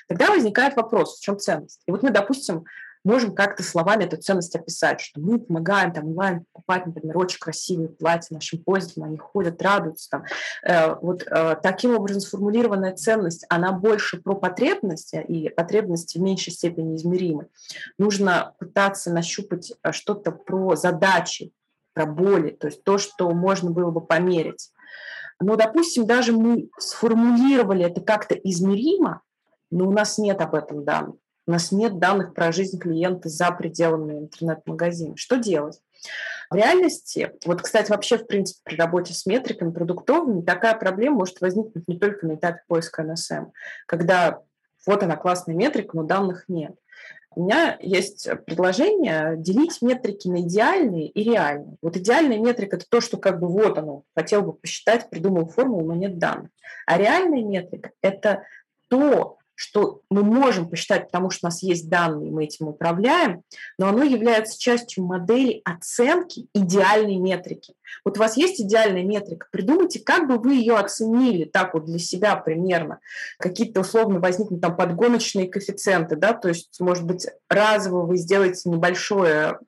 Тогда 0.08 0.30
возникает 0.30 0.76
вопрос, 0.76 1.18
в 1.18 1.24
чем 1.24 1.40
ценность? 1.40 1.82
И 1.88 1.92
вот 1.92 2.04
мы, 2.04 2.12
допустим, 2.12 2.66
можем 3.04 3.36
как-то 3.36 3.64
словами 3.64 4.06
эту 4.06 4.18
ценность 4.18 4.56
описать, 4.56 5.02
что 5.02 5.20
мы 5.20 5.40
помогаем 5.40 5.94
там 5.94 6.08
онлайн 6.08 6.46
покупать, 6.52 6.86
например, 6.86 7.18
очень 7.18 7.40
красивые 7.40 7.90
платья 7.90 8.34
нашим 8.34 8.60
пользователям, 8.60 9.08
они 9.08 9.18
ходят, 9.18 9.62
радуются. 9.62 10.10
Там. 10.10 10.24
Э, 10.64 10.96
вот 11.02 11.24
э, 11.24 11.56
таким 11.62 11.96
образом 11.96 12.22
сформулированная 12.22 12.96
ценность, 12.96 13.46
она 13.50 13.72
больше 13.72 14.22
про 14.22 14.36
потребности, 14.36 15.24
и 15.28 15.50
потребности 15.50 16.18
в 16.18 16.22
меньшей 16.22 16.54
степени 16.54 16.96
измеримы. 16.96 17.48
Нужно 17.98 18.54
пытаться 18.60 19.12
нащупать 19.12 19.74
э, 19.84 19.92
что-то 19.92 20.32
про 20.32 20.76
задачи, 20.76 21.52
про 21.94 22.06
боли, 22.06 22.52
то 22.52 22.68
есть 22.68 22.84
то, 22.84 22.98
что 22.98 23.30
можно 23.32 23.72
было 23.72 23.92
бы 23.92 24.02
померить. 24.02 24.72
Но, 25.40 25.56
допустим, 25.56 26.06
даже 26.06 26.32
мы 26.32 26.70
сформулировали 26.78 27.86
это 27.86 28.02
как-то 28.02 28.36
измеримо, 28.36 29.22
но 29.72 29.88
у 29.88 29.92
нас 29.92 30.18
нет 30.18 30.40
об 30.42 30.56
этом 30.56 30.86
данных. 30.86 31.16
У 31.46 31.52
нас 31.52 31.72
нет 31.72 32.00
данных 32.00 32.34
про 32.34 32.52
жизнь 32.52 32.80
клиента 32.80 33.30
за 33.30 33.52
пределами 33.52 34.20
интернет-магазина. 34.20 35.18
Что 35.18 35.38
делать? 35.38 35.82
В 36.50 36.56
реальности, 36.56 37.34
вот, 37.46 37.62
кстати, 37.62 37.90
вообще, 37.90 38.18
в 38.18 38.28
принципе, 38.28 38.60
при 38.64 38.76
работе 38.76 39.14
с 39.14 39.26
метриками 39.26 39.72
продуктовыми 39.72 40.42
такая 40.42 40.76
проблема 40.76 41.18
может 41.18 41.42
возникнуть 41.42 41.88
не 41.88 41.98
только 41.98 42.28
на 42.28 42.36
этапе 42.36 42.62
поиска 42.68 43.04
НСМ, 43.04 43.48
когда 43.88 44.40
вот 44.86 45.04
она 45.04 45.16
классная 45.16 45.56
метрика, 45.56 45.96
но 45.98 46.04
данных 46.04 46.46
нет. 46.48 46.76
У 47.36 47.46
меня 47.46 47.78
есть 47.82 48.30
предложение 48.46 49.36
делить 49.38 49.82
метрики 49.82 50.28
на 50.28 50.42
идеальные 50.42 51.08
и 51.08 51.24
реальные. 51.24 51.78
Вот 51.82 51.98
идеальная 51.98 52.38
метрика– 52.38 52.76
это 52.78 52.86
то, 52.88 53.02
что 53.02 53.18
как 53.18 53.40
бы 53.40 53.48
вот 53.48 53.78
оно, 53.78 54.04
хотел 54.16 54.44
бы 54.44 54.54
посчитать, 54.54 55.10
придумал 55.10 55.48
формулу, 55.48 55.88
но 55.88 55.96
нет 55.96 56.20
данных. 56.20 56.52
А 56.86 56.98
реальная 56.98 57.44
метрика– 57.44 57.92
это 58.02 58.44
то, 58.88 59.38
что 59.56 60.02
мы 60.10 60.24
можем 60.24 60.70
посчитать, 60.70 61.08
потому 61.08 61.30
что 61.30 61.48
у 61.48 61.48
нас 61.48 61.62
есть 61.64 61.90
данные, 61.90 62.32
мы 62.32 62.46
этим 62.46 62.68
управляем, 62.68 63.44
но 63.78 63.88
оно 63.88 64.04
является 64.04 64.60
частью 64.60 65.06
модели 65.06 65.62
оценки 65.64 66.48
идеальной 66.54 67.18
метрики. 67.18 67.74
Вот 68.04 68.18
у 68.18 68.20
вас 68.20 68.38
есть 68.38 68.60
идеальная 68.60 69.04
метрика, 69.04 69.48
придумайте, 69.52 70.00
как 70.00 70.28
бы 70.28 70.38
вы 70.38 70.56
ее 70.56 70.76
оценили 70.76 71.46
так 71.46 71.74
вот 71.74 71.86
для 71.86 72.00
себя 72.00 72.36
примерно. 72.36 73.00
Какие-то 73.38 73.82
условно 73.82 74.20
возникнут 74.20 74.62
там 74.62 74.76
подгоночные 74.76 75.48
коэффициенты, 75.48 76.16
да, 76.16 76.34
то 76.34 76.50
есть, 76.50 76.80
может 76.80 77.06
быть, 77.06 77.28
разово 77.50 78.06
вы 78.06 78.18
сделаете 78.18 78.70
небольшое 78.70 79.60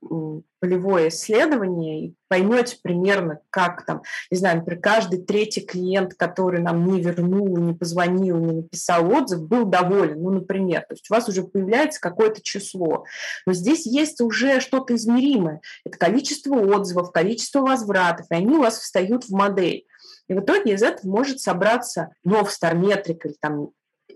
полевое 0.60 1.10
исследование 1.10 2.06
и 2.06 2.16
поймете 2.28 2.78
примерно, 2.82 3.40
как 3.50 3.86
там, 3.86 4.02
не 4.32 4.38
знаю, 4.38 4.58
например, 4.58 4.82
каждый 4.82 5.22
третий 5.22 5.62
клиент, 5.62 6.14
который 6.16 6.62
нам 6.62 6.86
не 6.86 7.02
вернул, 7.02 7.58
не 7.58 7.74
позвонил, 7.74 8.38
не 8.38 8.54
написал 8.62 9.10
отзыв, 9.12 9.48
был 9.48 9.66
доволен, 9.66 10.22
ну, 10.22 10.32
например. 10.32 10.82
То 10.82 10.94
есть 10.94 11.10
у 11.10 11.14
вас 11.14 11.28
уже 11.30 11.44
появляется 11.44 12.00
какое-то 12.02 12.42
число. 12.42 13.06
Но 13.46 13.54
здесь 13.54 13.86
есть 13.86 14.22
уже 14.22 14.60
что-то 14.60 14.96
измеримое. 14.96 15.62
Это 15.86 15.98
количество 15.98 16.56
отзывов, 16.56 17.12
количество 17.12 17.62
возвратов, 17.62 18.28
и 18.30 18.36
они 18.36 18.56
у 18.56 18.62
вас 18.62 18.80
встают 18.80 19.26
в 19.26 19.32
модель. 19.32 19.86
И 20.28 20.34
в 20.34 20.40
итоге 20.40 20.74
из 20.74 20.84
этого 20.84 21.10
может 21.10 21.40
собраться 21.40 22.10
новстар 22.24 22.76
метрика 22.76 23.28
или 23.28 23.36
там 23.40 23.70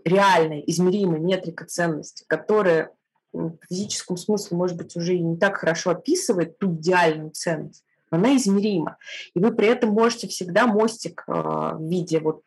реальная, 0.03 0.61
измеримая 0.61 1.19
метрика 1.19 1.65
ценности, 1.65 2.23
которая 2.27 2.91
в 3.33 3.57
физическом 3.67 4.17
смысле, 4.17 4.57
может 4.57 4.77
быть, 4.77 4.95
уже 4.95 5.17
не 5.17 5.37
так 5.37 5.57
хорошо 5.57 5.91
описывает 5.91 6.57
ту 6.57 6.73
идеальную 6.75 7.31
ценность, 7.31 7.83
но 8.11 8.17
она 8.17 8.35
измерима. 8.35 8.97
И 9.33 9.39
вы 9.39 9.53
при 9.53 9.67
этом 9.67 9.91
можете 9.91 10.27
всегда 10.27 10.67
мостик 10.67 11.23
э, 11.27 11.31
в 11.31 11.89
виде 11.89 12.19
вот 12.19 12.43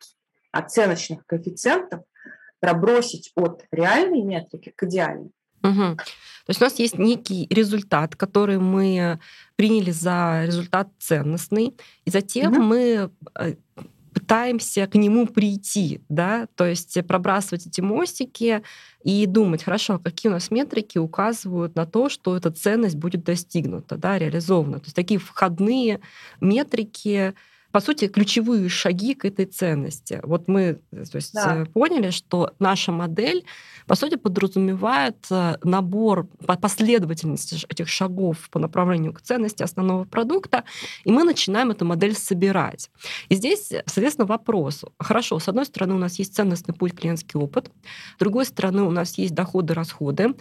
оценочных 0.50 1.24
коэффициентов 1.26 2.00
пробросить 2.60 3.32
от 3.34 3.64
реальной 3.72 4.22
метрики 4.22 4.72
к 4.74 4.82
идеальной. 4.84 5.32
Угу. 5.62 5.96
То 5.96 6.48
есть 6.48 6.60
у 6.60 6.64
нас 6.64 6.78
есть 6.78 6.98
некий 6.98 7.46
результат, 7.50 8.16
который 8.16 8.58
мы 8.58 9.20
приняли 9.56 9.92
за 9.92 10.42
результат 10.44 10.88
ценностный, 10.98 11.76
и 12.04 12.10
затем 12.10 12.52
угу. 12.52 12.62
мы 12.62 13.10
э, 13.38 13.54
пытаемся 14.12 14.86
к 14.86 14.94
нему 14.94 15.26
прийти, 15.26 16.00
да, 16.08 16.46
то 16.54 16.66
есть 16.66 16.98
пробрасывать 17.06 17.66
эти 17.66 17.80
мостики 17.80 18.62
и 19.02 19.26
думать, 19.26 19.64
хорошо, 19.64 19.98
какие 19.98 20.30
у 20.30 20.34
нас 20.34 20.50
метрики 20.50 20.98
указывают 20.98 21.74
на 21.74 21.86
то, 21.86 22.08
что 22.08 22.36
эта 22.36 22.50
ценность 22.50 22.96
будет 22.96 23.24
достигнута, 23.24 23.96
да, 23.96 24.18
реализована. 24.18 24.78
То 24.78 24.86
есть 24.86 24.96
такие 24.96 25.18
входные 25.18 26.00
метрики, 26.40 27.34
по 27.72 27.80
сути, 27.80 28.06
ключевые 28.06 28.68
шаги 28.68 29.14
к 29.14 29.24
этой 29.24 29.46
ценности. 29.46 30.20
Вот 30.22 30.46
мы 30.46 30.80
то 30.90 31.16
есть, 31.16 31.32
да. 31.32 31.66
поняли, 31.72 32.10
что 32.10 32.52
наша 32.58 32.92
модель, 32.92 33.44
по 33.86 33.94
сути, 33.94 34.16
подразумевает 34.16 35.16
э, 35.30 35.56
набор, 35.64 36.28
последовательность 36.60 37.64
этих 37.68 37.88
шагов 37.88 38.50
по 38.50 38.58
направлению 38.58 39.12
к 39.14 39.22
ценности 39.22 39.62
основного 39.62 40.04
продукта, 40.04 40.64
и 41.04 41.10
мы 41.10 41.24
начинаем 41.24 41.70
эту 41.70 41.84
модель 41.84 42.14
собирать. 42.14 42.90
И 43.28 43.34
здесь, 43.34 43.72
соответственно, 43.86 44.26
вопрос. 44.26 44.84
Хорошо, 44.98 45.38
с 45.38 45.48
одной 45.48 45.64
стороны, 45.64 45.94
у 45.94 45.98
нас 45.98 46.18
есть 46.18 46.34
ценностный 46.34 46.74
путь, 46.74 46.94
клиентский 46.94 47.40
опыт, 47.40 47.70
с 48.16 48.18
другой 48.18 48.44
стороны, 48.44 48.82
у 48.82 48.90
нас 48.90 49.16
есть 49.18 49.34
доходы, 49.34 49.74
расходы, 49.74 50.34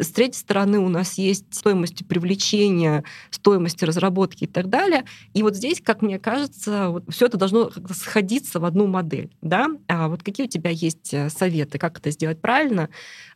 с 0.00 0.08
третьей 0.10 0.40
стороны, 0.40 0.78
у 0.78 0.88
нас 0.88 1.18
есть 1.18 1.44
стоимость 1.50 2.06
привлечения, 2.06 3.04
стоимость 3.30 3.82
разработки 3.82 4.44
и 4.44 4.46
так 4.46 4.68
далее. 4.68 5.04
И 5.34 5.42
вот 5.42 5.56
здесь, 5.56 5.80
как 5.80 6.02
мне 6.02 6.18
кажется, 6.18 6.88
вот 6.88 7.04
все 7.08 7.26
это 7.26 7.36
должно 7.36 7.70
сходиться 7.90 8.60
в 8.60 8.64
одну 8.64 8.86
модель. 8.86 9.30
Да? 9.42 9.68
А 9.88 10.08
вот 10.08 10.22
какие 10.22 10.46
у 10.46 10.48
тебя 10.50 10.70
есть 10.70 11.12
э, 11.12 11.28
советы, 11.28 11.78
как 11.78 11.98
это 11.98 12.10
сделать 12.10 12.40
правильно? 12.40 12.88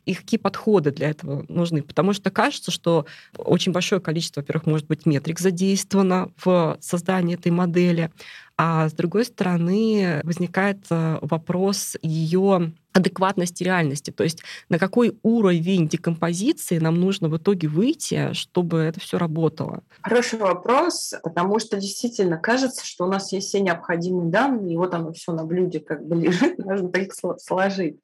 и 0.05 0.15
какие 0.15 0.39
подходы 0.39 0.91
для 0.91 1.11
этого 1.11 1.45
нужны. 1.49 1.83
Потому 1.83 2.12
что 2.12 2.31
кажется, 2.31 2.71
что 2.71 3.07
очень 3.39 3.73
большое 3.73 4.01
количество, 4.01 4.41
во-первых, 4.41 4.67
может 4.67 4.87
быть 4.87 5.07
метрик 5.07 5.41
задействовано 5.41 6.31
в 6.45 6.77
создании 6.81 7.37
этой 7.37 7.51
модели, 7.51 8.11
а 8.57 8.89
с 8.89 8.93
другой 8.93 9.25
стороны 9.25 10.21
возникает 10.23 10.85
э, 10.91 11.19
вопрос 11.23 11.97
ее 12.03 12.73
адекватности 12.95 13.64
реальности, 13.64 14.12
то 14.12 14.22
есть 14.22 14.42
на 14.68 14.78
какой 14.78 15.18
уровень 15.22 15.88
декомпозиции 15.88 16.78
нам 16.78 16.95
нужно 17.01 17.28
в 17.28 17.36
итоге 17.36 17.66
выйти, 17.66 18.32
чтобы 18.32 18.78
это 18.78 19.01
все 19.01 19.18
работало? 19.18 19.82
Хороший 20.01 20.38
вопрос, 20.38 21.12
потому 21.24 21.59
что 21.59 21.76
действительно 21.76 22.38
кажется, 22.38 22.86
что 22.86 23.05
у 23.05 23.09
нас 23.09 23.32
есть 23.32 23.49
все 23.49 23.61
необходимые 23.61 24.30
данные, 24.30 24.74
и 24.74 24.76
вот 24.76 24.95
оно 24.95 25.12
все 25.12 25.32
на 25.32 25.45
блюде 25.45 25.80
как 25.80 26.07
бы 26.07 26.14
лежит, 26.22 26.57
нужно 26.59 26.88
только 26.88 27.14
сложить. 27.38 27.99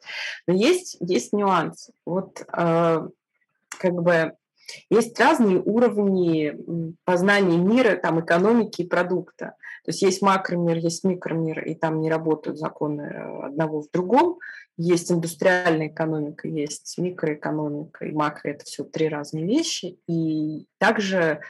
Но 0.49 0.55
есть, 0.55 0.97
есть 1.01 1.33
нюансы. 1.33 1.93
Вот 2.05 2.43
э, 2.53 3.09
как 3.79 3.93
бы 3.93 4.33
есть 4.89 5.19
разные 5.19 5.61
уровни 5.61 6.57
познания 7.05 7.59
мира, 7.59 7.97
там, 7.97 8.21
экономики 8.21 8.83
и 8.83 8.89
продукта. 8.89 9.55
То 9.85 9.91
есть 9.91 10.03
есть 10.03 10.23
макромир, 10.23 10.77
есть 10.77 11.05
микромир, 11.05 11.65
и 11.65 11.75
там 11.75 12.01
не 12.01 12.11
работают 12.11 12.59
законы 12.59 13.03
э, 13.03 13.47
одного 13.47 13.83
в 13.83 13.91
другом. 13.91 14.39
Есть 14.77 15.13
индустриальная 15.13 15.89
экономика, 15.89 16.49
есть 16.49 16.97
микроэкономика 16.99 18.07
и 18.07 18.13
макро. 18.13 18.49
Это 18.49 18.65
все 18.65 18.85
три 18.85 19.09
разные 19.09 19.45
вещи. 19.45 19.99
И 20.07 20.67
также 20.79 21.41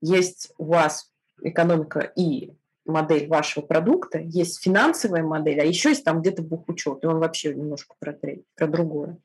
есть 0.00 0.52
у 0.58 0.66
вас 0.66 1.10
экономика 1.42 2.00
и 2.00 2.52
модель 2.84 3.28
вашего 3.28 3.64
продукта, 3.64 4.18
есть 4.18 4.62
финансовая 4.62 5.22
модель, 5.22 5.60
а 5.60 5.64
еще 5.64 5.90
есть 5.90 6.04
там 6.04 6.20
где-то 6.20 6.42
бухучет, 6.42 7.02
и 7.02 7.06
он 7.06 7.18
вообще 7.18 7.54
немножко 7.54 7.94
про, 7.98 8.16
про 8.56 8.66
другое. 8.66 9.18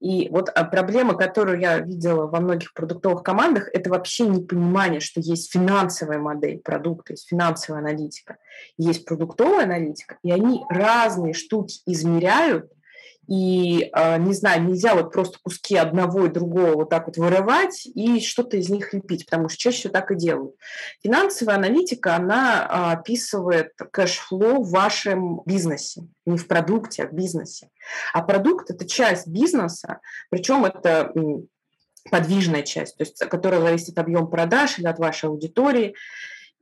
И 0.00 0.28
вот 0.30 0.48
а 0.48 0.64
проблема, 0.64 1.14
которую 1.14 1.60
я 1.60 1.78
видела 1.78 2.26
во 2.26 2.40
многих 2.40 2.74
продуктовых 2.74 3.22
командах, 3.22 3.68
это 3.72 3.90
вообще 3.90 4.26
непонимание, 4.26 5.00
что 5.00 5.20
есть 5.20 5.52
финансовая 5.52 6.18
модель 6.18 6.58
продукта, 6.58 7.14
есть 7.14 7.28
финансовая 7.28 7.80
аналитика, 7.80 8.38
есть 8.76 9.04
продуктовая 9.04 9.64
аналитика, 9.64 10.18
и 10.22 10.30
они 10.30 10.64
разные 10.68 11.34
штуки 11.34 11.80
измеряют, 11.86 12.70
и, 13.28 13.88
а, 13.92 14.18
не 14.18 14.34
знаю, 14.34 14.64
нельзя 14.64 14.94
вот 14.94 15.12
просто 15.12 15.38
куски 15.42 15.76
одного 15.76 16.26
и 16.26 16.30
другого 16.30 16.74
вот 16.74 16.90
так 16.90 17.06
вот 17.06 17.16
вырывать 17.16 17.86
и 17.86 18.20
что-то 18.20 18.56
из 18.56 18.68
них 18.68 18.92
лепить, 18.92 19.26
потому 19.26 19.48
что 19.48 19.58
чаще 19.58 19.78
всего 19.78 19.92
так 19.92 20.10
и 20.10 20.16
делают. 20.16 20.56
Финансовая 21.02 21.56
аналитика, 21.56 22.16
она 22.16 22.66
а, 22.68 22.92
описывает 22.92 23.72
cash 23.92 24.27
flow 24.27 24.62
в 24.62 24.70
вашем 24.70 25.42
бизнесе, 25.46 26.02
не 26.26 26.36
в 26.36 26.48
продукте, 26.48 27.04
а 27.04 27.06
в 27.06 27.12
бизнесе. 27.12 27.70
А 28.12 28.22
продукт– 28.22 28.70
это 28.70 28.86
часть 28.86 29.28
бизнеса, 29.28 30.00
причем 30.28 30.64
это 30.64 31.12
подвижная 32.10 32.62
часть, 32.62 32.96
то 32.96 33.04
есть, 33.04 33.18
которая 33.18 33.60
зависит 33.60 33.90
от 33.90 34.00
объема 34.00 34.26
продаж 34.26 34.78
или 34.78 34.86
от 34.86 34.98
вашей 34.98 35.26
аудитории. 35.26 35.94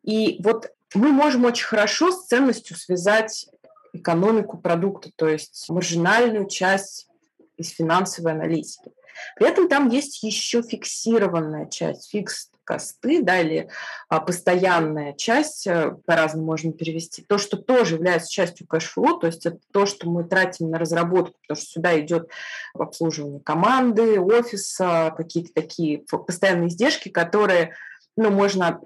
И 0.02 0.38
вот 0.42 0.70
мы 0.94 1.12
можем 1.12 1.44
очень 1.44 1.64
хорошо 1.64 2.10
с 2.10 2.26
ценностью 2.26 2.76
связать 2.76 3.46
экономику 3.92 4.58
продукта, 4.58 5.10
то 5.16 5.28
есть 5.28 5.66
маржинальную 5.68 6.48
часть 6.48 7.08
из 7.56 7.70
финансовой 7.70 8.32
аналитики. 8.32 8.90
При 9.36 9.48
этом 9.48 9.68
там 9.68 9.88
есть 9.88 10.22
еще 10.22 10.62
фиксированная 10.62 11.66
часть, 11.66 12.10
fix 12.10 12.50
cost 12.64 13.03
ы, 13.03 13.22
да, 13.22 13.40
или 13.40 13.68
а, 14.08 14.20
постоянная 14.20 15.12
часть, 15.14 15.66
э, 15.66 15.96
по-разному 16.06 16.46
можно 16.46 16.72
перевести, 16.72 17.22
то, 17.22 17.36
что 17.36 17.56
тоже 17.56 17.96
является 17.96 18.30
частью 18.30 18.66
cash 18.66 18.89
flow, 18.89 19.18
то 19.18 19.26
есть 19.26 19.44
это 19.44 19.58
то, 19.72 19.86
что 19.86 20.08
мы 20.08 20.22
тратим 20.22 20.70
на 20.70 20.78
разработку, 20.78 21.36
потому 21.42 21.60
что 21.60 21.72
сюда 21.72 21.98
идет 21.98 22.28
обслуживание 22.74 23.40
команды, 23.40 24.20
офиса, 24.20 25.12
какие-то 25.16 25.52
такие 25.52 25.98
постоянные 25.98 26.68
издержки, 26.68 27.08
которые, 27.08 27.74
ну, 28.16 28.30
можно, 28.30 28.80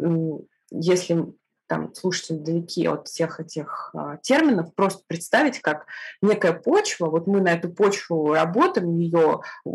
если 0.71 1.27
там, 1.67 1.95
слушатели 1.95 2.37
далеки 2.37 2.87
от 2.87 3.09
всех 3.09 3.41
этих 3.41 3.91
а, 3.95 4.19
терминов, 4.19 4.75
просто 4.75 5.03
представить 5.07 5.61
как 5.61 5.87
некая 6.21 6.53
почва, 6.53 7.07
вот 7.07 7.27
мы 7.27 7.41
на 7.41 7.53
эту 7.53 7.71
почву 7.71 8.35
работаем, 8.35 8.99
ее 8.99 9.41
э, 9.65 9.69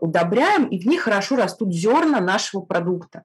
удобряем, 0.00 0.66
и 0.68 0.78
в 0.78 0.86
ней 0.86 0.98
хорошо 0.98 1.36
растут 1.36 1.72
зерна 1.72 2.20
нашего 2.20 2.62
продукта. 2.62 3.22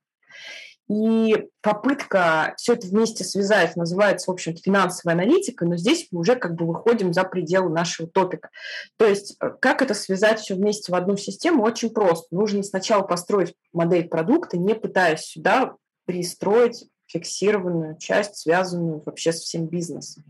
И 0.89 1.47
попытка 1.61 2.53
все 2.57 2.73
это 2.73 2.85
вместе 2.87 3.23
связать 3.23 3.77
называется, 3.77 4.29
в 4.29 4.33
общем 4.33 4.57
финансовая 4.57 5.15
аналитика, 5.15 5.65
но 5.65 5.77
здесь 5.77 6.07
мы 6.11 6.19
уже 6.19 6.35
как 6.35 6.55
бы 6.55 6.67
выходим 6.67 7.13
за 7.13 7.23
пределы 7.23 7.69
нашего 7.69 8.09
топика. 8.09 8.49
То 8.97 9.05
есть 9.05 9.37
э, 9.39 9.51
как 9.61 9.81
это 9.81 9.93
связать 9.93 10.41
все 10.41 10.55
вместе 10.55 10.91
в 10.91 10.95
одну 10.95 11.15
систему? 11.15 11.63
Очень 11.63 11.91
просто. 11.91 12.27
Нужно 12.35 12.61
сначала 12.63 13.03
построить 13.03 13.55
модель 13.71 14.09
продукта, 14.09 14.57
не 14.57 14.75
пытаясь 14.75 15.21
сюда 15.21 15.75
перестроить 16.05 16.87
фиксированную 17.11 17.97
часть, 17.97 18.37
связанную 18.37 19.01
вообще 19.05 19.31
со 19.31 19.41
всем 19.41 19.67
бизнесом. 19.67 20.23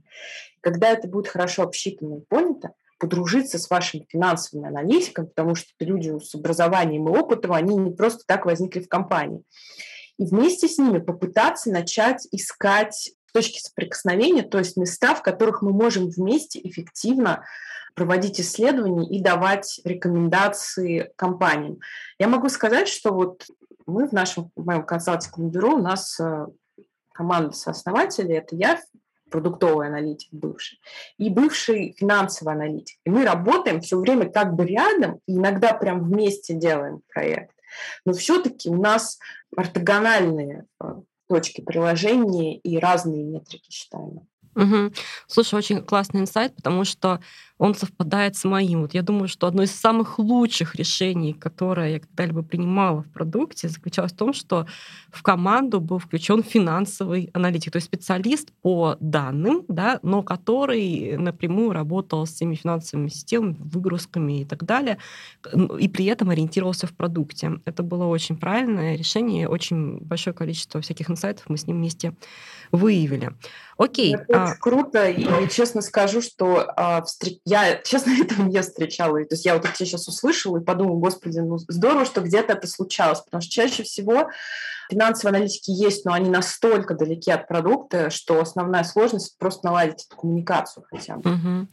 Когда 0.62 0.90
это 0.90 1.08
будет 1.08 1.28
хорошо 1.28 1.64
обсчитано 1.64 2.18
и 2.18 2.22
понято, 2.22 2.74
подружиться 3.00 3.58
с 3.58 3.70
вашими 3.70 4.06
финансовыми 4.10 4.68
аналитиками, 4.68 5.26
потому 5.26 5.56
что 5.56 5.70
люди 5.80 6.18
с 6.20 6.36
образованием 6.36 7.08
и 7.08 7.18
опытом, 7.18 7.54
они 7.54 7.76
не 7.76 7.92
просто 7.92 8.24
так 8.28 8.46
возникли 8.46 8.80
в 8.80 8.88
компании. 8.88 9.44
И 10.18 10.26
вместе 10.26 10.68
с 10.68 10.78
ними 10.78 11.00
попытаться 11.00 11.72
начать 11.72 12.28
искать 12.32 13.14
точки 13.34 13.60
соприкосновения, 13.60 14.44
то 14.44 14.60
есть 14.60 14.78
места, 14.78 15.16
в 15.16 15.24
которых 15.24 15.64
мы 15.64 15.72
можем 15.72 16.10
вместе 16.10 16.60
эффективно 16.64 17.44
проводить 17.96 18.40
исследования 18.40 19.10
и 19.10 19.22
давать 19.22 19.82
рекомендации 19.84 21.12
компаниям. 21.16 21.80
Я 22.20 22.28
могу 22.28 22.50
сказать, 22.50 22.88
что 22.88 23.14
вот 23.14 23.48
мы 23.86 24.08
в 24.08 24.12
нашем 24.12 24.52
в 24.56 24.66
моем 24.66 24.86
консалтинговом 24.86 25.50
бюро, 25.50 25.76
у 25.76 25.82
нас 25.82 26.20
э, 26.20 26.46
команда 27.22 27.52
сооснователей, 27.52 28.38
это 28.38 28.56
я, 28.56 28.80
продуктовый 29.30 29.88
аналитик 29.88 30.30
бывший, 30.32 30.82
и 31.20 31.30
бывший 31.30 31.96
финансовый 31.98 32.54
аналитик. 32.54 32.98
И 33.06 33.12
мы 33.12 33.24
работаем 33.26 33.80
все 33.82 34.00
время 34.00 34.28
как 34.30 34.56
бы 34.56 34.66
рядом, 34.66 35.20
и 35.28 35.36
иногда 35.36 35.74
прям 35.74 36.04
вместе 36.04 36.56
делаем 36.56 37.02
проект. 37.14 37.56
Но 38.06 38.14
все-таки 38.14 38.70
у 38.70 38.82
нас 38.82 39.20
ортогональные 39.56 40.66
э, 40.82 40.86
точки 41.30 41.62
приложения 41.62 42.58
и 42.58 42.80
разные 42.80 43.24
метрики 43.24 43.70
считаем. 43.72 44.28
Угу. 44.56 44.94
Слушай, 45.28 45.56
очень 45.56 45.86
классный 45.86 46.22
инсайт, 46.22 46.56
потому 46.56 46.84
что 46.84 47.22
он 47.62 47.76
совпадает 47.76 48.36
с 48.36 48.44
моим. 48.44 48.82
Вот 48.82 48.96
я 48.96 49.04
думаю, 49.04 49.28
что 49.28 49.46
одно 49.46 49.62
из 49.62 49.72
самых 49.72 50.18
лучших 50.18 50.74
решений, 50.74 51.34
которое 51.34 51.92
я 51.92 52.00
когда-либо 52.00 52.42
принимала 52.42 53.04
в 53.04 53.12
продукте, 53.12 53.70
заключалось 53.70 54.14
в 54.14 54.18
том, 54.18 54.34
что 54.34 54.66
в 55.12 55.22
команду 55.22 55.80
был 55.80 56.00
включен 56.00 56.42
финансовый 56.42 57.30
аналитик, 57.34 57.72
то 57.72 57.78
есть 57.78 57.86
специалист 57.86 58.52
по 58.64 58.98
данным, 59.00 59.64
да, 59.68 60.00
но 60.02 60.24
который 60.24 61.18
напрямую 61.18 61.72
работал 61.72 62.26
с 62.26 62.32
всеми 62.32 62.56
финансовыми 62.56 63.10
системами, 63.10 63.56
выгрузками 63.60 64.42
и 64.42 64.46
так 64.46 64.66
далее, 64.66 64.98
и 65.80 65.88
при 65.88 66.06
этом 66.06 66.32
ориентировался 66.32 66.88
в 66.88 66.96
продукте. 66.96 67.62
Это 67.66 67.84
было 67.84 68.06
очень 68.06 68.38
правильное 68.38 68.96
решение, 68.96 69.48
очень 69.48 70.00
большое 70.00 70.34
количество 70.34 70.82
всяких 70.82 71.12
инсайтов 71.12 71.46
мы 71.48 71.58
с 71.58 71.68
ним 71.68 71.78
вместе 71.78 72.16
выявили. 72.72 73.34
Окей. 73.78 74.16
Это 74.16 74.44
а... 74.44 74.56
круто, 74.56 75.10
и 75.10 75.50
честно 75.50 75.82
скажу, 75.82 76.22
что 76.22 76.72
а, 76.76 77.02
встр 77.04 77.30
я, 77.52 77.76
честно, 77.84 78.12
этого 78.22 78.44
не 78.48 78.62
встречала. 78.62 79.20
То 79.26 79.36
есть 79.36 79.46
я 79.46 79.54
вот 79.56 79.66
это 79.66 79.76
сейчас 79.76 80.08
услышала 80.08 80.58
и 80.58 80.64
подумала, 80.64 80.98
господи, 80.98 81.40
ну 81.40 81.58
здорово, 81.58 82.06
что 82.06 82.22
где-то 82.22 82.54
это 82.54 82.68
случалось, 82.68 83.20
потому 83.20 83.42
что 83.42 83.52
чаще 83.52 83.84
всего 83.84 84.30
финансовые 84.90 85.38
аналитики 85.38 85.72
есть, 85.72 86.06
но 86.06 86.14
они 86.14 86.30
настолько 86.30 86.96
далеки 86.96 87.32
от 87.32 87.48
продукта, 87.48 88.10
что 88.10 88.42
основная 88.42 88.84
сложность 88.84 89.38
просто 89.38 89.66
наладить 89.66 90.06
эту 90.06 90.18
коммуникацию 90.18 90.86
хотя 90.90 91.16
бы. 91.16 91.32
Угу. 91.32 91.68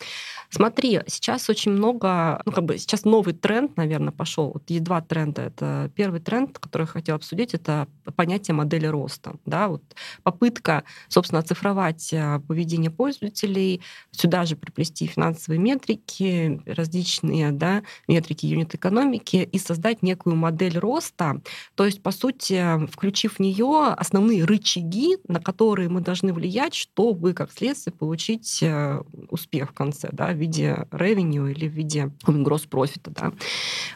Смотри, 0.51 1.01
сейчас 1.09 1.51
очень 1.51 1.72
много, 1.72 2.41
ну 2.47 2.53
как 2.53 2.64
бы 2.64 2.79
сейчас 2.79 3.05
новый 3.05 3.35
тренд, 3.35 3.76
наверное, 3.76 4.12
пошел. 4.12 4.53
Вот 4.55 4.70
есть 4.70 4.85
два 4.85 5.01
тренда. 5.01 5.43
Это 5.43 5.91
первый 5.95 6.20
тренд, 6.20 6.59
который 6.59 6.83
я 6.83 6.87
хотела 6.87 7.16
обсудить, 7.16 7.55
это 7.55 7.89
понятие 8.16 8.55
модели 8.55 8.87
роста. 8.87 9.35
Да, 9.45 9.68
вот 9.68 9.83
попытка, 10.22 10.85
собственно, 11.09 11.41
оцифровать 11.41 12.12
э, 12.12 12.41
поведение 12.47 12.91
пользователей, 12.91 13.83
сюда 14.12 14.45
же 14.45 14.57
приплести 14.57 15.07
финансовые 15.07 15.59
метрики, 15.69 16.62
различные 16.66 17.53
да, 17.53 17.83
метрики 18.07 18.47
юнит-экономики 18.47 19.49
и 19.51 19.59
создать 19.59 20.03
некую 20.03 20.37
модель 20.37 20.79
роста. 20.79 21.41
То 21.75 21.85
есть, 21.85 22.03
по 22.03 22.11
сути, 22.11 22.87
включив 22.87 23.35
в 23.35 23.41
нее 23.41 23.95
основные 23.97 24.45
рычаги, 24.45 25.19
на 25.29 25.41
которые 25.41 25.89
мы 25.89 26.01
должны 26.01 26.33
влиять, 26.33 26.75
чтобы, 26.75 27.35
как 27.35 27.53
следствие, 27.53 27.95
получить 27.95 28.62
э, 28.62 29.03
успех 29.29 29.71
в 29.71 29.75
конце, 29.75 30.09
да, 30.12 30.29
в 30.29 30.37
виде 30.37 30.87
revenue 30.91 31.51
или 31.51 31.69
в 31.69 31.73
виде 31.73 32.11
gross 32.27 32.69
профита. 32.69 33.11
Да. 33.11 33.33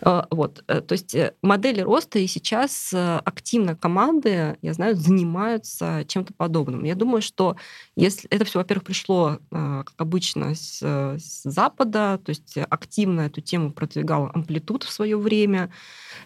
Э, 0.02 0.26
вот. 0.30 0.62
Э, 0.68 0.80
то 0.80 0.92
есть 0.92 1.16
модели 1.42 1.80
роста 1.80 2.18
и 2.18 2.26
сейчас 2.26 2.92
активно 2.92 3.76
команды, 3.76 4.58
я 4.62 4.74
знаю, 4.74 4.96
занимаются 4.96 6.04
чем-то 6.06 6.34
подобным. 6.34 6.84
Я 6.84 6.94
думаю, 6.94 7.22
что 7.22 7.56
если 7.96 8.28
это 8.28 8.44
все, 8.44 8.58
во-первых, 8.58 8.84
пришло, 8.84 9.38
как 9.50 9.94
обычно, 9.96 10.54
с, 10.54 10.82
с 10.82 11.42
Запада, 11.62 12.20
то 12.24 12.30
есть 12.30 12.58
активно 12.70 13.22
эту 13.22 13.40
тему 13.40 13.72
продвигал 13.72 14.30
амплитуд 14.34 14.82
в 14.82 14.90
свое 14.90 15.16
время, 15.16 15.70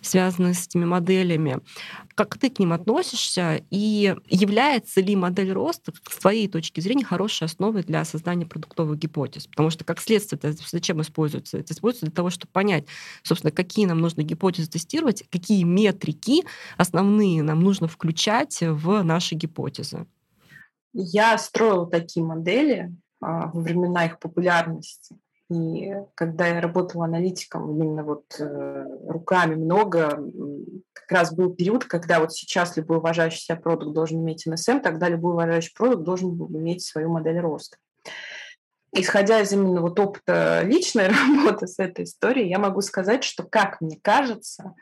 связанный 0.00 0.54
с 0.54 0.66
этими 0.66 0.86
моделями. 0.86 1.58
Как 2.14 2.38
ты 2.38 2.48
к 2.48 2.58
ним 2.58 2.72
относишься 2.72 3.60
и 3.70 4.14
является 4.28 5.02
ли 5.02 5.14
модель 5.14 5.52
роста 5.52 5.92
с 6.08 6.16
твоей 6.16 6.48
точки 6.48 6.80
зрения 6.80 7.04
хорошей 7.04 7.44
основой 7.44 7.82
для 7.82 8.02
создания 8.06 8.46
продуктовых 8.46 8.98
гипотез? 8.98 9.46
Потому 9.46 9.68
что 9.68 9.84
как 9.84 10.00
следствие 10.00 10.40
это 10.42 10.56
зачем 10.70 11.02
используется? 11.02 11.58
Это 11.58 11.74
используется 11.74 12.06
для 12.06 12.14
того, 12.14 12.30
чтобы 12.30 12.50
понять, 12.52 12.86
собственно, 13.22 13.50
какие 13.50 13.84
нам 13.84 13.98
нужно 13.98 14.22
гипотезы 14.22 14.70
тестировать, 14.70 15.22
какие 15.30 15.64
метрики 15.64 16.44
основные 16.78 17.42
нам 17.42 17.60
нужно 17.60 17.88
включать 17.88 18.58
в 18.62 19.02
наши 19.02 19.34
гипотезы. 19.34 20.06
Я 20.94 21.36
строила 21.36 21.86
такие 21.86 22.24
модели 22.24 22.90
а, 23.20 23.50
во 23.52 23.60
времена 23.60 24.06
их 24.06 24.18
популярности. 24.18 25.16
И 25.48 25.94
когда 26.14 26.48
я 26.48 26.60
работала 26.60 27.04
аналитиком, 27.04 27.70
именно 27.70 28.02
вот 28.02 28.24
э, 28.40 28.84
руками 29.06 29.54
много, 29.54 30.20
как 30.92 31.10
раз 31.10 31.32
был 31.32 31.54
период, 31.54 31.84
когда 31.84 32.18
вот 32.18 32.32
сейчас 32.32 32.76
любой 32.76 32.98
уважающий 32.98 33.40
себя 33.40 33.56
продукт 33.56 33.94
должен 33.94 34.20
иметь 34.20 34.44
НСМ, 34.44 34.80
тогда 34.80 35.08
любой 35.08 35.34
уважающий 35.34 35.72
продукт 35.72 36.02
должен 36.02 36.34
был 36.34 36.48
иметь 36.50 36.82
свою 36.82 37.10
модель 37.10 37.38
роста. 37.38 37.76
Исходя 38.92 39.40
из 39.40 39.52
именно 39.52 39.82
вот 39.82 40.00
опыта 40.00 40.62
личной 40.64 41.08
работы 41.36 41.68
с 41.68 41.78
этой 41.78 42.06
историей, 42.06 42.48
я 42.48 42.58
могу 42.58 42.80
сказать, 42.80 43.22
что, 43.22 43.44
как 43.44 43.80
мне 43.80 43.98
кажется, 44.02 44.74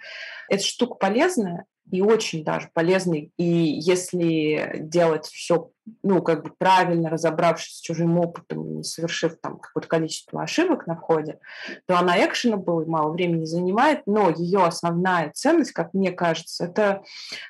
эта 0.49 0.65
штука 0.65 0.95
полезная, 0.95 1.67
и 1.91 2.01
очень 2.01 2.45
даже 2.45 2.71
полезный. 2.73 3.33
И 3.37 3.45
если 3.45 4.77
делать 4.79 5.27
все, 5.27 5.71
ну, 6.03 6.23
как 6.23 6.45
бы 6.45 6.51
правильно, 6.57 7.11
разобравшись 7.11 7.77
с 7.77 7.81
чужим 7.81 8.19
опытом, 8.19 8.77
не 8.77 8.85
совершив 8.85 9.37
там 9.41 9.59
какое-то 9.59 9.89
количество 9.89 10.43
ошибок 10.43 10.87
на 10.87 10.97
входе, 10.97 11.39
то 11.87 11.99
она 11.99 12.25
экшена 12.25 12.57
и 12.57 12.89
мало 12.89 13.13
времени 13.13 13.45
занимает, 13.45 14.03
но 14.07 14.31
ее 14.31 14.65
основная 14.65 15.31
ценность, 15.35 15.73
как 15.73 15.93
мне 15.93 16.11
кажется, 16.13 16.65
это, 16.65 17.03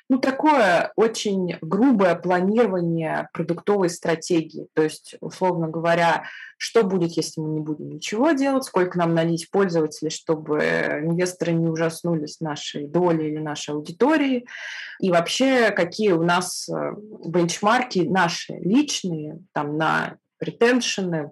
ну, 0.09 0.19
такое 0.19 0.91
очень 0.95 1.57
грубое 1.61 2.15
планирование 2.15 3.29
продуктовой 3.33 3.89
стратегии. 3.89 4.67
То 4.73 4.83
есть, 4.83 5.15
условно 5.21 5.67
говоря, 5.67 6.25
что 6.57 6.83
будет, 6.83 7.11
если 7.11 7.41
мы 7.41 7.49
не 7.49 7.59
будем 7.59 7.89
ничего 7.89 8.31
делать, 8.31 8.63
сколько 8.63 8.97
нам 8.97 9.13
налить 9.13 9.49
пользователей, 9.51 10.09
чтобы 10.09 10.59
инвесторы 11.03 11.51
не 11.53 11.67
ужаснулись 11.67 12.39
нашей 12.39 12.87
долей 12.87 13.29
или 13.29 13.39
нашей 13.39 13.71
аудитории, 13.75 14.45
и 14.99 15.11
вообще 15.11 15.71
какие 15.71 16.11
у 16.11 16.23
нас 16.23 16.69
э, 16.69 16.93
бенчмарки 17.25 17.99
наши 18.25 18.53
личные, 18.53 19.39
там 19.53 19.77
на 19.77 20.17
ретеншены, 20.39 21.31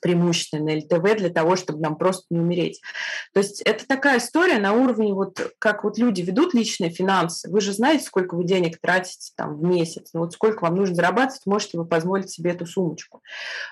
преимущественно 0.00 0.76
ЛТВ 0.76 1.18
для 1.18 1.30
того, 1.30 1.56
чтобы 1.56 1.80
нам 1.80 1.96
просто 1.96 2.24
не 2.30 2.40
умереть. 2.40 2.80
То 3.32 3.40
есть 3.40 3.62
это 3.62 3.86
такая 3.86 4.18
история 4.18 4.58
на 4.58 4.72
уровне, 4.72 5.12
вот 5.12 5.52
как 5.58 5.84
вот 5.84 5.98
люди 5.98 6.22
ведут 6.22 6.54
личные 6.54 6.90
финансы. 6.90 7.50
Вы 7.50 7.60
же 7.60 7.72
знаете, 7.72 8.04
сколько 8.04 8.34
вы 8.34 8.44
денег 8.44 8.80
тратите 8.80 9.32
там 9.36 9.56
в 9.56 9.62
месяц, 9.62 10.10
ну 10.14 10.20
вот 10.20 10.32
сколько 10.32 10.62
вам 10.62 10.76
нужно 10.76 10.94
зарабатывать, 10.94 11.46
можете 11.46 11.78
вы 11.78 11.84
позволить 11.84 12.30
себе 12.30 12.52
эту 12.52 12.66
сумочку. 12.66 13.22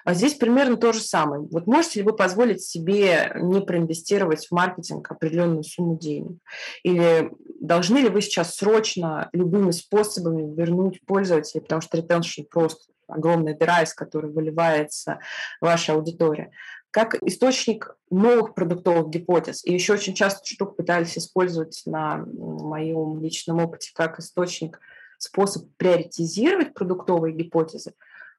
А 0.04 0.14
здесь 0.14 0.34
примерно 0.34 0.76
то 0.76 0.92
же 0.92 1.00
самое. 1.00 1.42
Вот 1.50 1.66
можете 1.66 2.00
ли 2.00 2.06
вы 2.06 2.14
позволить 2.14 2.62
себе 2.62 3.32
не 3.36 3.60
проинвестировать 3.60 4.46
в 4.46 4.52
маркетинг 4.52 5.10
определенную 5.10 5.64
сумму 5.64 5.98
денег? 5.98 6.38
Или 6.82 7.30
должны 7.60 7.98
ли 7.98 8.08
вы 8.08 8.22
сейчас 8.22 8.54
срочно 8.54 9.28
любыми 9.32 9.70
способами 9.70 10.54
вернуть 10.54 11.04
пользователей, 11.06 11.60
потому 11.60 11.80
что 11.80 11.96
ретеншн 11.96 12.42
просто 12.48 12.92
огромная 13.08 13.54
дыра, 13.54 13.82
из 13.82 13.94
которой 13.94 14.30
выливается 14.30 15.18
ваша 15.60 15.94
аудитория, 15.94 16.50
как 16.90 17.14
источник 17.22 17.96
новых 18.10 18.54
продуктовых 18.54 19.10
гипотез. 19.10 19.64
И 19.64 19.72
еще 19.72 19.94
очень 19.94 20.14
часто 20.14 20.46
штуку 20.46 20.74
пытались 20.74 21.18
использовать 21.18 21.82
на 21.86 22.18
моем 22.18 23.20
личном 23.20 23.58
опыте 23.58 23.90
как 23.94 24.18
источник, 24.18 24.80
способ 25.18 25.64
приоритизировать 25.76 26.74
продуктовые 26.74 27.34
гипотезы. 27.34 27.92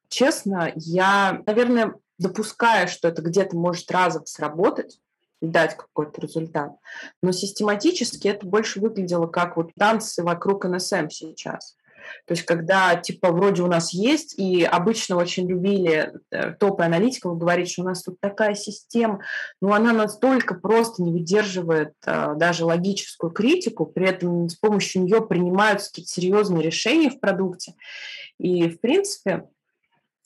Честно, 0.08 0.72
я, 0.76 1.44
наверное, 1.46 1.94
допускаю, 2.18 2.88
что 2.88 3.08
это 3.08 3.22
где-то 3.22 3.56
может 3.56 3.92
разово 3.92 4.26
сработать, 4.26 5.00
дать 5.42 5.78
какой-то 5.78 6.20
результат. 6.22 6.72
Но 7.22 7.32
систематически 7.32 8.28
это 8.28 8.46
больше 8.46 8.80
выглядело 8.80 9.28
как 9.28 9.58
вот 9.58 9.72
танцы 9.78 10.24
вокруг 10.24 10.66
НСМ 10.66 11.10
сейчас. 11.10 11.76
То 12.26 12.34
есть 12.34 12.44
когда 12.44 12.96
типа 12.96 13.32
вроде 13.32 13.64
у 13.64 13.68
нас 13.68 13.94
есть, 13.94 14.38
и 14.38 14.64
обычно 14.64 15.18
очень 15.18 15.48
любили 15.48 16.14
э, 16.32 16.54
топы 16.54 16.84
аналитиков 16.84 17.38
говорить, 17.38 17.72
что 17.72 17.82
у 17.82 17.86
нас 17.86 18.04
тут 18.04 18.20
такая 18.20 18.56
система, 18.56 19.22
но 19.62 19.74
она 19.74 19.94
настолько 19.94 20.56
просто 20.56 21.04
не 21.04 21.12
выдерживает 21.12 21.94
э, 22.06 22.34
даже 22.36 22.66
логическую 22.66 23.32
критику, 23.32 23.86
при 23.86 24.08
этом 24.08 24.50
с 24.50 24.56
помощью 24.56 25.04
нее 25.04 25.26
принимаются 25.26 25.90
какие-то 25.90 26.12
серьезные 26.12 26.64
решения 26.64 27.10
в 27.10 27.20
продукте. 27.20 27.74
И 28.38 28.70
в 28.70 28.80
принципе 28.80 29.46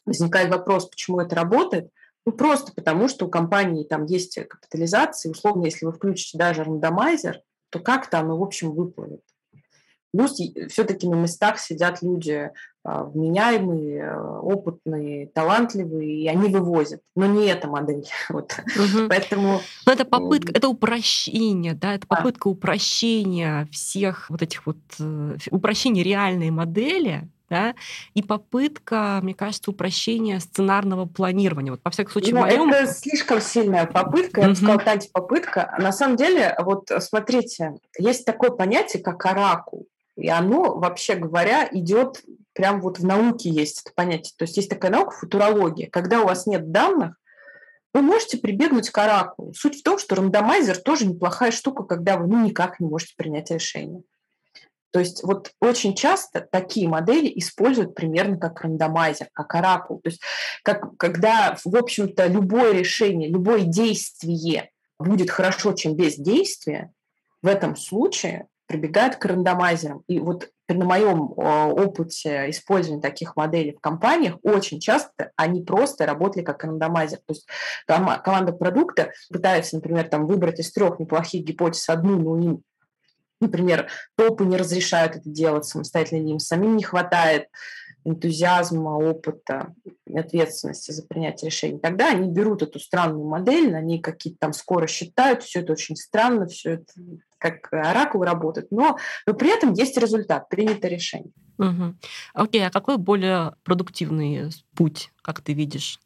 возникает 0.06 0.50
вопрос, 0.50 0.88
почему 0.88 1.20
это 1.20 1.36
работает. 1.36 1.90
Ну, 2.26 2.32
просто 2.32 2.72
потому, 2.74 3.10
что 3.10 3.26
у 3.26 3.30
компании 3.30 3.84
там 3.84 4.06
есть 4.06 4.40
капитализация, 4.48 5.32
условно, 5.32 5.66
если 5.66 5.86
вы 5.86 5.92
включите 5.92 6.38
даже 6.38 6.64
рандомайзер, 6.64 7.42
то 7.70 7.80
как-то 7.80 8.20
оно, 8.20 8.38
в 8.38 8.44
общем, 8.44 8.72
выплывет. 8.72 9.22
Плюс 10.14 10.40
все-таки 10.70 11.08
на 11.08 11.16
местах 11.16 11.60
сидят 11.60 12.04
люди 12.04 12.52
а, 12.84 13.06
вменяемые, 13.06 14.12
а, 14.12 14.40
опытные, 14.42 15.28
талантливые, 15.28 16.22
и 16.22 16.28
они 16.28 16.50
вывозят. 16.50 17.02
Но 17.16 17.26
не 17.26 17.48
эта 17.48 17.68
модель. 17.68 18.06
Вот. 18.30 18.54
Угу. 18.76 19.08
Поэтому... 19.10 19.62
Но 19.86 19.92
это 19.92 20.06
попытка, 20.06 20.52
это 20.54 20.68
упрощение, 20.68 21.74
да, 21.74 21.96
это 21.96 22.06
попытка 22.06 22.50
а. 22.50 22.52
упрощения 22.52 23.68
всех 23.72 24.30
вот 24.30 24.42
этих 24.42 24.66
вот, 24.66 24.78
э, 25.00 25.38
упрощения 25.50 26.04
реальной 26.04 26.52
модели, 26.52 27.28
да, 27.50 27.76
и 28.14 28.22
попытка, 28.22 29.20
мне 29.22 29.34
кажется, 29.34 29.72
упрощения 29.72 30.40
сценарного 30.40 31.06
планирования. 31.06 31.72
Вот, 31.72 31.82
по 31.82 31.92
всяком 31.92 32.12
случае, 32.12 32.36
ну, 32.36 32.42
моем... 32.42 32.70
Это 32.72 32.92
слишком 32.92 33.40
сильная 33.42 33.86
попытка, 33.86 34.42
я 34.42 34.50
бы 34.50 34.56
сказала, 34.56 34.82
антипопытка. 34.82 35.76
На 35.80 35.92
самом 35.92 36.18
деле, 36.18 36.56
вот 36.60 36.90
смотрите, 37.00 37.76
есть 37.98 38.26
такое 38.26 38.50
понятие, 38.50 39.02
как 39.02 39.26
оракул. 39.26 39.88
И 40.16 40.30
оно, 40.30 40.76
вообще 40.76 41.16
говоря, 41.16 41.68
идет 41.72 42.24
прям 42.54 42.82
вот 42.82 43.00
в 43.00 43.06
науке 43.06 43.50
есть 43.50 43.82
это 43.82 43.94
понятие. 43.96 44.34
То 44.38 44.44
есть 44.44 44.58
есть 44.58 44.70
такая 44.70 44.92
наука 44.92 45.12
футурология. 45.12 45.90
Когда 45.90 46.22
у 46.22 46.26
вас 46.26 46.46
нет 46.46 46.72
данных, 46.72 47.16
вы 47.94 48.02
можете 48.02 48.38
прибегнуть 48.38 48.90
к 48.90 48.98
оракулу. 48.98 49.54
Суть 49.54 49.80
в 49.80 49.84
том, 49.84 50.00
что 50.00 50.16
рандомайзер 50.16 50.78
тоже 50.78 51.06
неплохая 51.06 51.52
штука, 51.52 51.84
когда 51.84 52.18
вы 52.18 52.28
ну, 52.28 52.44
никак 52.44 52.80
не 52.80 52.88
можете 52.88 53.14
принять 53.16 53.52
решение. 53.52 54.04
То 54.92 55.00
есть 55.00 55.24
вот 55.24 55.52
очень 55.60 55.96
часто 55.96 56.42
такие 56.42 56.88
модели 56.88 57.32
используют 57.40 57.96
примерно 57.96 58.38
как 58.38 58.62
рандомайзер, 58.62 59.30
как 59.34 59.56
оракул. 59.56 60.00
То 60.00 60.10
есть 60.10 60.22
как, 60.62 60.96
когда, 60.98 61.58
в 61.64 61.76
общем-то, 61.76 62.28
любое 62.28 62.74
решение, 62.74 63.28
любое 63.28 63.62
действие 63.62 64.70
будет 65.00 65.32
хорошо, 65.32 65.74
чем 65.74 65.96
без 65.96 66.16
действия, 66.18 66.92
в 67.42 67.48
этом 67.48 67.76
случае 67.76 68.48
прибегают 68.68 69.18
к 69.18 69.26
рандомайзерам. 69.26 70.04
И 70.08 70.20
вот 70.20 70.50
на 70.70 70.86
моем 70.86 71.34
опыте 71.36 72.50
использования 72.50 73.02
таких 73.02 73.36
моделей 73.36 73.74
в 73.74 73.80
компаниях 73.80 74.38
очень 74.42 74.80
часто 74.80 75.32
они 75.36 75.62
просто 75.62 76.06
работали 76.06 76.44
как 76.44 76.64
рандомайзер. 76.64 77.20
То 77.20 77.34
есть 77.34 77.48
команда 77.86 78.54
продукта 78.54 79.12
пытается, 79.30 79.76
например, 79.76 80.08
там, 80.08 80.26
выбрать 80.26 80.60
из 80.60 80.72
трех 80.72 81.00
неплохих 81.00 81.44
гипотез 81.44 81.88
одну, 81.90 82.18
но 82.18 82.40
им, 82.40 82.64
например, 83.40 83.88
топы 84.16 84.46
не 84.46 84.58
разрешают 84.58 85.18
это 85.18 85.30
делать 85.30 85.66
самостоятельно, 85.66 86.28
им 86.28 86.40
самим 86.40 86.78
не 86.78 86.84
хватает 86.84 87.50
энтузиазма, 88.06 88.98
опыта, 88.98 89.74
ответственности 90.14 90.92
за 90.92 91.06
принятие 91.06 91.50
решений. 91.50 91.80
Тогда 91.80 92.10
они 92.10 92.30
берут 92.30 92.62
эту 92.62 92.80
странную 92.80 93.26
модель, 93.26 93.76
они 93.76 94.00
какие-то 94.00 94.40
там 94.40 94.54
скоро 94.54 94.88
считают, 94.88 95.44
все 95.44 95.62
это 95.62 95.72
очень 95.72 95.96
странно, 95.96 96.48
все 96.48 96.72
это 96.72 96.94
как 97.44 97.74
оракул 97.74 98.24
работает, 98.24 98.72
но, 98.72 98.98
но 99.28 99.34
при 99.34 99.54
этом 99.54 99.74
есть 99.74 99.98
результат, 99.98 100.48
принято 100.48 100.88
решение. 100.88 101.34
Угу. 101.58 101.96
Окей, 102.34 102.66
а 102.66 102.72
какой 102.72 102.98
более 102.98 103.56
продуктивный 103.64 104.50
путь, 104.76 105.12
как 105.22 105.42
ты 105.42 105.54
видишь? 105.54 106.00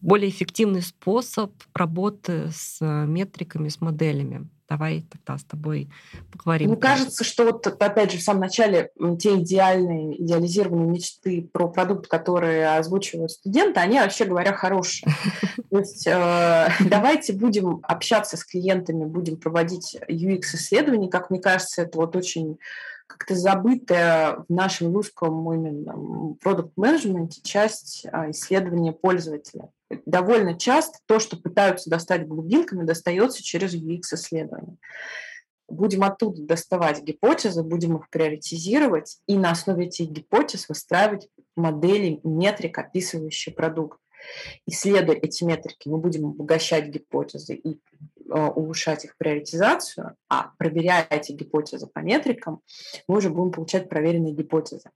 Более 0.00 0.28
эффективный 0.28 0.82
способ 0.82 1.52
работы 1.74 2.50
с 2.52 2.80
метриками, 2.80 3.68
с 3.68 3.80
моделями? 3.80 4.48
Давай 4.72 5.04
тогда 5.10 5.36
с 5.36 5.44
тобой 5.44 5.90
поговорим. 6.30 6.70
Мне 6.70 6.78
кажется, 6.78 7.24
что 7.24 7.44
вот 7.44 7.66
опять 7.66 8.10
же 8.10 8.16
в 8.16 8.22
самом 8.22 8.40
начале 8.40 8.90
те 9.18 9.36
идеальные, 9.36 10.22
идеализированные 10.22 10.88
мечты 10.88 11.46
про 11.52 11.68
продукт, 11.68 12.06
которые 12.06 12.78
озвучивают 12.78 13.32
студенты, 13.32 13.80
они, 13.80 13.98
вообще 13.98 14.24
говоря, 14.24 14.54
хорошие. 14.54 15.12
То 15.70 15.78
есть 15.78 16.06
э, 16.06 16.68
давайте 16.88 17.34
будем 17.34 17.80
общаться 17.82 18.38
с 18.38 18.44
клиентами, 18.46 19.04
будем 19.04 19.36
проводить 19.36 19.98
UX-исследования. 20.08 21.10
Как 21.10 21.28
мне 21.28 21.38
кажется, 21.38 21.82
это 21.82 21.98
вот 21.98 22.16
очень 22.16 22.56
как-то 23.06 23.34
забытая 23.34 24.36
в 24.48 24.50
нашем 24.50 24.94
русском 24.94 25.52
именно 25.52 26.34
продукт-менеджменте 26.40 27.42
часть 27.42 28.06
а, 28.10 28.30
исследования 28.30 28.92
пользователя 28.92 29.68
довольно 30.06 30.58
часто 30.58 30.98
то, 31.06 31.18
что 31.18 31.36
пытаются 31.36 31.90
достать 31.90 32.26
глубинками, 32.26 32.84
достается 32.84 33.42
через 33.42 33.74
UX-исследование. 33.74 34.76
Будем 35.68 36.04
оттуда 36.04 36.42
доставать 36.42 37.02
гипотезы, 37.02 37.62
будем 37.62 37.96
их 37.96 38.10
приоритизировать 38.10 39.18
и 39.26 39.36
на 39.38 39.52
основе 39.52 39.86
этих 39.86 40.10
гипотез 40.10 40.68
выстраивать 40.68 41.28
модели 41.56 42.20
метрик, 42.24 42.78
описывающие 42.78 43.54
продукт. 43.54 43.98
Исследуя 44.66 45.16
эти 45.16 45.44
метрики, 45.44 45.88
мы 45.88 45.98
будем 45.98 46.26
обогащать 46.26 46.88
гипотезы 46.88 47.54
и 47.54 47.80
улучшать 48.28 49.04
их 49.04 49.16
приоритизацию, 49.16 50.16
а 50.28 50.52
проверяя 50.58 51.06
эти 51.08 51.32
гипотезы 51.32 51.86
по 51.86 52.00
метрикам, 52.00 52.60
мы 53.08 53.18
уже 53.18 53.30
будем 53.30 53.52
получать 53.52 53.88
проверенные 53.88 54.32
гипотезы. 54.32 54.90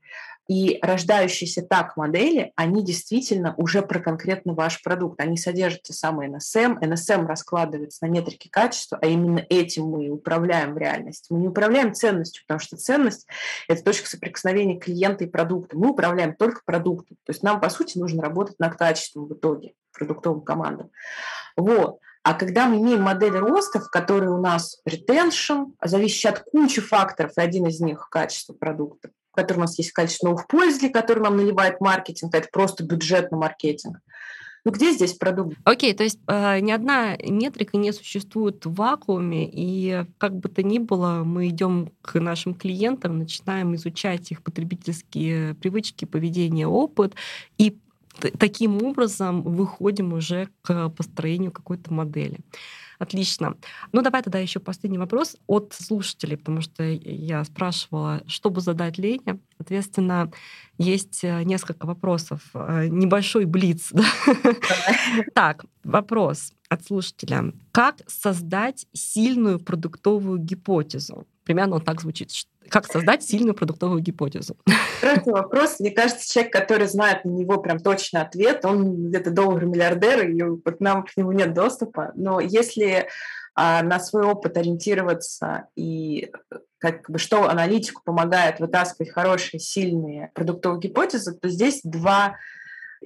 И 0.49 0.79
рождающиеся 0.81 1.63
так 1.63 1.97
модели, 1.97 2.53
они 2.55 2.85
действительно 2.85 3.55
уже 3.57 3.83
про 3.83 3.99
конкретно 3.99 4.55
ваш 4.55 4.81
продукт. 4.81 5.21
Они 5.21 5.37
содержат 5.37 5.83
те 5.83 5.93
самые 5.93 6.31
NSM. 6.31 6.79
NSM 6.81 7.27
раскладывается 7.27 8.07
на 8.07 8.11
метрики 8.11 8.49
качества, 8.49 8.99
а 9.03 9.07
именно 9.07 9.45
этим 9.49 9.87
мы 9.87 10.09
управляем 10.09 10.75
в 10.75 10.79
реальности. 10.79 11.33
Мы 11.33 11.41
не 11.41 11.49
управляем 11.49 11.95
ценностью, 11.95 12.45
потому 12.47 12.61
что 12.61 12.77
ценность– 12.77 13.27
это 13.69 13.83
точка 13.83 14.09
соприкосновения 14.09 14.79
клиента 14.79 15.25
и 15.25 15.29
продукта. 15.29 15.77
Мы 15.77 15.91
управляем 15.91 16.37
только 16.37 16.61
продуктом. 16.65 17.17
То 17.25 17.33
есть 17.33 17.43
нам, 17.43 17.61
по 17.61 17.69
сути, 17.69 17.99
нужно 17.99 18.23
работать 18.23 18.61
над 18.61 18.77
качеством 18.77 19.27
в 19.27 19.35
итоге 19.35 19.75
продуктовым 19.93 20.43
командам. 20.43 20.91
Вот. 21.57 21.99
А 22.27 22.35
когда 22.35 22.67
мы 22.67 22.79
имеем 22.79 23.03
модель 23.03 23.37
роста, 23.37 23.79
в 23.79 23.89
которой 23.89 24.31
у 24.31 24.41
нас 24.41 24.81
ретеншн, 24.85 25.71
зависит 25.81 26.27
от 26.27 26.41
кучи 26.41 26.81
факторов, 26.81 27.31
и 27.39 27.41
один 27.41 27.69
из 27.69 27.79
них– 27.79 28.09
качество 28.11 28.53
продукта, 28.53 29.11
в 29.31 29.37
котором 29.37 29.61
у 29.61 29.63
нас 29.67 29.79
есть 29.79 29.93
количество 29.93 30.31
новых 30.31 30.49
пользователей, 30.49 30.91
которые 30.91 31.23
нам 31.23 31.37
наливает 31.37 31.81
маркетинг, 31.81 32.35
это 32.35 32.49
просто 32.51 32.83
бюджетный 32.83 33.39
маркетинг. 33.39 33.99
Ну 34.65 34.73
где 34.73 34.91
здесь 34.91 35.13
продукт? 35.13 35.57
Окей, 35.63 35.93
okay, 35.93 35.97
то 35.97 36.03
есть 36.03 36.19
э, 36.27 36.59
ни 36.59 36.73
одна 36.73 37.17
метрика 37.23 37.77
не 37.77 37.93
существует 37.93 38.67
в 38.67 38.75
вакууме, 38.75 39.49
и 39.49 40.05
как 40.19 40.35
бы 40.35 40.49
то 40.49 40.65
ни 40.65 40.81
было, 40.81 41.23
мы 41.23 41.47
идем 41.47 41.93
к 42.03 42.19
нашим 42.19 42.55
клиентам, 42.55 43.21
начинаем 43.21 43.77
изучать 43.77 44.33
их 44.33 44.43
потребительские 44.43 45.55
привычки, 45.55 46.07
поведение, 46.07 46.67
опыт, 46.67 47.15
и 47.57 47.79
таким 48.39 48.83
образом 48.83 49.43
выходим 49.43 50.13
уже 50.13 50.49
к 50.63 50.89
построению 50.91 51.53
какой-то 51.53 51.93
модели. 51.93 52.41
Отлично. 52.99 53.57
Ну, 53.93 54.03
давай 54.03 54.23
тогда 54.23 54.39
еще 54.39 54.59
последний 54.59 54.99
вопрос 54.99 55.37
от 55.47 55.75
слушателей, 55.79 56.37
потому 56.37 56.63
что 56.63 56.83
я 56.83 57.45
спрашивала, 57.45 58.23
чтобы 58.27 58.61
задать 58.61 58.99
Лене. 58.99 59.39
Соответственно, 59.59 60.31
есть 60.79 61.23
э, 61.23 61.43
несколько 61.43 61.87
вопросов. 61.87 62.41
Э, 62.55 62.87
небольшой 62.89 63.45
блиц. 63.45 63.93
Так, 65.35 65.65
вопрос 65.85 66.53
от 66.69 66.85
слушателя. 66.85 67.53
Как 67.71 67.97
создать 68.07 68.87
сильную 68.93 69.61
продуктовую 69.61 70.39
гипотезу? 70.39 71.27
Примерно 71.47 71.77
он 71.77 71.81
так 71.81 72.01
звучит. 72.01 72.31
Как 72.69 72.87
создать 72.87 73.23
сильную 73.23 73.55
продуктовую 73.55 74.03
гипотезу? 74.03 74.57
Хороший 75.01 75.33
вопрос. 75.33 75.79
Мне 75.79 75.93
кажется, 75.93 76.31
человек, 76.31 76.53
который 76.53 76.89
знает 76.89 77.25
на 77.25 77.31
него 77.31 77.59
прям 77.59 77.79
точно 77.79 78.23
ответ, 78.23 78.65
он 78.65 79.09
где-то 79.09 79.31
доллар-миллиардер, 79.31 80.29
и 80.29 80.43
вот 80.43 80.81
нам 80.81 81.05
к 81.05 81.17
нему 81.17 81.31
нет 81.31 81.55
доступа. 81.55 82.11
Но 82.17 82.41
если 82.41 83.07
а, 83.55 83.85
на 83.85 84.01
свой 84.01 84.25
опыт 84.25 84.57
ориентироваться 84.57 85.69
и 85.77 86.33
как 86.79 87.09
бы 87.09 87.19
что 87.21 87.49
аналитику 87.49 88.03
помогает 88.05 88.59
вытаскивать 88.59 89.13
хорошие, 89.13 89.61
сильные 89.61 90.33
продуктовые 90.35 90.81
гипотезы, 90.81 91.33
то 91.33 91.49
здесь 91.49 91.81
два 91.85 92.37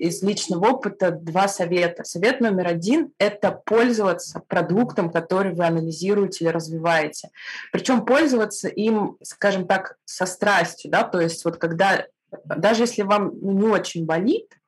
из 0.01 0.23
личного 0.23 0.71
опыта 0.71 1.11
два 1.11 1.47
совета. 1.47 2.05
Совет 2.05 2.41
номер 2.41 2.69
один– 2.69 3.13
это 3.19 3.53
пользоваться 3.53 4.43
продуктом, 4.49 5.11
который 5.11 5.53
вы 5.53 5.67
анализируете 5.67 6.45
или 6.45 6.51
развиваете. 6.51 7.29
Причем 7.71 8.07
пользоваться 8.07 8.69
им, 8.69 9.19
скажем 9.23 9.67
так, 9.67 9.97
со 10.07 10.25
страстью. 10.25 10.91
Да? 10.91 11.05
То 11.05 11.21
есть 11.21 11.45
вот 11.45 11.59
когда, 11.59 12.07
даже 12.45 12.85
если 12.85 13.03
вам 13.03 13.33
не 13.43 13.67
очень 13.67 14.07
болит 14.07 14.59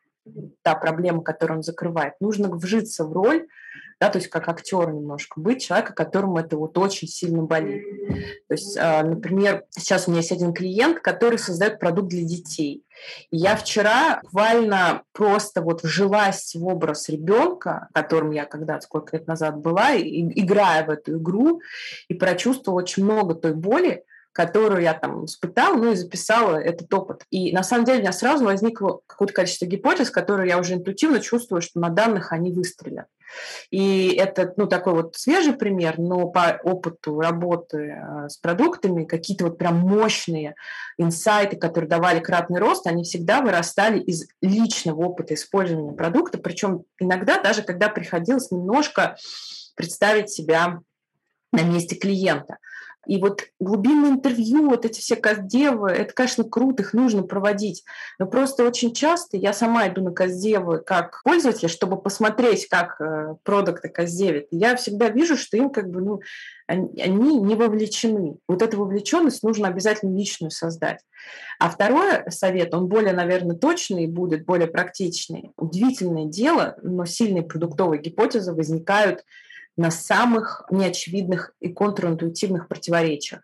та 0.61 0.75
проблема, 0.75 1.23
которую 1.23 1.59
он 1.59 1.63
закрывает, 1.63 2.13
нужно 2.21 2.51
вжиться 2.51 3.05
в 3.05 3.13
роль, 3.13 3.47
да, 4.03 4.09
то 4.09 4.19
есть 4.19 4.29
как 4.31 4.49
актер 4.49 4.93
немножко 4.93 5.39
быть, 5.39 5.65
человека, 5.65 5.93
которому 5.93 6.37
это 6.39 6.57
вот 6.57 6.77
очень 6.77 7.07
сильно 7.07 7.45
болит. 7.45 7.85
То 8.49 8.55
есть, 8.55 8.77
а, 8.77 9.05
например, 9.05 9.63
сейчас 9.71 10.09
у 10.09 10.11
меня 10.11 10.23
есть 10.23 10.33
один 10.33 10.53
клиент, 10.53 10.99
который 10.99 11.39
создает 11.39 11.79
продукт 11.79 12.09
для 12.09 12.25
детей. 12.25 12.85
И 13.31 13.37
я 13.37 13.55
вчера 13.55 14.19
буквально 14.25 15.03
просто 15.13 15.63
вот 15.63 15.85
вжилась 15.85 16.57
в 16.57 16.67
образ 16.67 17.09
ребенка, 17.11 17.91
которым 17.95 18.33
я 18.33 18.45
когда-то 18.45 18.81
сколько 18.81 19.17
лет 19.17 19.29
назад 19.29 19.59
была, 19.59 19.93
и, 19.93 20.23
играя 20.41 20.85
в 20.85 20.91
эту 20.91 21.19
игру, 21.19 21.61
и 22.09 22.15
прочувствовала 22.15 22.81
очень 22.81 23.05
много 23.05 23.37
той 23.37 23.55
боли, 23.55 24.03
которую 24.33 24.83
я 24.83 24.95
там 24.95 25.27
испытала, 25.27 25.77
ну 25.77 25.93
и 25.93 25.95
записала 25.95 26.57
этот 26.57 26.93
опыт. 26.93 27.23
И 27.31 27.53
на 27.53 27.63
самом 27.63 27.85
деле 27.85 27.99
у 27.99 28.01
меня 28.01 28.13
сразу 28.13 28.45
возникло 28.45 29.01
какое-то 29.07 29.35
количество 29.35 29.67
гипотез, 29.67 30.11
которые 30.11 30.49
я 30.49 30.59
уже 30.59 30.75
интуитивно 30.75 31.21
чувствую, 31.21 31.63
что 31.63 31.79
на 31.79 31.91
данных 31.91 32.33
они 32.33 32.51
выстрелят. 32.51 33.07
И 33.71 34.15
это, 34.15 34.53
ну, 34.57 34.67
такой 34.67 34.95
вот 34.95 35.17
свежий 35.17 35.53
пример, 35.53 35.99
но 35.99 36.29
по 36.29 36.61
опыту 36.63 37.21
работы 37.21 37.97
э, 37.97 38.29
с 38.29 38.37
продуктами 38.37 39.05
какие-то 39.05 39.45
вот 39.45 39.59
прям 39.59 39.79
мощные 39.79 40.55
инсайты, 40.99 41.57
которые 41.57 41.89
давали 41.89 42.21
кратный 42.21 42.61
рост, 42.61 42.87
они 42.87 43.05
всегда 43.05 43.41
вырастали 43.41 43.99
из 44.01 44.29
личного 44.41 45.03
опыта 45.03 45.35
использования 45.35 45.93
продукта, 45.93 46.39
причем 46.39 46.85
иногда 46.99 47.41
даже 47.41 47.63
когда 47.63 47.89
приходилось 47.89 48.51
немножко 48.51 49.17
представить 49.75 50.31
себя 50.31 50.81
на 51.53 51.63
месте 51.63 51.97
клиента– 51.97 52.59
и 53.07 53.21
вот 53.21 53.43
глубинные 53.59 54.13
интервью, 54.13 54.71
вот 54.71 54.85
эти 54.85 55.01
все 55.01 55.17
каздевы, 55.17 55.91
это, 55.91 56.13
конечно, 56.15 56.45
круто, 56.45 56.83
их 56.83 56.95
нужно 56.95 57.25
проводить. 57.25 57.85
Но 58.19 58.27
просто 58.27 58.65
очень 58.65 58.95
часто 58.95 59.37
я 59.37 59.53
сама 59.53 59.89
иду 59.89 60.03
на 60.03 60.13
каздевы 60.13 60.79
как 60.79 61.21
пользователь, 61.25 61.69
чтобы 61.69 62.01
посмотреть, 62.01 62.69
как 62.69 63.01
э, 63.01 63.35
продукты 63.43 63.89
каздевят. 63.89 64.47
Я 64.53 64.77
всегда 64.77 65.09
вижу, 65.09 65.37
что 65.37 65.57
им 65.57 65.71
как 65.71 65.91
бы, 65.91 66.01
ну, 66.01 66.21
они, 66.67 67.37
не 67.39 67.55
вовлечены. 67.57 68.37
Вот 68.47 68.63
эту 68.63 68.79
вовлеченность 68.79 69.43
нужно 69.43 69.69
обязательно 69.69 70.17
личную 70.17 70.53
создать. 70.53 71.01
А 71.59 71.71
второй 71.71 72.31
совет, 72.31 72.73
он 72.73 72.87
более, 72.87 73.13
наверное, 73.13 73.57
точный 73.57 74.07
будет, 74.07 74.45
более 74.45 74.69
практичный. 74.69 75.51
Удивительное 75.57 76.27
дело, 76.27 76.77
но 76.83 77.05
сильные 77.05 77.43
продуктовые 77.43 78.01
гипотезы 78.01 78.53
возникают 78.53 79.25
на 79.77 79.91
самых 79.91 80.65
неочевидных 80.71 81.55
и 81.61 81.69
контринтуитивных 81.69 82.69
противоречиях. 82.69 83.43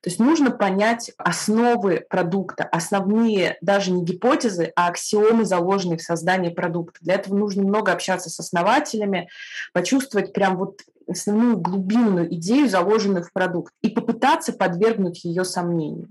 То 0.00 0.10
есть 0.10 0.20
нужно 0.20 0.50
понять 0.50 1.12
основы 1.16 2.04
продукта, 2.08 2.64
основные 2.64 3.56
даже 3.60 3.90
не 3.90 4.04
гипотезы, 4.04 4.72
а 4.76 4.88
аксиомы, 4.88 5.44
заложенные 5.44 5.98
в 5.98 6.02
создании 6.02 6.50
продукта. 6.50 6.98
Для 7.00 7.14
этого 7.14 7.36
нужно 7.36 7.62
много 7.62 7.92
общаться 7.92 8.30
с 8.30 8.38
основателями, 8.38 9.28
почувствовать 9.72 10.32
прям 10.32 10.56
вот 10.56 10.80
основную 11.08 11.56
глубинную 11.56 12.32
идею, 12.34 12.68
заложенную 12.68 13.24
в 13.24 13.32
продукт, 13.32 13.72
и 13.82 13.90
попытаться 13.90 14.52
подвергнуть 14.52 15.24
ее 15.24 15.44
сомнению. 15.44 16.08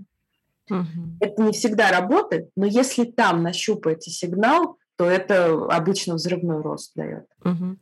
Угу. 0.70 1.18
Это 1.20 1.41
не 1.41 1.51
всегда 1.53 1.91
работает, 1.91 2.49
но 2.55 2.66
если 2.66 3.05
там 3.05 3.43
нащупаете 3.43 4.12
сигнал, 4.12 4.78
то 4.95 5.05
это 5.05 5.66
обычно 5.70 6.16
взрывной 6.16 6.62
рост 6.62 6.91
дает. 6.95 7.26
Угу. 7.43 7.78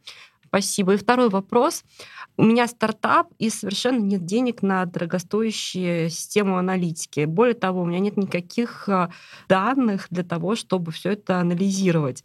Спасибо. 0.50 0.96
И 0.96 0.98
второй 0.98 1.30
вопрос. 1.30 1.84
У 2.36 2.44
меня 2.44 2.68
стартап, 2.68 3.28
и 3.38 3.52
совершенно 3.52 4.00
нет 4.00 4.26
денег 4.26 4.64
на 4.64 4.84
дорогостоящие 4.86 6.10
систему 6.10 6.58
аналитики. 6.58 7.26
Более 7.26 7.54
того, 7.54 7.82
у 7.82 7.86
меня 7.86 8.00
нет 8.00 8.18
никаких 8.18 8.90
а, 8.90 9.12
данных 9.48 10.08
для 10.10 10.24
того, 10.24 10.56
чтобы 10.56 10.92
все 10.92 11.12
это 11.12 11.40
анализировать. 11.40 12.24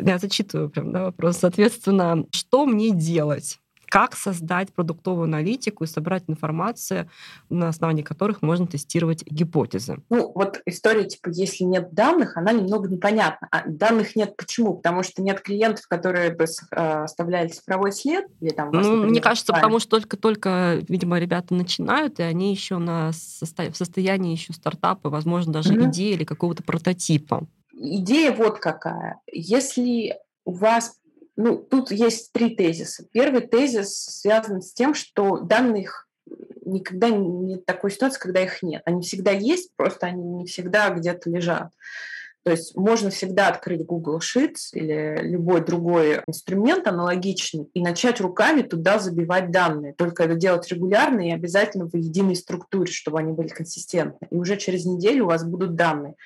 Я 0.00 0.18
зачитываю 0.18 0.68
прям 0.68 0.90
да, 0.92 1.04
вопрос. 1.04 1.38
Соответственно, 1.38 2.24
что 2.32 2.66
мне 2.66 2.90
делать? 2.90 3.60
Как 3.94 4.16
создать 4.16 4.72
продуктовую 4.72 5.26
аналитику 5.26 5.84
и 5.84 5.86
собрать 5.86 6.24
информацию, 6.26 7.08
на 7.48 7.68
основании 7.68 8.02
которых 8.02 8.42
можно 8.42 8.66
тестировать 8.66 9.22
гипотезы. 9.24 9.98
Ну, 10.10 10.32
вот 10.34 10.60
история, 10.66 11.04
типа, 11.04 11.28
если 11.30 11.62
нет 11.62 11.94
данных, 11.94 12.36
она 12.36 12.50
немного 12.50 12.88
непонятна. 12.88 13.46
А 13.52 13.62
данных 13.64 14.16
нет 14.16 14.36
почему? 14.36 14.74
Потому 14.74 15.04
что 15.04 15.22
нет 15.22 15.40
клиентов, 15.42 15.86
которые 15.86 16.34
бы 16.34 16.44
э, 16.44 16.76
оставляли 17.04 17.46
цифровой 17.46 17.92
след? 17.92 18.26
Или 18.40 18.50
там, 18.50 18.72
вас, 18.72 18.84
ну, 18.84 19.06
мне 19.06 19.20
кажется, 19.20 19.52
правильно? 19.52 19.68
потому 19.68 19.78
что 19.78 19.90
только-только, 19.90 20.80
видимо, 20.88 21.20
ребята 21.20 21.54
начинают, 21.54 22.18
и 22.18 22.24
они 22.24 22.50
еще 22.50 22.78
на 22.78 23.12
состо... 23.12 23.70
в 23.70 23.76
состоянии 23.76 24.32
еще 24.32 24.54
стартапа, 24.54 25.08
возможно, 25.08 25.52
даже 25.52 25.72
mm-hmm. 25.72 25.90
идеи 25.90 26.14
или 26.14 26.24
какого-то 26.24 26.64
прототипа. 26.64 27.46
Идея 27.72 28.32
вот 28.32 28.58
какая. 28.58 29.20
Если 29.30 30.16
у 30.44 30.50
вас 30.50 30.96
ну, 31.36 31.58
тут 31.58 31.90
есть 31.90 32.32
три 32.32 32.54
тезиса. 32.54 33.06
Первый 33.12 33.42
тезис 33.42 33.94
связан 33.94 34.62
с 34.62 34.72
тем, 34.72 34.94
что 34.94 35.38
данных 35.38 36.08
никогда 36.64 37.10
нет 37.10 37.66
такой 37.66 37.90
ситуации, 37.90 38.20
когда 38.20 38.40
их 38.40 38.62
нет. 38.62 38.82
Они 38.84 39.02
всегда 39.02 39.30
есть, 39.30 39.70
просто 39.76 40.06
они 40.06 40.22
не 40.22 40.46
всегда 40.46 40.90
где-то 40.90 41.30
лежат. 41.30 41.70
То 42.44 42.50
есть 42.50 42.76
можно 42.76 43.08
всегда 43.08 43.48
открыть 43.48 43.86
Google 43.86 44.18
Sheets 44.18 44.72
или 44.74 45.18
любой 45.22 45.64
другой 45.64 46.20
инструмент 46.26 46.86
аналогичный 46.86 47.70
и 47.72 47.80
начать 47.80 48.20
руками 48.20 48.60
туда 48.60 48.98
забивать 48.98 49.50
данные. 49.50 49.94
Только 49.94 50.24
это 50.24 50.34
делать 50.34 50.68
регулярно 50.68 51.26
и 51.26 51.32
обязательно 51.32 51.88
в 51.88 51.96
единой 51.96 52.36
структуре, 52.36 52.92
чтобы 52.92 53.18
они 53.18 53.32
были 53.32 53.48
консистентны. 53.48 54.28
И 54.30 54.36
уже 54.36 54.58
через 54.58 54.84
неделю 54.84 55.24
у 55.24 55.28
вас 55.28 55.42
будут 55.42 55.74
данные. 55.74 56.16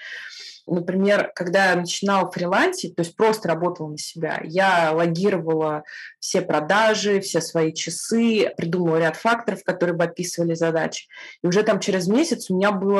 Например, 0.70 1.32
когда 1.34 1.70
я 1.70 1.76
начинала 1.76 2.30
фрилансить, 2.30 2.94
то 2.94 3.02
есть 3.02 3.16
просто 3.16 3.48
работала 3.48 3.88
на 3.88 3.98
себя, 3.98 4.40
я 4.44 4.92
логировала 4.92 5.84
все 6.20 6.42
продажи, 6.42 7.20
все 7.20 7.40
свои 7.40 7.72
часы, 7.72 8.52
придумала 8.56 8.98
ряд 8.98 9.16
факторов, 9.16 9.64
которые 9.64 9.96
бы 9.96 10.04
описывали 10.04 10.54
задачи. 10.54 11.08
И 11.42 11.46
уже 11.46 11.62
там 11.62 11.80
через 11.80 12.08
месяц 12.08 12.50
у 12.50 12.56
меня 12.56 12.72
был 12.72 12.98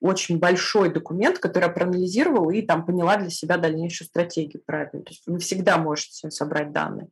очень 0.00 0.38
большой 0.38 0.92
документ, 0.92 1.38
который 1.38 1.64
я 1.64 1.70
проанализировала 1.70 2.50
и 2.50 2.62
там 2.62 2.84
поняла 2.84 3.16
для 3.16 3.30
себя 3.30 3.56
дальнейшую 3.56 4.08
стратегию 4.08 4.62
правильно. 4.64 5.02
То 5.04 5.10
есть 5.10 5.22
вы 5.26 5.38
всегда 5.38 5.78
можете 5.78 6.30
собрать 6.30 6.72
данные. 6.72 7.08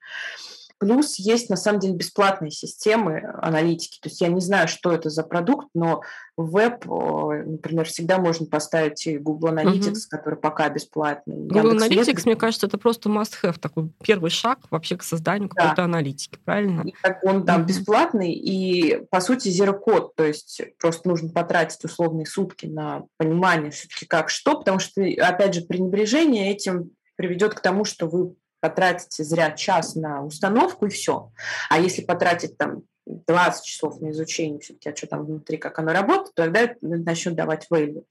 Плюс 0.81 1.19
есть 1.19 1.51
на 1.51 1.57
самом 1.57 1.79
деле 1.79 1.95
бесплатные 1.95 2.51
системы 2.51 3.23
аналитики. 3.43 3.99
То 4.01 4.09
есть 4.09 4.23
я 4.23 4.29
не 4.29 4.41
знаю, 4.41 4.67
что 4.67 4.93
это 4.93 5.11
за 5.11 5.23
продукт, 5.25 5.69
но 5.75 6.01
в 6.39 6.53
веб, 6.53 6.87
например, 6.87 7.85
всегда 7.85 8.17
можно 8.17 8.47
поставить 8.47 9.07
и 9.07 9.19
Google 9.19 9.51
Analytics, 9.51 9.91
угу. 9.91 10.09
который 10.09 10.39
пока 10.39 10.71
бесплатный. 10.71 11.37
Google 11.37 11.75
Яндекс 11.75 12.09
Analytics, 12.09 12.23
мне 12.25 12.37
кажется, 12.37 12.67
это 12.67 12.79
просто 12.79 13.11
must-have, 13.11 13.59
такой 13.61 13.91
первый 14.03 14.31
шаг 14.31 14.61
вообще 14.71 14.97
к 14.97 15.03
созданию 15.03 15.51
какой-то 15.51 15.77
да. 15.77 15.85
аналитики, 15.85 16.39
правильно? 16.47 16.81
И 16.89 16.95
так 17.03 17.23
он 17.25 17.45
там 17.45 17.61
угу. 17.61 17.69
бесплатный 17.69 18.33
и, 18.33 19.05
по 19.11 19.21
сути, 19.21 19.49
zero 19.49 19.79
код, 19.79 20.15
то 20.17 20.25
есть 20.25 20.63
просто 20.79 21.11
нужно 21.11 21.29
потратить 21.29 21.85
условные 21.85 22.25
сутки 22.25 22.65
на 22.65 23.03
понимание 23.19 23.71
все-таки 23.71 24.07
как 24.07 24.31
что, 24.31 24.59
потому 24.59 24.79
что, 24.79 25.03
опять 25.03 25.53
же, 25.53 25.61
пренебрежение 25.61 26.51
этим 26.51 26.93
приведет 27.17 27.53
к 27.53 27.61
тому, 27.61 27.85
что 27.85 28.07
вы 28.07 28.35
потратите 28.61 29.25
зря 29.25 29.51
час 29.53 29.95
на 29.95 30.23
установку 30.23 30.87
и 30.87 30.91
все. 30.91 31.33
А 31.69 31.79
если 31.79 32.03
потратить 32.03 32.57
там 32.57 32.83
20 33.07 33.65
часов 33.65 34.01
на 34.01 34.11
изучение 34.11 34.61
все-таки, 34.61 34.91
а 34.91 34.97
что 34.97 35.07
там 35.07 35.25
внутри, 35.25 35.57
как 35.57 35.79
оно 35.79 35.93
работает, 35.93 36.35
то 36.35 36.43
тогда 36.45 36.61
это 36.61 36.77
начнет 36.81 37.35
давать 37.35 37.67
value. 37.73 38.05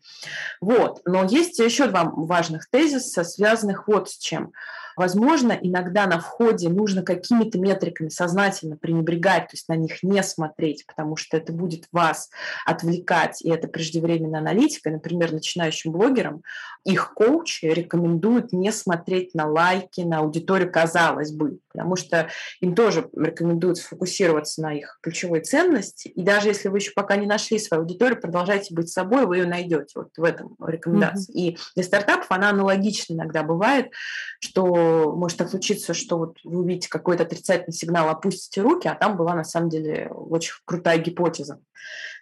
Вот. 0.59 1.01
Но 1.05 1.23
есть 1.23 1.59
еще 1.59 1.87
два 1.87 2.03
важных 2.03 2.69
тезиса, 2.69 3.23
связанных 3.23 3.87
вот 3.87 4.09
с 4.09 4.17
чем– 4.17 4.51
Возможно, 4.99 5.53
иногда 5.53 6.07
на 6.07 6.19
входе 6.19 6.67
нужно 6.67 7.03
какими-то 7.03 7.57
метриками 7.57 8.09
сознательно 8.09 8.75
пренебрегать, 8.75 9.43
то 9.43 9.53
есть 9.53 9.69
на 9.69 9.77
них 9.77 10.03
не 10.03 10.21
смотреть, 10.23 10.85
потому 10.85 11.15
что 11.15 11.37
это 11.37 11.53
будет 11.53 11.85
вас 11.93 12.29
отвлекать, 12.65 13.41
и 13.41 13.49
это 13.49 13.69
преждевременная 13.69 14.41
аналитика. 14.41 14.89
Например, 14.89 15.31
начинающим 15.31 15.93
блогерам 15.93 16.43
их 16.83 17.13
коучи 17.13 17.65
рекомендуют 17.65 18.51
не 18.51 18.73
смотреть 18.73 19.33
на 19.33 19.47
лайки, 19.47 20.01
на 20.01 20.19
аудиторию, 20.19 20.69
казалось 20.69 21.31
бы, 21.31 21.59
потому 21.71 21.95
что 21.95 22.27
им 22.59 22.75
тоже 22.75 23.09
рекомендуют 23.15 23.77
сфокусироваться 23.77 24.61
на 24.61 24.73
их 24.73 24.99
ключевой 25.01 25.41
ценности. 25.41 26.09
И 26.09 26.23
даже 26.23 26.49
если 26.49 26.67
вы 26.67 26.79
еще 26.79 26.91
пока 26.91 27.15
не 27.15 27.25
нашли 27.25 27.57
свою 27.59 27.83
аудиторию, 27.83 28.19
продолжайте 28.19 28.73
быть 28.73 28.89
собой, 28.89 29.25
вы 29.25 29.37
ее 29.37 29.45
найдете. 29.45 29.93
Вот 29.95 30.09
в 30.17 30.23
этом 30.23 30.55
рекомендация. 30.65 31.33
Mm-hmm. 31.33 31.39
И 31.39 31.57
для 31.75 31.83
стартапов 31.83 32.27
она 32.29 32.49
аналогична 32.49 33.13
иногда 33.13 33.43
бывает, 33.43 33.91
что 34.39 34.88
может 35.15 35.37
так 35.37 35.49
случиться, 35.49 35.93
что 35.93 36.17
вот 36.17 36.37
вы 36.43 36.59
увидите 36.59 36.89
какой-то 36.89 37.23
отрицательный 37.23 37.73
сигнал, 37.73 38.09
опустите 38.09 38.61
руки, 38.61 38.87
а 38.87 38.95
там 38.95 39.17
была 39.17 39.35
на 39.35 39.43
самом 39.43 39.69
деле 39.69 40.09
очень 40.09 40.53
крутая 40.65 40.97
гипотеза. 40.99 41.59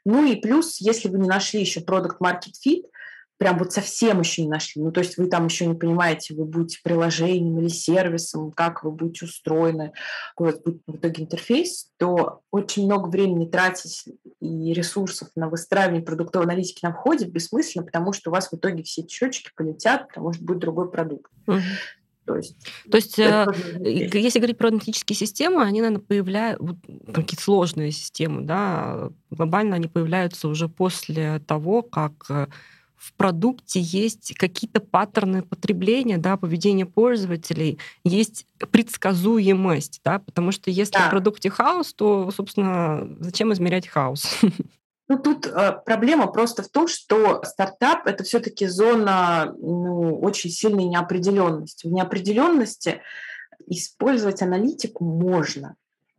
Ну 0.05 0.25
и 0.25 0.35
плюс, 0.35 0.77
если 0.79 1.09
вы 1.09 1.19
не 1.19 1.27
нашли 1.27 1.59
еще 1.59 1.81
продукт 1.81 2.21
Market 2.21 2.53
Fit, 2.65 2.83
прям 3.37 3.57
вот 3.59 3.71
совсем 3.71 4.19
еще 4.19 4.43
не 4.43 4.49
нашли, 4.49 4.81
ну 4.81 4.91
то 4.91 4.99
есть 4.99 5.17
вы 5.17 5.27
там 5.27 5.45
еще 5.45 5.65
не 5.65 5.75
понимаете, 5.75 6.33
вы 6.33 6.45
будете 6.45 6.79
приложением 6.83 7.59
или 7.59 7.67
сервисом, 7.67 8.51
как 8.51 8.83
вы 8.83 8.91
будете 8.91 9.25
устроены, 9.25 9.93
какой 10.35 10.53
у 10.53 10.59
будет 10.59 10.81
в 10.87 10.95
итоге 10.95 11.23
интерфейс, 11.23 11.91
то 11.97 12.41
очень 12.51 12.85
много 12.85 13.09
времени 13.09 13.45
тратить 13.45 14.05
и 14.39 14.73
ресурсов 14.73 15.29
на 15.35 15.49
выстраивание 15.49 16.01
продуктовой 16.01 16.47
аналитики 16.47 16.83
на 16.83 16.93
входе 16.93 17.25
бессмысленно, 17.25 17.85
потому 17.85 18.13
что 18.13 18.29
у 18.29 18.33
вас 18.33 18.51
в 18.51 18.55
итоге 18.55 18.83
все 18.83 19.05
счетчики 19.07 19.51
полетят, 19.55 20.07
потому 20.07 20.33
что 20.33 20.43
будет 20.43 20.59
другой 20.59 20.89
продукт. 20.89 21.31
Mm-hmm. 21.47 21.61
То 22.27 22.35
есть, 22.35 22.57
То 22.91 22.97
есть 22.97 23.17
э, 23.17 23.47
если 23.79 24.39
говорить 24.39 24.57
про 24.57 24.67
аналитические 24.67 25.15
системы, 25.15 25.63
они, 25.63 25.79
наверное, 25.79 26.03
появляются, 26.03 26.61
вот, 26.61 26.77
какие-то 27.13 27.41
сложные 27.41 27.91
системы, 27.91 28.41
да, 28.41 29.09
глобально 29.31 29.77
они 29.77 29.87
появляются 29.87 30.49
уже 30.49 30.67
после 30.67 31.39
того, 31.39 31.83
как 31.83 32.11
э, 32.29 32.47
в 32.97 33.13
продукте 33.13 33.79
есть 33.79 34.33
какие-то 34.37 34.81
паттерны 34.81 35.41
потребления, 35.41 36.17
да, 36.17 36.35
поведения 36.35 36.85
пользователей, 36.85 37.79
есть 38.03 38.45
предсказуемость, 38.71 40.01
да, 40.03 40.19
потому 40.19 40.51
что 40.51 40.69
если 40.69 40.95
да. 40.95 41.07
в 41.07 41.11
продукте 41.11 41.49
хаос, 41.49 41.93
то, 41.93 42.29
собственно, 42.31 43.07
зачем 43.21 43.53
измерять 43.53 43.87
хаос? 43.87 44.41
Ну, 45.09 45.17
тут 45.17 45.45
э, 45.45 45.79
проблема 45.85 46.27
просто 46.27 46.63
в 46.63 46.69
том, 46.69 46.87
что 46.87 47.41
стартап 47.43 48.07
это 48.07 48.23
все-таки 48.23 48.67
зона 48.67 49.53
ну, 49.57 50.19
очень 50.19 50.49
сильной 50.49 50.83
неопределенности. 50.83 51.87
В 51.87 51.91
неопределенности 51.91 53.01
использовать 53.67 54.41
аналитику 54.41 55.05
можно, 55.05 55.75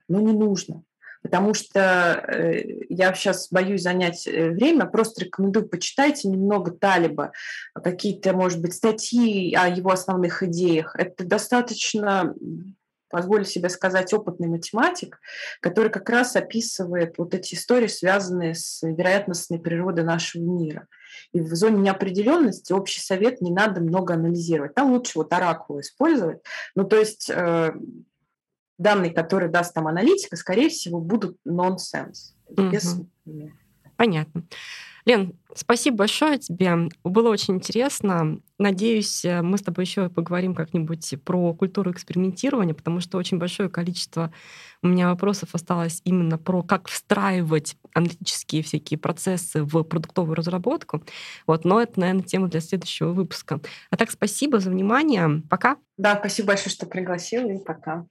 но 0.08 0.20
не 0.20 0.32
нужно. 0.32 0.82
Потому 1.20 1.52
что 1.52 1.80
э, 1.80 2.62
я 2.88 3.12
сейчас 3.12 3.48
боюсь 3.50 3.82
занять 3.82 4.26
э, 4.26 4.50
время, 4.50 4.86
просто 4.86 5.24
рекомендую, 5.24 5.68
почитайте 5.68 6.28
немного 6.28 6.70
Талиба, 6.70 7.32
какие-то, 7.74 8.32
может 8.32 8.60
быть, 8.62 8.74
статьи 8.74 9.54
о 9.54 9.68
его 9.68 9.90
основных 9.90 10.42
идеях. 10.44 10.94
Это 10.96 11.24
достаточно 11.24 12.34
позволю 13.08 13.44
себе 13.44 13.68
сказать, 13.68 14.12
опытный 14.12 14.48
математик, 14.48 15.20
который 15.60 15.90
как 15.90 16.08
раз 16.08 16.36
описывает 16.36 17.18
вот 17.18 17.34
эти 17.34 17.54
истории, 17.54 17.86
связанные 17.86 18.54
с 18.54 18.82
вероятностной 18.82 19.58
природой 19.58 20.04
нашего 20.04 20.42
мира. 20.42 20.86
И 21.32 21.40
в 21.40 21.54
зоне 21.54 21.78
неопределенности 21.78 22.72
общий 22.72 23.00
совет 23.00 23.40
не 23.40 23.50
надо 23.50 23.80
много 23.80 24.14
анализировать. 24.14 24.74
Там 24.74 24.92
лучше 24.92 25.12
вот 25.16 25.32
оракул 25.32 25.80
использовать. 25.80 26.40
Ну, 26.74 26.84
то 26.84 26.96
есть 26.96 27.30
э, 27.30 27.72
данные, 28.78 29.12
которые 29.12 29.50
даст 29.50 29.74
там 29.74 29.86
аналитика, 29.88 30.36
скорее 30.36 30.68
всего, 30.68 31.00
будут 31.00 31.36
нонсенс. 31.44 32.34
Угу. 33.26 33.52
Понятно. 33.96 34.44
Лен, 35.08 35.32
спасибо 35.54 35.96
большое 35.96 36.36
тебе. 36.38 36.90
Было 37.02 37.30
очень 37.30 37.54
интересно. 37.54 38.40
Надеюсь, 38.58 39.24
э, 39.24 39.40
мы 39.40 39.56
с 39.56 39.62
тобой 39.62 39.86
еще 39.86 40.10
поговорим 40.10 40.54
как-нибудь 40.54 41.14
про 41.24 41.54
культуру 41.54 41.90
экспериментирования, 41.92 42.74
потому 42.74 43.00
что 43.00 43.16
очень 43.16 43.38
большое 43.38 43.70
количество 43.70 44.30
у 44.82 44.88
меня 44.88 45.08
вопросов 45.08 45.54
осталось 45.54 46.02
именно 46.04 46.36
про 46.36 46.62
как 46.62 46.88
встраивать 46.88 47.78
аналитические 47.94 48.62
всякие 48.62 48.98
процессы 48.98 49.62
в 49.64 49.82
продуктовую 49.82 50.34
разработку. 50.34 51.02
Вот, 51.46 51.64
но 51.64 51.80
это, 51.80 51.98
наверное, 52.00 52.24
тема 52.24 52.48
для 52.48 52.60
следующего 52.60 53.12
выпуска. 53.12 53.60
А 53.88 53.96
так, 53.96 54.10
спасибо 54.10 54.60
за 54.60 54.68
внимание. 54.68 55.42
Пока. 55.48 55.78
Да, 55.96 56.16
спасибо 56.18 56.48
большое, 56.48 56.68
что 56.68 56.84
пригласил, 56.84 57.48
и 57.48 57.56
пока. 57.64 58.04